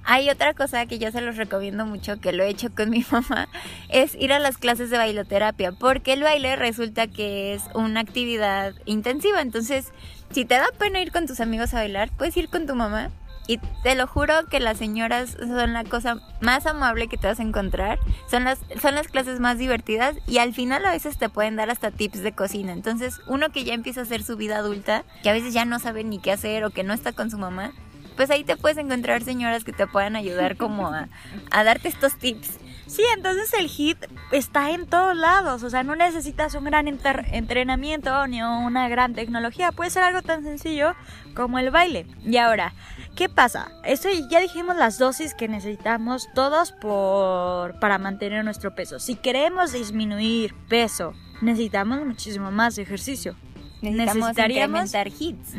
hay 0.04 0.30
otra 0.30 0.54
cosa 0.54 0.86
que 0.88 1.00
yo 1.00 1.12
se 1.12 1.22
los 1.22 1.38
recomiendo 1.38 1.86
mucho, 1.86 2.20
que 2.20 2.34
lo 2.34 2.44
he 2.44 2.50
hecho 2.50 2.74
con 2.74 2.90
mi 2.90 3.06
mamá, 3.12 3.48
es 3.90 4.16
ir 4.16 4.34
a 4.34 4.40
las 4.40 4.58
clases 4.58 4.90
de 4.90 4.98
bailoterapia, 4.98 5.72
porque 5.72 6.14
el 6.14 6.24
baile 6.24 6.56
resulta 6.56 7.08
que 7.08 7.54
es 7.54 7.64
una 7.74 8.02
actividad 8.02 8.74
intensiva, 8.86 9.42
entonces 9.42 9.92
si 10.32 10.46
te 10.46 10.56
da 10.56 10.68
pena 10.78 11.02
ir 11.02 11.12
con 11.12 11.28
tus 11.28 11.40
amigos 11.40 11.74
a 11.74 11.78
bailar, 11.78 12.10
puedes 12.18 12.36
ir 12.38 12.50
con 12.50 12.66
tu 12.66 12.76
mamá. 12.76 13.12
Y 13.52 13.58
te 13.84 13.96
lo 13.96 14.08
juro 14.08 14.46
que 14.50 14.62
las 14.62 14.78
señoras 14.78 15.36
son 15.38 15.74
la 15.74 15.84
cosa 15.84 16.22
más 16.40 16.66
amable 16.66 17.10
que 17.10 17.18
te 17.18 17.28
vas 17.28 17.42
a 17.42 17.44
encontrar. 17.44 18.00
Son 18.30 18.46
las, 18.46 18.60
son 18.82 18.96
las 18.96 19.10
clases 19.10 19.42
más 19.42 19.58
divertidas 19.58 20.16
y 20.26 20.38
al 20.38 20.54
final 20.54 20.86
a 20.86 20.92
veces 20.92 21.18
te 21.18 21.28
pueden 21.28 21.58
dar 21.58 21.70
hasta 21.70 21.92
tips 21.92 22.24
de 22.24 22.32
cocina. 22.32 22.72
Entonces, 22.72 23.20
uno 23.28 23.50
que 23.50 23.66
ya 23.66 23.74
empieza 23.74 24.00
a 24.00 24.04
hacer 24.04 24.24
su 24.24 24.38
vida 24.38 24.56
adulta, 24.56 25.04
que 25.22 25.30
a 25.30 25.34
veces 25.34 25.54
ya 25.54 25.66
no 25.66 25.80
sabe 25.80 26.06
ni 26.06 26.20
qué 26.20 26.32
hacer 26.32 26.64
o 26.64 26.70
que 26.70 26.84
no 26.84 26.94
está 26.94 27.12
con 27.12 27.30
su 27.30 27.38
mamá, 27.38 27.74
pues 28.16 28.32
ahí 28.32 28.46
te 28.46 28.56
puedes 28.56 28.78
encontrar 28.78 29.22
señoras 29.22 29.66
que 29.66 29.74
te 29.74 29.86
puedan 29.86 30.16
ayudar 30.16 30.56
como 30.56 30.88
a, 30.88 31.10
a 31.52 31.64
darte 31.66 31.90
estos 31.90 32.18
tips. 32.18 32.58
Sí, 32.92 33.04
entonces 33.16 33.54
el 33.54 33.70
hit 33.70 33.98
está 34.34 34.72
en 34.72 34.86
todos 34.86 35.16
lados, 35.16 35.64
o 35.64 35.70
sea, 35.70 35.82
no 35.82 35.96
necesitas 35.96 36.56
un 36.56 36.66
gran 36.66 36.90
entrenamiento 36.90 38.28
ni 38.28 38.44
una 38.44 38.90
gran 38.90 39.14
tecnología, 39.14 39.72
puede 39.72 39.90
ser 39.90 40.04
algo 40.04 40.22
tan 40.22 40.44
sencillo 40.44 40.94
como 41.34 41.58
el 41.58 41.72
baile. 41.72 42.06
Y 42.22 42.36
ahora, 42.36 42.74
¿qué 43.16 43.30
pasa? 43.30 43.72
Esto 43.84 44.10
ya 44.30 44.40
dijimos 44.40 44.76
las 44.76 44.98
dosis 44.98 45.34
que 45.34 45.48
necesitamos 45.48 46.30
todos 46.34 46.72
por 46.72 47.80
para 47.80 47.98
mantener 47.98 48.44
nuestro 48.44 48.76
peso. 48.76 49.00
Si 49.00 49.16
queremos 49.16 49.74
disminuir 49.74 50.56
peso, 50.68 51.14
necesitamos 51.42 52.06
muchísimo 52.06 52.52
más 52.52 52.78
ejercicio. 52.78 53.36
Necesitaríamos 53.82 54.94
hits. 55.20 55.56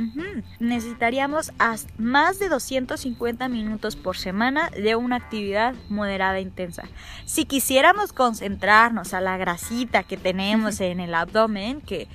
necesitaríamos 0.61 1.53
más 1.99 2.39
de 2.39 2.49
250 2.49 3.49
minutos 3.49 3.97
por 3.97 4.17
semana 4.17 4.71
de 4.71 4.95
una 4.95 5.17
actividad 5.17 5.75
moderada 5.89 6.39
e 6.39 6.43
intensa. 6.43 6.85
Si 7.25 7.45
quisiéramos 7.45 8.13
concentrarnos 8.13 9.13
a 9.13 9.21
la 9.21 9.37
grasita 9.37 10.05
que 10.05 10.17
tenemos 10.17 10.81
en 10.81 11.01
el 11.01 11.15
abdomen, 11.15 11.81
que 11.81 12.07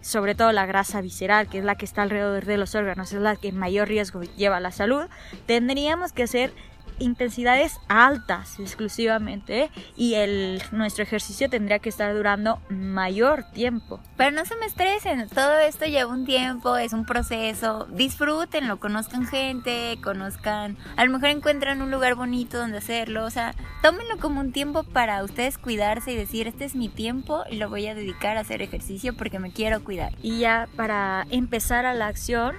sobre 0.00 0.34
todo 0.34 0.50
la 0.50 0.66
grasa 0.66 1.00
visceral, 1.00 1.48
que 1.48 1.58
es 1.58 1.64
la 1.64 1.76
que 1.76 1.84
está 1.84 2.02
alrededor 2.02 2.44
de 2.44 2.56
los 2.56 2.74
órganos, 2.74 3.12
es 3.12 3.20
la 3.20 3.36
que 3.36 3.52
mayor 3.52 3.88
riesgo 3.88 4.22
lleva 4.22 4.56
a 4.56 4.60
la 4.60 4.72
salud, 4.72 5.04
tendríamos 5.46 6.12
que 6.12 6.24
hacer 6.24 6.52
intensidades 6.98 7.78
altas 7.88 8.58
exclusivamente 8.58 9.70
y 9.96 10.14
el 10.14 10.62
nuestro 10.72 11.02
ejercicio 11.02 11.48
tendría 11.48 11.78
que 11.78 11.88
estar 11.88 12.14
durando 12.14 12.60
mayor 12.68 13.44
tiempo. 13.52 14.00
Pero 14.16 14.30
no 14.30 14.44
se 14.44 14.56
me 14.56 14.66
estresen, 14.66 15.28
todo 15.28 15.58
esto 15.60 15.86
lleva 15.86 16.10
un 16.10 16.24
tiempo, 16.24 16.76
es 16.76 16.92
un 16.92 17.04
proceso, 17.04 17.86
disfrútenlo, 17.90 18.78
conozcan 18.78 19.26
gente, 19.26 19.98
conozcan, 20.02 20.76
a 20.96 21.04
lo 21.04 21.12
mejor 21.12 21.30
encuentran 21.30 21.82
un 21.82 21.90
lugar 21.90 22.14
bonito 22.14 22.58
donde 22.58 22.78
hacerlo, 22.78 23.24
o 23.24 23.30
sea, 23.30 23.54
tómenlo 23.82 24.18
como 24.18 24.40
un 24.40 24.52
tiempo 24.52 24.82
para 24.82 25.22
ustedes 25.24 25.58
cuidarse 25.58 26.12
y 26.12 26.16
decir, 26.16 26.46
este 26.46 26.64
es 26.64 26.74
mi 26.74 26.88
tiempo 26.88 27.42
y 27.50 27.56
lo 27.56 27.68
voy 27.68 27.86
a 27.86 27.94
dedicar 27.94 28.36
a 28.36 28.40
hacer 28.40 28.62
ejercicio 28.62 29.14
porque 29.16 29.38
me 29.38 29.52
quiero 29.52 29.82
cuidar. 29.84 30.12
Y 30.22 30.38
ya 30.38 30.68
para 30.76 31.26
empezar 31.30 31.86
a 31.86 31.94
la 31.94 32.06
acción, 32.06 32.54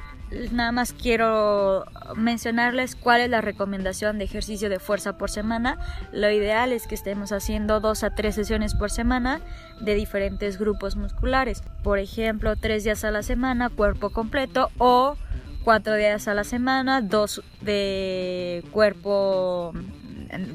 nada 0.51 0.71
más 0.71 0.93
quiero 0.93 1.85
mencionarles 2.15 2.95
cuál 2.95 3.21
es 3.21 3.29
la 3.29 3.41
recomendación 3.41 4.17
de 4.17 4.25
ejercicio 4.25 4.69
de 4.69 4.79
fuerza 4.79 5.17
por 5.17 5.29
semana. 5.29 5.77
Lo 6.11 6.29
ideal 6.31 6.71
es 6.71 6.87
que 6.87 6.95
estemos 6.95 7.31
haciendo 7.31 7.79
dos 7.79 8.03
a 8.03 8.15
tres 8.15 8.35
sesiones 8.35 8.75
por 8.75 8.91
semana 8.91 9.41
de 9.81 9.95
diferentes 9.95 10.57
grupos 10.57 10.95
musculares. 10.95 11.63
Por 11.83 11.99
ejemplo, 11.99 12.55
tres 12.55 12.83
días 12.83 13.03
a 13.03 13.11
la 13.11 13.23
semana, 13.23 13.69
cuerpo 13.69 14.09
completo 14.11 14.69
o 14.77 15.15
cuatro 15.63 15.95
días 15.95 16.27
a 16.27 16.33
la 16.33 16.43
semana, 16.43 17.01
dos 17.01 17.41
de 17.61 18.63
cuerpo 18.71 19.73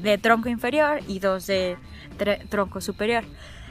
de 0.01 0.17
tronco 0.17 0.49
inferior 0.49 0.99
y 1.07 1.19
dos 1.19 1.47
de 1.47 1.77
tronco 2.49 2.81
superior. 2.81 3.23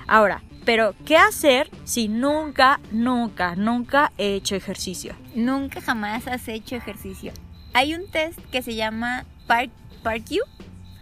Ahora, 0.06 0.42
pero 0.68 0.94
¿qué 1.06 1.16
hacer 1.16 1.70
si 1.84 2.08
nunca, 2.08 2.78
nunca, 2.90 3.56
nunca 3.56 4.12
he 4.18 4.34
hecho 4.34 4.54
ejercicio? 4.54 5.16
Nunca 5.34 5.80
jamás 5.80 6.26
has 6.26 6.46
hecho 6.46 6.76
ejercicio. 6.76 7.32
Hay 7.72 7.94
un 7.94 8.06
test 8.10 8.38
que 8.52 8.60
se 8.60 8.74
llama 8.74 9.24
Park, 9.46 9.70
Park 10.02 10.24
You. 10.28 10.42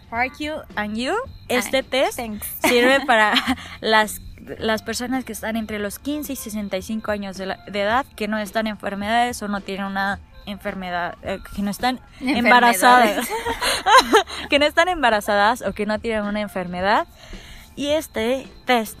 Park 0.09 0.35
You 0.39 0.53
and 0.77 0.95
You. 0.95 1.15
Este 1.49 1.83
test 1.83 2.17
sirve 2.65 3.01
para 3.05 3.33
las 3.81 4.21
las 4.57 4.83
personas 4.83 5.25
que 5.25 5.33
están 5.33 5.57
entre 5.57 5.79
los 5.79 5.99
15 5.99 6.31
y 6.31 6.35
65 6.37 7.11
años 7.11 7.35
de, 7.35 7.53
edad, 7.73 8.05
que 8.15 8.29
no 8.29 8.37
están 8.37 8.67
enfermedades 8.67 9.41
o 9.41 9.49
no 9.49 9.59
tienen 9.59 9.87
una 9.87 10.21
enfermedad, 10.45 11.15
eh, 11.23 11.39
que 11.53 11.61
no 11.61 11.71
están 11.71 11.99
embarazadas, 12.21 13.27
que 14.49 14.59
no 14.59 14.65
están 14.65 14.87
embarazadas 14.87 15.61
o 15.61 15.73
que 15.73 15.85
no 15.85 15.99
tienen 15.99 16.23
una 16.23 16.39
enfermedad 16.39 17.05
y 17.75 17.87
este 17.89 18.47
test, 18.63 18.97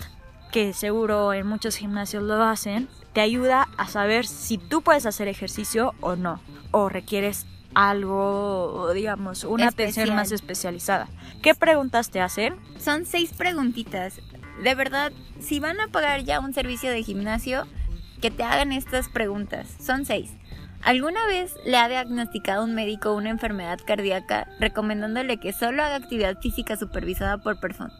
que 0.57 0.73
seguro 0.73 1.33
en 1.33 1.45
muchos 1.45 1.75
gimnasios 1.75 2.23
lo 2.23 2.43
hacen, 2.43 2.89
te 3.13 3.21
ayuda 3.21 3.67
a 3.77 3.87
saber 3.87 4.25
si 4.25 4.57
tú 4.57 4.81
puedes 4.81 5.05
hacer 5.05 5.27
ejercicio 5.27 5.93
o 5.99 6.15
no, 6.15 6.41
o 6.71 6.89
requieres 6.89 7.45
algo, 7.75 8.91
digamos, 8.91 9.43
una 9.43 9.67
atención 9.67 10.15
más 10.15 10.31
especializada. 10.31 11.09
¿Qué 11.43 11.53
preguntas 11.53 12.09
te 12.09 12.21
hacen? 12.21 12.55
Son 12.79 13.05
seis 13.05 13.33
preguntitas. 13.33 14.19
De 14.63 14.73
verdad, 14.73 15.11
si 15.39 15.59
van 15.59 15.79
a 15.79 15.89
pagar 15.89 16.23
ya 16.23 16.39
un 16.39 16.55
servicio 16.55 16.89
de 16.89 17.03
gimnasio, 17.03 17.67
que 18.19 18.31
te 18.31 18.41
hagan 18.41 18.71
estas 18.71 19.09
preguntas. 19.09 19.67
Son 19.79 20.05
seis. 20.05 20.31
¿Alguna 20.83 21.25
vez 21.27 21.53
le 21.65 21.77
ha 21.77 21.89
diagnosticado 21.89 22.63
un 22.63 22.73
médico 22.73 23.13
una 23.13 23.29
enfermedad 23.29 23.79
cardíaca 23.85 24.47
recomendándole 24.59 25.37
que 25.37 25.51
solo 25.51 25.83
haga 25.83 25.95
actividad 25.95 26.39
física 26.39 26.77
supervisada 26.77 27.39
por 27.39 27.59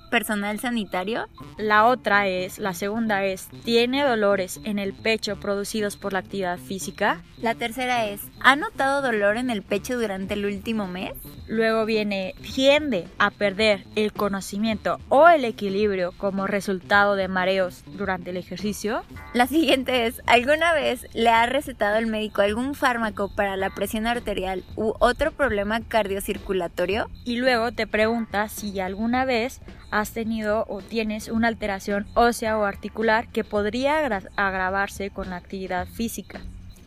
personal 0.09 0.59
sanitario? 0.59 1.27
La 1.57 1.85
otra 1.85 2.27
es, 2.27 2.59
la 2.59 2.73
segunda 2.73 3.25
es, 3.25 3.49
¿tiene 3.65 4.03
dolores 4.03 4.61
en 4.63 4.79
el 4.79 4.93
pecho 4.93 5.37
producidos 5.37 5.97
por 5.97 6.13
la 6.13 6.19
actividad 6.19 6.59
física? 6.59 7.21
La 7.37 7.55
tercera 7.55 8.07
es, 8.07 8.21
¿ha 8.39 8.55
notado 8.55 9.01
dolor 9.01 9.37
en 9.37 9.49
el 9.49 9.63
pecho 9.63 9.99
durante 9.99 10.35
el 10.35 10.45
último 10.45 10.87
mes? 10.87 11.13
Luego 11.47 11.85
viene, 11.85 12.35
tiende 12.41 13.07
a 13.19 13.31
perder 13.31 13.85
el 13.95 14.11
conocimiento 14.11 14.99
o 15.09 15.27
el 15.29 15.45
equilibrio 15.45 16.13
como 16.17 16.47
resultado 16.47 17.15
de 17.15 17.27
mareos 17.27 17.83
durante 17.85 18.31
el 18.31 18.37
ejercicio. 18.37 19.03
La 19.33 19.47
siguiente 19.47 20.07
es, 20.07 20.21
¿alguna 20.25 20.73
vez 20.73 21.07
le 21.13 21.29
ha 21.29 21.45
recetado 21.45 21.97
el 21.97 22.07
médico 22.07 22.41
algún 22.41 22.75
fármaco 22.77 23.29
para 23.35 23.57
la 23.57 23.69
presión 23.71 24.07
arterial 24.07 24.63
u 24.75 24.93
otro 24.99 25.31
problema 25.31 25.81
cardiocirculatorio? 25.81 27.09
Y 27.25 27.37
luego 27.37 27.71
te 27.71 27.87
pregunta 27.87 28.47
si 28.47 28.79
alguna 28.79 29.25
vez 29.25 29.61
has 29.91 30.11
tenido 30.11 30.65
o 30.69 30.81
tienes 30.81 31.27
una 31.27 31.47
alteración 31.47 32.07
ósea 32.13 32.57
o 32.57 32.63
articular 32.63 33.27
que 33.29 33.43
podría 33.43 34.05
agravarse 34.35 35.09
con 35.09 35.29
la 35.29 35.37
actividad 35.37 35.87
física. 35.87 36.41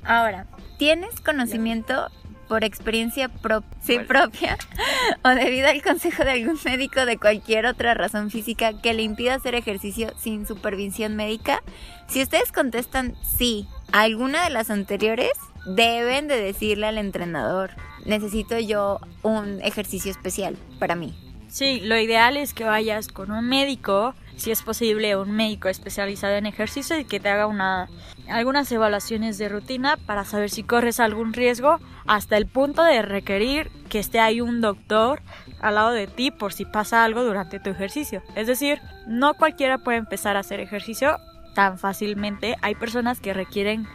Ahora, 0.04 0.46
¿tienes 0.78 1.20
conocimiento 1.20 2.10
por 2.48 2.64
experiencia 2.64 3.28
propia 3.28 4.58
o 5.24 5.28
debido 5.28 5.68
al 5.68 5.82
consejo 5.82 6.24
de 6.24 6.32
algún 6.32 6.58
médico 6.64 7.06
de 7.06 7.16
cualquier 7.16 7.66
otra 7.66 7.94
razón 7.94 8.30
física 8.30 8.72
que 8.80 8.92
le 8.92 9.02
impida 9.02 9.34
hacer 9.34 9.54
ejercicio 9.54 10.12
sin 10.18 10.46
supervisión 10.46 11.14
médica? 11.14 11.62
Si 12.08 12.20
ustedes 12.20 12.50
contestan 12.50 13.14
sí 13.22 13.68
a 13.92 14.00
alguna 14.00 14.42
de 14.42 14.50
las 14.50 14.70
anteriores, 14.70 15.30
deben 15.66 16.28
de 16.28 16.40
decirle 16.40 16.86
al 16.86 16.98
entrenador, 16.98 17.70
necesito 18.04 18.58
yo 18.58 19.00
un 19.22 19.60
ejercicio 19.62 20.10
especial 20.10 20.56
para 20.78 20.94
mí. 20.94 21.14
Sí, 21.48 21.80
lo 21.80 21.98
ideal 21.98 22.36
es 22.36 22.54
que 22.54 22.64
vayas 22.64 23.08
con 23.08 23.32
un 23.32 23.48
médico, 23.48 24.14
si 24.36 24.52
es 24.52 24.62
posible 24.62 25.16
un 25.16 25.32
médico 25.32 25.68
especializado 25.68 26.34
en 26.36 26.46
ejercicio 26.46 26.96
y 26.96 27.04
que 27.04 27.18
te 27.18 27.28
haga 27.28 27.48
una, 27.48 27.88
algunas 28.28 28.70
evaluaciones 28.70 29.36
de 29.36 29.48
rutina 29.48 29.96
para 30.06 30.24
saber 30.24 30.48
si 30.48 30.62
corres 30.62 31.00
algún 31.00 31.32
riesgo 31.32 31.78
hasta 32.06 32.36
el 32.36 32.46
punto 32.46 32.84
de 32.84 33.02
requerir 33.02 33.68
que 33.88 33.98
esté 33.98 34.20
ahí 34.20 34.40
un 34.40 34.60
doctor 34.60 35.22
al 35.60 35.74
lado 35.74 35.90
de 35.90 36.06
ti 36.06 36.30
por 36.30 36.52
si 36.52 36.64
pasa 36.64 37.04
algo 37.04 37.24
durante 37.24 37.58
tu 37.58 37.70
ejercicio. 37.70 38.22
Es 38.36 38.46
decir, 38.46 38.80
no 39.08 39.34
cualquiera 39.34 39.78
puede 39.78 39.98
empezar 39.98 40.36
a 40.36 40.40
hacer 40.40 40.60
ejercicio 40.60 41.18
tan 41.54 41.78
fácilmente. 41.78 42.56
Hay 42.62 42.76
personas 42.76 43.20
que 43.20 43.34
requieren 43.34 43.88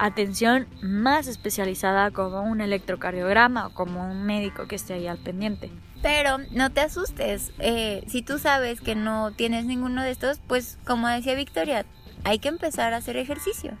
atención 0.00 0.66
más 0.82 1.26
especializada 1.26 2.10
como 2.10 2.42
un 2.42 2.60
electrocardiograma 2.60 3.66
o 3.66 3.74
como 3.74 4.10
un 4.10 4.24
médico 4.24 4.66
que 4.66 4.76
esté 4.76 4.94
ahí 4.94 5.06
al 5.06 5.18
pendiente. 5.18 5.70
Pero 6.02 6.38
no 6.52 6.70
te 6.70 6.80
asustes, 6.80 7.52
eh, 7.58 8.02
si 8.08 8.22
tú 8.22 8.38
sabes 8.38 8.80
que 8.80 8.94
no 8.94 9.32
tienes 9.32 9.66
ninguno 9.66 10.02
de 10.02 10.10
estos, 10.10 10.40
pues 10.46 10.78
como 10.86 11.08
decía 11.08 11.34
Victoria, 11.34 11.84
hay 12.24 12.38
que 12.38 12.48
empezar 12.48 12.94
a 12.94 12.98
hacer 12.98 13.18
ejercicio. 13.18 13.76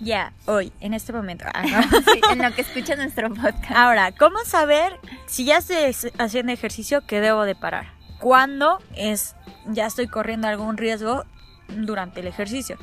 Ya, 0.00 0.34
hoy, 0.44 0.72
en 0.80 0.92
este 0.92 1.12
momento. 1.12 1.46
Ah, 1.54 1.64
en 2.32 2.42
lo 2.42 2.54
que 2.54 2.60
escucha 2.60 2.96
nuestro 2.96 3.30
podcast. 3.30 3.70
Ahora, 3.70 4.12
¿cómo 4.12 4.44
saber 4.44 4.98
si 5.26 5.46
ya 5.46 5.58
estoy 5.58 5.78
haciendo 6.18 6.52
ejercicio 6.52 7.06
que 7.06 7.20
debo 7.20 7.44
de 7.44 7.54
parar? 7.54 7.92
¿Cuándo 8.18 8.80
es 8.94 9.34
ya 9.66 9.86
estoy 9.86 10.08
corriendo 10.08 10.48
algún 10.48 10.76
riesgo 10.76 11.24
durante 11.68 12.20
el 12.20 12.26
ejercicio? 12.26 12.76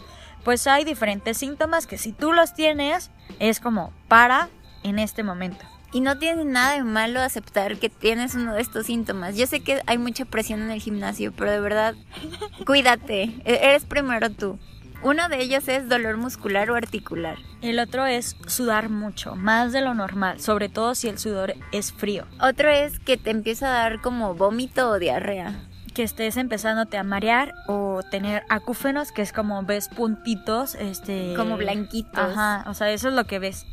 Pues 0.43 0.65
hay 0.67 0.83
diferentes 0.83 1.37
síntomas 1.37 1.87
que 1.87 1.97
si 1.97 2.11
tú 2.11 2.33
los 2.33 2.53
tienes, 2.53 3.11
es 3.39 3.59
como 3.59 3.93
para 4.07 4.49
en 4.83 4.99
este 4.99 5.23
momento. 5.23 5.65
Y 5.93 5.99
no 5.99 6.17
tiene 6.17 6.45
nada 6.45 6.75
de 6.75 6.83
malo 6.83 7.19
aceptar 7.19 7.77
que 7.77 7.89
tienes 7.89 8.35
uno 8.35 8.53
de 8.53 8.61
estos 8.61 8.85
síntomas. 8.85 9.35
Yo 9.35 9.45
sé 9.45 9.59
que 9.59 9.81
hay 9.85 9.97
mucha 9.97 10.23
presión 10.23 10.61
en 10.61 10.71
el 10.71 10.81
gimnasio, 10.81 11.33
pero 11.33 11.51
de 11.51 11.59
verdad, 11.59 11.95
cuídate. 12.65 13.23
E-, 13.43 13.59
eres 13.63 13.85
primero 13.85 14.29
tú. 14.29 14.57
Uno 15.03 15.27
de 15.29 15.41
ellos 15.41 15.67
es 15.67 15.89
dolor 15.89 16.17
muscular 16.17 16.69
o 16.69 16.75
articular. 16.75 17.37
El 17.61 17.79
otro 17.79 18.05
es 18.05 18.37
sudar 18.45 18.89
mucho, 18.89 19.35
más 19.35 19.73
de 19.73 19.81
lo 19.81 19.95
normal, 19.95 20.39
sobre 20.39 20.69
todo 20.69 20.93
si 20.93 21.09
el 21.09 21.17
sudor 21.17 21.55
es 21.71 21.91
frío. 21.91 22.27
Otro 22.39 22.69
es 22.69 22.99
que 22.99 23.17
te 23.17 23.31
empieza 23.31 23.67
a 23.67 23.83
dar 23.83 24.01
como 24.01 24.35
vómito 24.35 24.89
o 24.89 24.99
diarrea. 24.99 25.59
Que 25.93 26.03
estés 26.03 26.37
empezándote 26.37 26.97
a 26.97 27.03
marear 27.03 27.53
o 27.67 28.01
tener 28.09 28.43
acúfenos, 28.49 29.11
que 29.11 29.21
es 29.21 29.33
como 29.33 29.63
ves 29.63 29.89
puntitos, 29.89 30.75
este... 30.75 31.33
Como 31.35 31.57
blanquitos. 31.57 32.17
Ajá, 32.17 32.63
o 32.69 32.73
sea, 32.73 32.91
eso 32.91 33.09
es 33.09 33.13
lo 33.13 33.25
que 33.25 33.39
ves. 33.39 33.65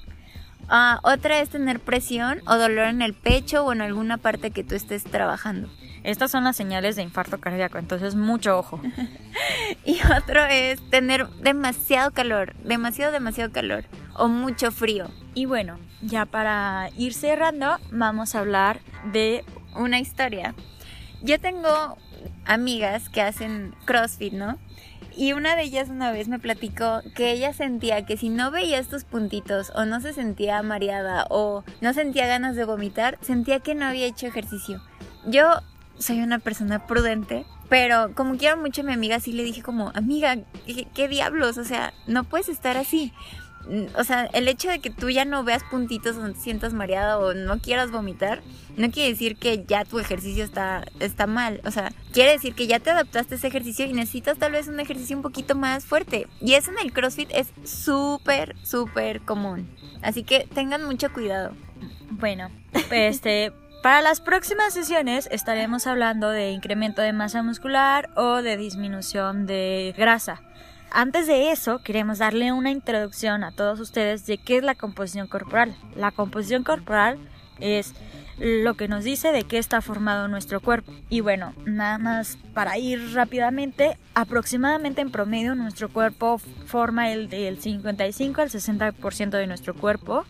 Ah, 0.68 1.00
otra 1.02 1.40
es 1.40 1.48
tener 1.48 1.80
presión 1.80 2.40
o 2.46 2.56
dolor 2.56 2.88
en 2.88 3.00
el 3.00 3.14
pecho 3.14 3.64
o 3.64 3.72
en 3.72 3.80
alguna 3.80 4.18
parte 4.18 4.50
que 4.50 4.64
tú 4.64 4.74
estés 4.74 5.04
trabajando. 5.04 5.68
Estas 6.04 6.30
son 6.30 6.44
las 6.44 6.56
señales 6.56 6.96
de 6.96 7.02
infarto 7.02 7.38
cardíaco, 7.38 7.78
entonces 7.78 8.14
mucho 8.14 8.58
ojo. 8.58 8.80
Y 9.84 10.00
otro 10.16 10.44
es 10.46 10.80
tener 10.90 11.28
demasiado 11.28 12.10
calor, 12.10 12.54
demasiado, 12.64 13.12
demasiado 13.12 13.52
calor 13.52 13.84
o 14.14 14.28
mucho 14.28 14.70
frío. 14.72 15.08
Y 15.34 15.46
bueno, 15.46 15.78
ya 16.02 16.26
para 16.26 16.90
ir 16.96 17.14
cerrando, 17.14 17.78
vamos 17.90 18.34
a 18.34 18.40
hablar 18.40 18.80
de 19.12 19.44
Una 19.74 20.00
historia. 20.00 20.54
Yo 21.22 21.38
tengo 21.38 21.96
amigas 22.44 23.08
que 23.08 23.22
hacen 23.22 23.74
CrossFit, 23.84 24.32
¿no? 24.32 24.58
Y 25.16 25.32
una 25.32 25.56
de 25.56 25.62
ellas 25.62 25.88
una 25.88 26.12
vez 26.12 26.28
me 26.28 26.38
platicó 26.38 27.02
que 27.16 27.32
ella 27.32 27.52
sentía 27.52 28.06
que 28.06 28.16
si 28.16 28.28
no 28.28 28.52
veía 28.52 28.78
estos 28.78 29.02
puntitos 29.02 29.72
o 29.74 29.84
no 29.84 30.00
se 30.00 30.12
sentía 30.12 30.62
mareada 30.62 31.26
o 31.28 31.64
no 31.80 31.92
sentía 31.92 32.28
ganas 32.28 32.54
de 32.54 32.64
vomitar, 32.64 33.18
sentía 33.20 33.58
que 33.58 33.74
no 33.74 33.86
había 33.86 34.06
hecho 34.06 34.28
ejercicio. 34.28 34.80
Yo 35.26 35.44
soy 35.98 36.20
una 36.20 36.38
persona 36.38 36.86
prudente, 36.86 37.44
pero 37.68 38.14
como 38.14 38.36
quiero 38.36 38.56
mucho 38.58 38.82
a 38.82 38.84
mi 38.84 38.92
amiga, 38.92 39.18
sí 39.18 39.32
le 39.32 39.42
dije 39.42 39.60
como, 39.60 39.90
amiga, 39.94 40.36
¿qué, 40.66 40.86
qué 40.94 41.08
diablos? 41.08 41.58
O 41.58 41.64
sea, 41.64 41.92
no 42.06 42.22
puedes 42.22 42.48
estar 42.48 42.76
así. 42.76 43.12
O 43.96 44.04
sea, 44.04 44.24
el 44.32 44.48
hecho 44.48 44.68
de 44.70 44.78
que 44.78 44.90
tú 44.90 45.10
ya 45.10 45.24
no 45.24 45.44
veas 45.44 45.62
puntitos 45.64 46.16
o 46.16 46.26
no 46.26 46.32
te 46.32 46.40
sientas 46.40 46.72
mareada 46.72 47.18
o 47.18 47.34
no 47.34 47.58
quieras 47.58 47.90
vomitar, 47.90 48.40
no 48.76 48.90
quiere 48.90 49.10
decir 49.10 49.36
que 49.36 49.64
ya 49.66 49.84
tu 49.84 49.98
ejercicio 49.98 50.42
está, 50.44 50.84
está 51.00 51.26
mal. 51.26 51.60
O 51.64 51.70
sea, 51.70 51.92
quiere 52.12 52.32
decir 52.32 52.54
que 52.54 52.66
ya 52.66 52.80
te 52.80 52.90
adaptaste 52.90 53.34
a 53.34 53.38
ese 53.38 53.48
ejercicio 53.48 53.84
y 53.84 53.92
necesitas 53.92 54.38
tal 54.38 54.52
vez 54.52 54.68
un 54.68 54.80
ejercicio 54.80 55.16
un 55.16 55.22
poquito 55.22 55.54
más 55.54 55.84
fuerte. 55.84 56.26
Y 56.40 56.54
eso 56.54 56.70
en 56.70 56.78
el 56.78 56.92
CrossFit 56.92 57.30
es 57.32 57.52
súper, 57.64 58.56
súper 58.62 59.20
común. 59.20 59.68
Así 60.02 60.22
que 60.22 60.48
tengan 60.54 60.84
mucho 60.84 61.12
cuidado. 61.12 61.52
Bueno, 62.10 62.50
este, 62.90 63.52
para 63.82 64.02
las 64.02 64.20
próximas 64.20 64.74
sesiones 64.74 65.28
estaremos 65.30 65.86
hablando 65.86 66.30
de 66.30 66.50
incremento 66.50 67.02
de 67.02 67.12
masa 67.12 67.42
muscular 67.42 68.10
o 68.16 68.42
de 68.42 68.56
disminución 68.56 69.46
de 69.46 69.94
grasa. 69.96 70.40
Antes 70.90 71.26
de 71.26 71.52
eso, 71.52 71.80
queremos 71.82 72.18
darle 72.18 72.52
una 72.52 72.70
introducción 72.70 73.44
a 73.44 73.52
todos 73.52 73.78
ustedes 73.78 74.26
de 74.26 74.38
qué 74.38 74.56
es 74.58 74.64
la 74.64 74.74
composición 74.74 75.26
corporal. 75.26 75.76
La 75.94 76.12
composición 76.12 76.64
corporal 76.64 77.18
es 77.60 77.94
lo 78.38 78.74
que 78.74 78.88
nos 78.88 79.04
dice 79.04 79.32
de 79.32 79.44
qué 79.44 79.58
está 79.58 79.80
formado 79.82 80.28
nuestro 80.28 80.60
cuerpo. 80.60 80.92
Y 81.10 81.20
bueno, 81.20 81.54
nada 81.66 81.98
más 81.98 82.38
para 82.54 82.78
ir 82.78 83.12
rápidamente, 83.12 83.98
aproximadamente 84.14 85.00
en 85.00 85.10
promedio 85.10 85.54
nuestro 85.54 85.88
cuerpo 85.88 86.38
forma 86.66 87.12
el 87.12 87.28
del 87.28 87.60
55 87.60 88.40
al 88.40 88.50
60% 88.50 89.30
de 89.30 89.46
nuestro 89.46 89.74
cuerpo. 89.74 90.24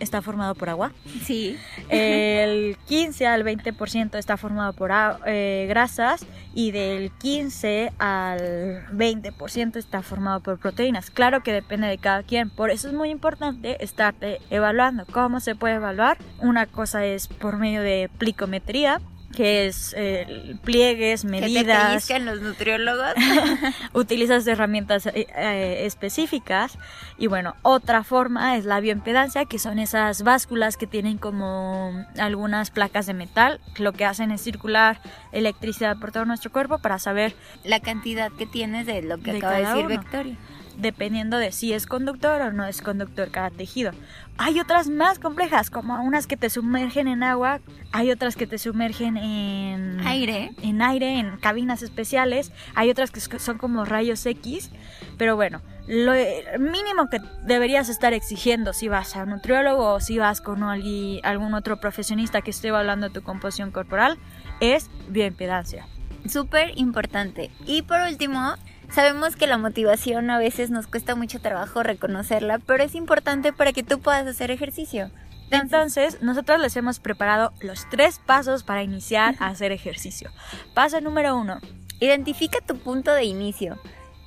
Está 0.00 0.22
formado 0.22 0.54
por 0.54 0.68
agua. 0.68 0.92
Sí. 1.24 1.56
El 1.88 2.76
15 2.88 3.26
al 3.26 3.44
20% 3.44 4.18
está 4.18 4.36
formado 4.36 4.72
por 4.72 4.90
eh, 5.26 5.66
grasas 5.68 6.26
y 6.54 6.72
del 6.72 7.12
15 7.12 7.92
al 7.98 8.86
20% 8.92 9.76
está 9.76 10.02
formado 10.02 10.40
por 10.40 10.58
proteínas. 10.58 11.10
Claro 11.10 11.42
que 11.42 11.52
depende 11.52 11.86
de 11.86 11.98
cada 11.98 12.22
quien, 12.22 12.50
por 12.50 12.70
eso 12.70 12.88
es 12.88 12.94
muy 12.94 13.10
importante 13.10 13.82
estarte 13.84 14.40
evaluando. 14.50 15.04
¿Cómo 15.12 15.40
se 15.40 15.54
puede 15.54 15.74
evaluar? 15.74 16.18
Una 16.38 16.66
cosa 16.66 17.04
es 17.04 17.28
por 17.28 17.58
medio 17.58 17.82
de 17.82 18.10
plicometría, 18.18 19.00
que 19.34 19.66
es 19.66 19.94
eh, 19.96 20.56
pliegues, 20.64 21.22
Que 21.22 21.28
te 21.28 21.40
medidas, 21.40 22.10
los 22.20 22.40
nutriólogos. 22.40 23.14
utilizas 23.92 24.46
herramientas 24.46 25.06
eh, 25.06 25.26
eh, 25.36 25.82
específicas 25.86 26.78
y 27.18 27.26
bueno, 27.26 27.54
otra 27.62 28.02
forma 28.02 28.56
es 28.56 28.64
la 28.64 28.80
bioimpedancia, 28.80 29.44
que 29.44 29.58
son 29.58 29.78
esas 29.78 30.22
básculas 30.22 30.76
que 30.76 30.86
tienen 30.86 31.18
como 31.18 31.92
algunas 32.18 32.70
placas 32.70 33.06
de 33.06 33.14
metal, 33.14 33.60
lo 33.78 33.92
que 33.92 34.04
hacen 34.04 34.30
es 34.30 34.40
circular 34.40 35.00
electricidad 35.32 35.96
por 35.98 36.12
todo 36.12 36.24
nuestro 36.24 36.50
cuerpo 36.50 36.78
para 36.78 36.98
saber, 36.98 37.34
la 37.64 37.80
cantidad 37.80 38.32
que 38.32 38.46
tienes 38.46 38.86
de 38.86 39.02
lo 39.02 39.18
que 39.18 39.32
De 39.32 39.38
acaba 39.38 39.54
de 39.54 39.66
decir 39.66 39.86
uno. 39.86 39.88
Victoria. 39.88 40.36
Dependiendo 40.80 41.38
de 41.38 41.52
si 41.52 41.72
es 41.72 41.86
conductor 41.86 42.40
o 42.42 42.52
no 42.52 42.64
es 42.64 42.82
conductor 42.82 43.30
cada 43.30 43.50
tejido. 43.50 43.92
Hay 44.38 44.58
otras 44.58 44.88
más 44.88 45.18
complejas, 45.18 45.70
como 45.70 46.02
unas 46.02 46.26
que 46.26 46.36
te 46.36 46.48
sumergen 46.50 47.08
en 47.08 47.22
agua, 47.22 47.60
hay 47.92 48.10
otras 48.10 48.36
que 48.36 48.46
te 48.46 48.56
sumergen 48.58 49.16
en 49.16 50.00
Aire. 50.06 50.52
en 50.62 50.80
aire, 50.80 51.18
en 51.18 51.36
cabinas 51.36 51.82
especiales. 51.82 52.52
Hay 52.74 52.88
otras 52.90 53.10
que 53.10 53.20
son 53.38 53.58
como 53.58 53.84
rayos 53.84 54.24
X. 54.24 54.70
Pero 55.18 55.36
bueno, 55.36 55.60
lo 55.86 56.12
mínimo 56.58 57.08
que 57.10 57.20
deberías 57.44 57.88
estar 57.90 58.14
exigiendo 58.14 58.72
si 58.72 58.88
vas 58.88 59.14
a 59.16 59.24
un 59.24 59.30
nutriólogo 59.30 59.94
o 59.94 60.00
si 60.00 60.18
vas 60.18 60.40
con 60.40 60.60
algui- 60.60 61.20
algún 61.22 61.52
otro 61.52 61.78
profesionista 61.80 62.40
que 62.40 62.50
esté 62.50 62.68
evaluando 62.68 63.10
tu 63.10 63.22
composición 63.22 63.70
corporal 63.70 64.16
es 64.60 64.88
bioimpedancia. 65.08 65.86
Súper 66.26 66.72
importante. 66.76 67.50
Y 67.66 67.82
por 67.82 68.00
último, 68.00 68.54
sabemos 68.90 69.36
que 69.36 69.46
la 69.46 69.58
motivación 69.58 70.30
a 70.30 70.38
veces 70.38 70.70
nos 70.70 70.86
cuesta 70.86 71.14
mucho 71.14 71.40
trabajo 71.40 71.82
reconocerla, 71.82 72.58
pero 72.58 72.82
es 72.82 72.94
importante 72.94 73.52
para 73.52 73.72
que 73.72 73.82
tú 73.82 74.00
puedas 74.00 74.26
hacer 74.26 74.50
ejercicio. 74.50 75.10
Entonces, 75.50 76.22
nosotros 76.22 76.60
les 76.60 76.76
hemos 76.76 77.00
preparado 77.00 77.52
los 77.60 77.88
tres 77.90 78.20
pasos 78.24 78.62
para 78.62 78.82
iniciar 78.82 79.34
a 79.40 79.48
hacer 79.48 79.72
ejercicio. 79.72 80.30
Paso 80.74 81.00
número 81.00 81.36
uno, 81.36 81.58
Identifica 82.00 82.60
tu 82.62 82.78
punto 82.78 83.12
de 83.12 83.24
inicio. 83.24 83.78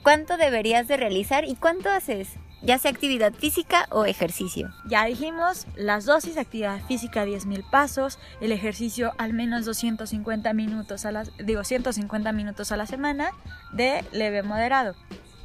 ¿Cuánto 0.04 0.38
deberías 0.38 0.88
de 0.88 0.96
realizar 0.96 1.44
y 1.44 1.56
cuánto 1.56 1.90
haces? 1.90 2.30
Ya 2.64 2.78
sea 2.78 2.92
actividad 2.92 3.34
física 3.34 3.88
o 3.92 4.06
ejercicio. 4.06 4.74
Ya 4.86 5.06
dijimos, 5.06 5.68
las 5.76 6.06
dosis 6.06 6.36
de 6.36 6.42
actividad 6.42 6.82
física 6.88 7.26
10.000 7.26 7.70
pasos, 7.70 8.20
el 8.40 8.52
ejercicio 8.52 9.12
al 9.18 9.34
menos 9.34 9.66
250 9.66 10.54
minutos 10.54 11.06
a 11.06 11.12
la, 11.12 11.24
digo 11.44 11.64
150 11.64 12.32
minutos 12.32 12.72
a 12.72 12.78
la 12.78 12.86
semana 12.86 13.32
de 13.74 14.06
leve 14.14 14.44
moderado. 14.44 14.96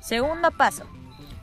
Segundo 0.00 0.50
paso, 0.52 0.84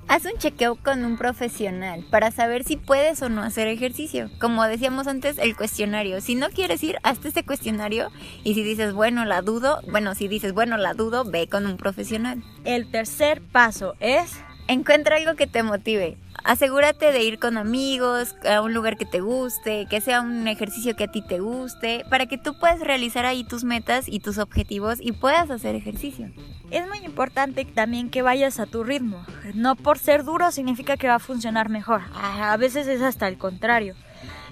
Haz 0.08 0.24
un 0.26 0.38
chequeo 0.38 0.76
con 0.76 1.04
un 1.04 1.18
profesional 1.18 2.06
para 2.12 2.30
saber 2.30 2.64
si 2.64 2.78
puedes 2.78 3.24
o 3.24 3.30
no 3.30 3.42
hacer 3.42 3.68
ejercicio. 3.68 4.30
Como 4.40 4.64
decíamos 4.66 5.08
antes, 5.08 5.40
el 5.40 5.56
cuestionario. 5.56 6.22
Si 6.22 6.36
no 6.36 6.50
quieres 6.50 6.84
ir, 6.84 7.00
hazte 7.02 7.30
este 7.30 7.44
cuestionario 7.44 8.12
y 8.44 8.54
si 8.54 8.62
dices, 8.62 8.94
bueno, 8.94 9.26
la 9.26 9.42
dudo, 9.42 9.82
bueno, 9.90 10.14
si 10.14 10.28
dices, 10.28 10.54
bueno, 10.54 10.78
la 10.78 10.94
dudo, 10.94 11.26
ve 11.26 11.48
con 11.48 11.66
un 11.66 11.78
profesional. 11.78 12.44
el 12.66 12.92
tercer 12.92 13.42
paso 13.42 13.96
es 14.00 14.34
Encuentra 14.68 15.18
algo 15.18 15.36
que 15.36 15.46
te 15.46 15.62
motive. 15.62 16.18
Asegúrate 16.44 17.12
de 17.12 17.24
ir 17.24 17.40
con 17.40 17.58
amigos 17.58 18.36
a 18.50 18.62
un 18.62 18.74
lugar 18.74 18.98
que 18.98 19.06
te 19.06 19.20
guste, 19.20 19.86
que 19.90 20.02
sea 20.02 20.22
un 20.22 20.48
ejercicio 20.48 20.96
que 20.96 21.04
a 21.04 21.12
ti 21.12 21.22
te 21.22 21.40
guste, 21.40 22.04
para 22.10 22.26
que 22.26 22.40
tú 22.40 22.58
puedas 22.60 22.80
realizar 22.80 23.26
ahí 23.26 23.44
tus 23.44 23.64
metas 23.64 24.06
y 24.08 24.20
tus 24.20 24.40
objetivos 24.40 24.98
y 25.02 25.12
puedas 25.12 25.52
hacer 25.52 25.76
ejercicio. 25.76 26.32
Es 26.72 26.88
muy 26.88 26.98
importante 27.00 27.64
también 27.66 28.10
que 28.10 28.24
vayas 28.24 28.60
a 28.60 28.66
tu 28.66 28.84
ritmo. 28.84 29.24
No 29.54 29.76
por 29.76 30.00
ser 30.00 30.24
duro 30.24 30.52
significa 30.52 30.98
que 30.98 31.08
va 31.08 31.16
a 31.16 31.20
funcionar 31.20 31.70
mejor. 31.70 32.02
A 32.16 32.58
veces 32.58 32.88
es 32.88 33.04
hasta 33.04 33.28
el 33.28 33.38
contrario. 33.38 33.96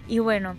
Y 0.08 0.20
bueno, 0.20 0.58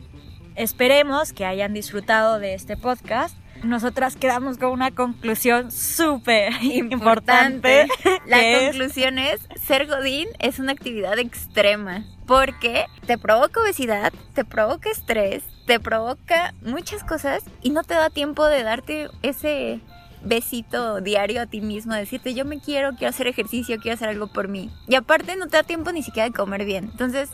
esperemos 0.56 1.32
que 1.32 1.46
hayan 1.46 1.74
disfrutado 1.74 2.40
de 2.40 2.54
este 2.54 2.76
podcast. 2.76 3.36
Nosotras 3.62 4.16
quedamos 4.16 4.58
con 4.58 4.70
una 4.70 4.90
conclusión 4.90 5.70
súper 5.72 6.52
importante. 6.62 7.86
La 8.26 8.40
es- 8.42 8.70
conclusión 8.70 9.18
es, 9.18 9.40
ser 9.64 9.86
godín 9.86 10.28
es 10.38 10.58
una 10.58 10.72
actividad 10.72 11.18
extrema 11.18 12.04
porque 12.26 12.84
te 13.06 13.18
provoca 13.18 13.60
obesidad, 13.60 14.12
te 14.34 14.44
provoca 14.44 14.90
estrés, 14.90 15.42
te 15.66 15.80
provoca 15.80 16.52
muchas 16.62 17.04
cosas 17.04 17.42
y 17.62 17.70
no 17.70 17.82
te 17.84 17.94
da 17.94 18.10
tiempo 18.10 18.46
de 18.46 18.62
darte 18.62 19.08
ese 19.22 19.80
besito 20.22 21.02
diario 21.02 21.42
a 21.42 21.46
ti 21.46 21.60
mismo, 21.60 21.92
decirte 21.94 22.32
yo 22.32 22.46
me 22.46 22.58
quiero, 22.58 22.92
quiero 22.96 23.10
hacer 23.10 23.26
ejercicio, 23.26 23.76
quiero 23.78 23.94
hacer 23.94 24.08
algo 24.08 24.26
por 24.26 24.48
mí. 24.48 24.70
Y 24.88 24.94
aparte 24.94 25.36
no 25.36 25.48
te 25.48 25.58
da 25.58 25.62
tiempo 25.62 25.92
ni 25.92 26.02
siquiera 26.02 26.28
de 26.28 26.34
comer 26.34 26.64
bien. 26.64 26.84
Entonces, 26.92 27.28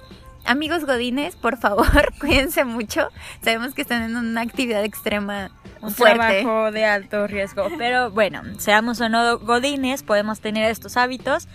amigos 0.44 0.84
godines, 0.84 1.36
por 1.36 1.58
favor, 1.58 2.12
cuídense 2.20 2.64
mucho. 2.64 3.08
Sabemos 3.42 3.74
que 3.74 3.82
están 3.82 4.02
en 4.02 4.16
una 4.16 4.40
actividad 4.40 4.84
extrema 4.84 5.50
un 5.80 5.92
fuerte. 5.92 6.42
trabajo 6.42 6.70
de 6.72 6.84
alto 6.84 7.26
riesgo. 7.26 7.68
Pero 7.78 8.10
bueno, 8.10 8.42
seamos 8.58 9.00
o 9.00 9.08
no 9.08 9.38
godines, 9.38 10.02
podemos 10.02 10.40
tener 10.40 10.70
estos 10.70 10.96
hábitos. 10.96 11.48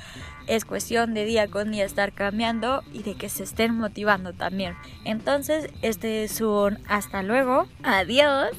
Es 0.47 0.63
cuestión 0.63 1.15
de 1.15 1.25
día 1.25 1.47
con 1.47 1.71
día 1.71 1.85
estar 1.85 2.11
cambiando 2.13 2.83
y 2.93 3.01
de 3.01 3.15
que 3.15 3.29
se 3.29 3.43
estén 3.43 3.75
motivando 3.75 4.31
también. 4.33 4.75
Entonces, 5.03 5.69
este 5.81 6.23
es 6.23 6.39
un 6.39 6.77
hasta 6.87 7.23
luego. 7.23 7.67
Adiós. 7.83 8.49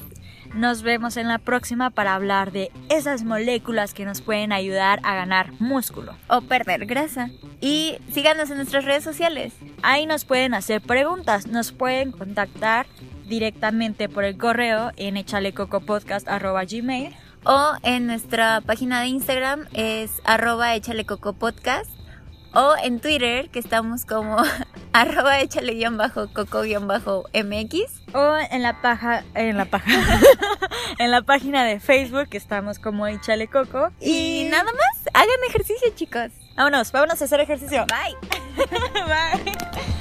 Nos 0.53 0.81
vemos 0.81 1.17
en 1.17 1.27
la 1.27 1.37
próxima 1.37 1.89
para 1.89 2.15
hablar 2.15 2.51
de 2.51 2.71
esas 2.89 3.23
moléculas 3.23 3.93
que 3.93 4.05
nos 4.05 4.21
pueden 4.21 4.51
ayudar 4.51 4.99
a 5.03 5.15
ganar 5.15 5.51
músculo. 5.59 6.15
o 6.27 6.41
perder 6.41 6.85
grasa. 6.85 7.29
Y 7.61 7.97
síganos 8.11 8.49
en 8.49 8.57
nuestras 8.57 8.85
redes 8.85 9.03
sociales. 9.03 9.53
Ahí 9.81 10.05
nos 10.05 10.25
pueden 10.25 10.53
hacer 10.53 10.81
preguntas, 10.81 11.47
nos 11.47 11.71
pueden 11.71 12.11
contactar 12.11 12.85
directamente 13.27 14.09
por 14.09 14.23
el 14.23 14.37
correo 14.37 14.91
en 14.95 15.17
echalecocopodcast.gmail 15.17 17.15
O 17.43 17.73
en 17.83 18.07
nuestra 18.07 18.61
página 18.61 19.01
de 19.01 19.07
Instagram 19.07 19.67
es 19.73 20.21
arroba 20.23 20.75
échale 20.75 21.05
coco 21.05 21.33
podcast 21.33 21.96
o 22.53 22.75
en 22.83 22.99
Twitter, 22.99 23.49
que 23.49 23.59
estamos 23.59 24.05
como 24.05 24.37
arroba 24.93 25.39
échale 25.39 25.73
guion 25.73 25.97
bajo 25.97 26.27
coco 26.33 26.61
guion 26.61 26.87
bajo 26.87 27.25
mx. 27.33 28.03
O 28.13 28.37
en 28.49 28.63
la 28.63 28.81
paja, 28.81 29.23
en 29.33 29.57
la 29.57 29.65
paja, 29.65 29.91
en 30.99 31.11
la 31.11 31.21
página 31.21 31.65
de 31.65 31.79
Facebook, 31.79 32.29
que 32.29 32.37
estamos 32.37 32.79
como 32.79 33.07
échale 33.07 33.47
coco. 33.47 33.91
Y, 33.99 34.47
nada 34.49 34.63
más, 34.63 35.07
hagan 35.13 35.29
ejercicio 35.49 35.89
chicos. 35.95 36.31
Vámonos, 36.55 36.91
vámonos 36.91 37.21
a 37.21 37.25
hacer 37.25 37.39
ejercicio. 37.39 37.85
Bye. 37.87 38.17
Bye. 38.93 39.96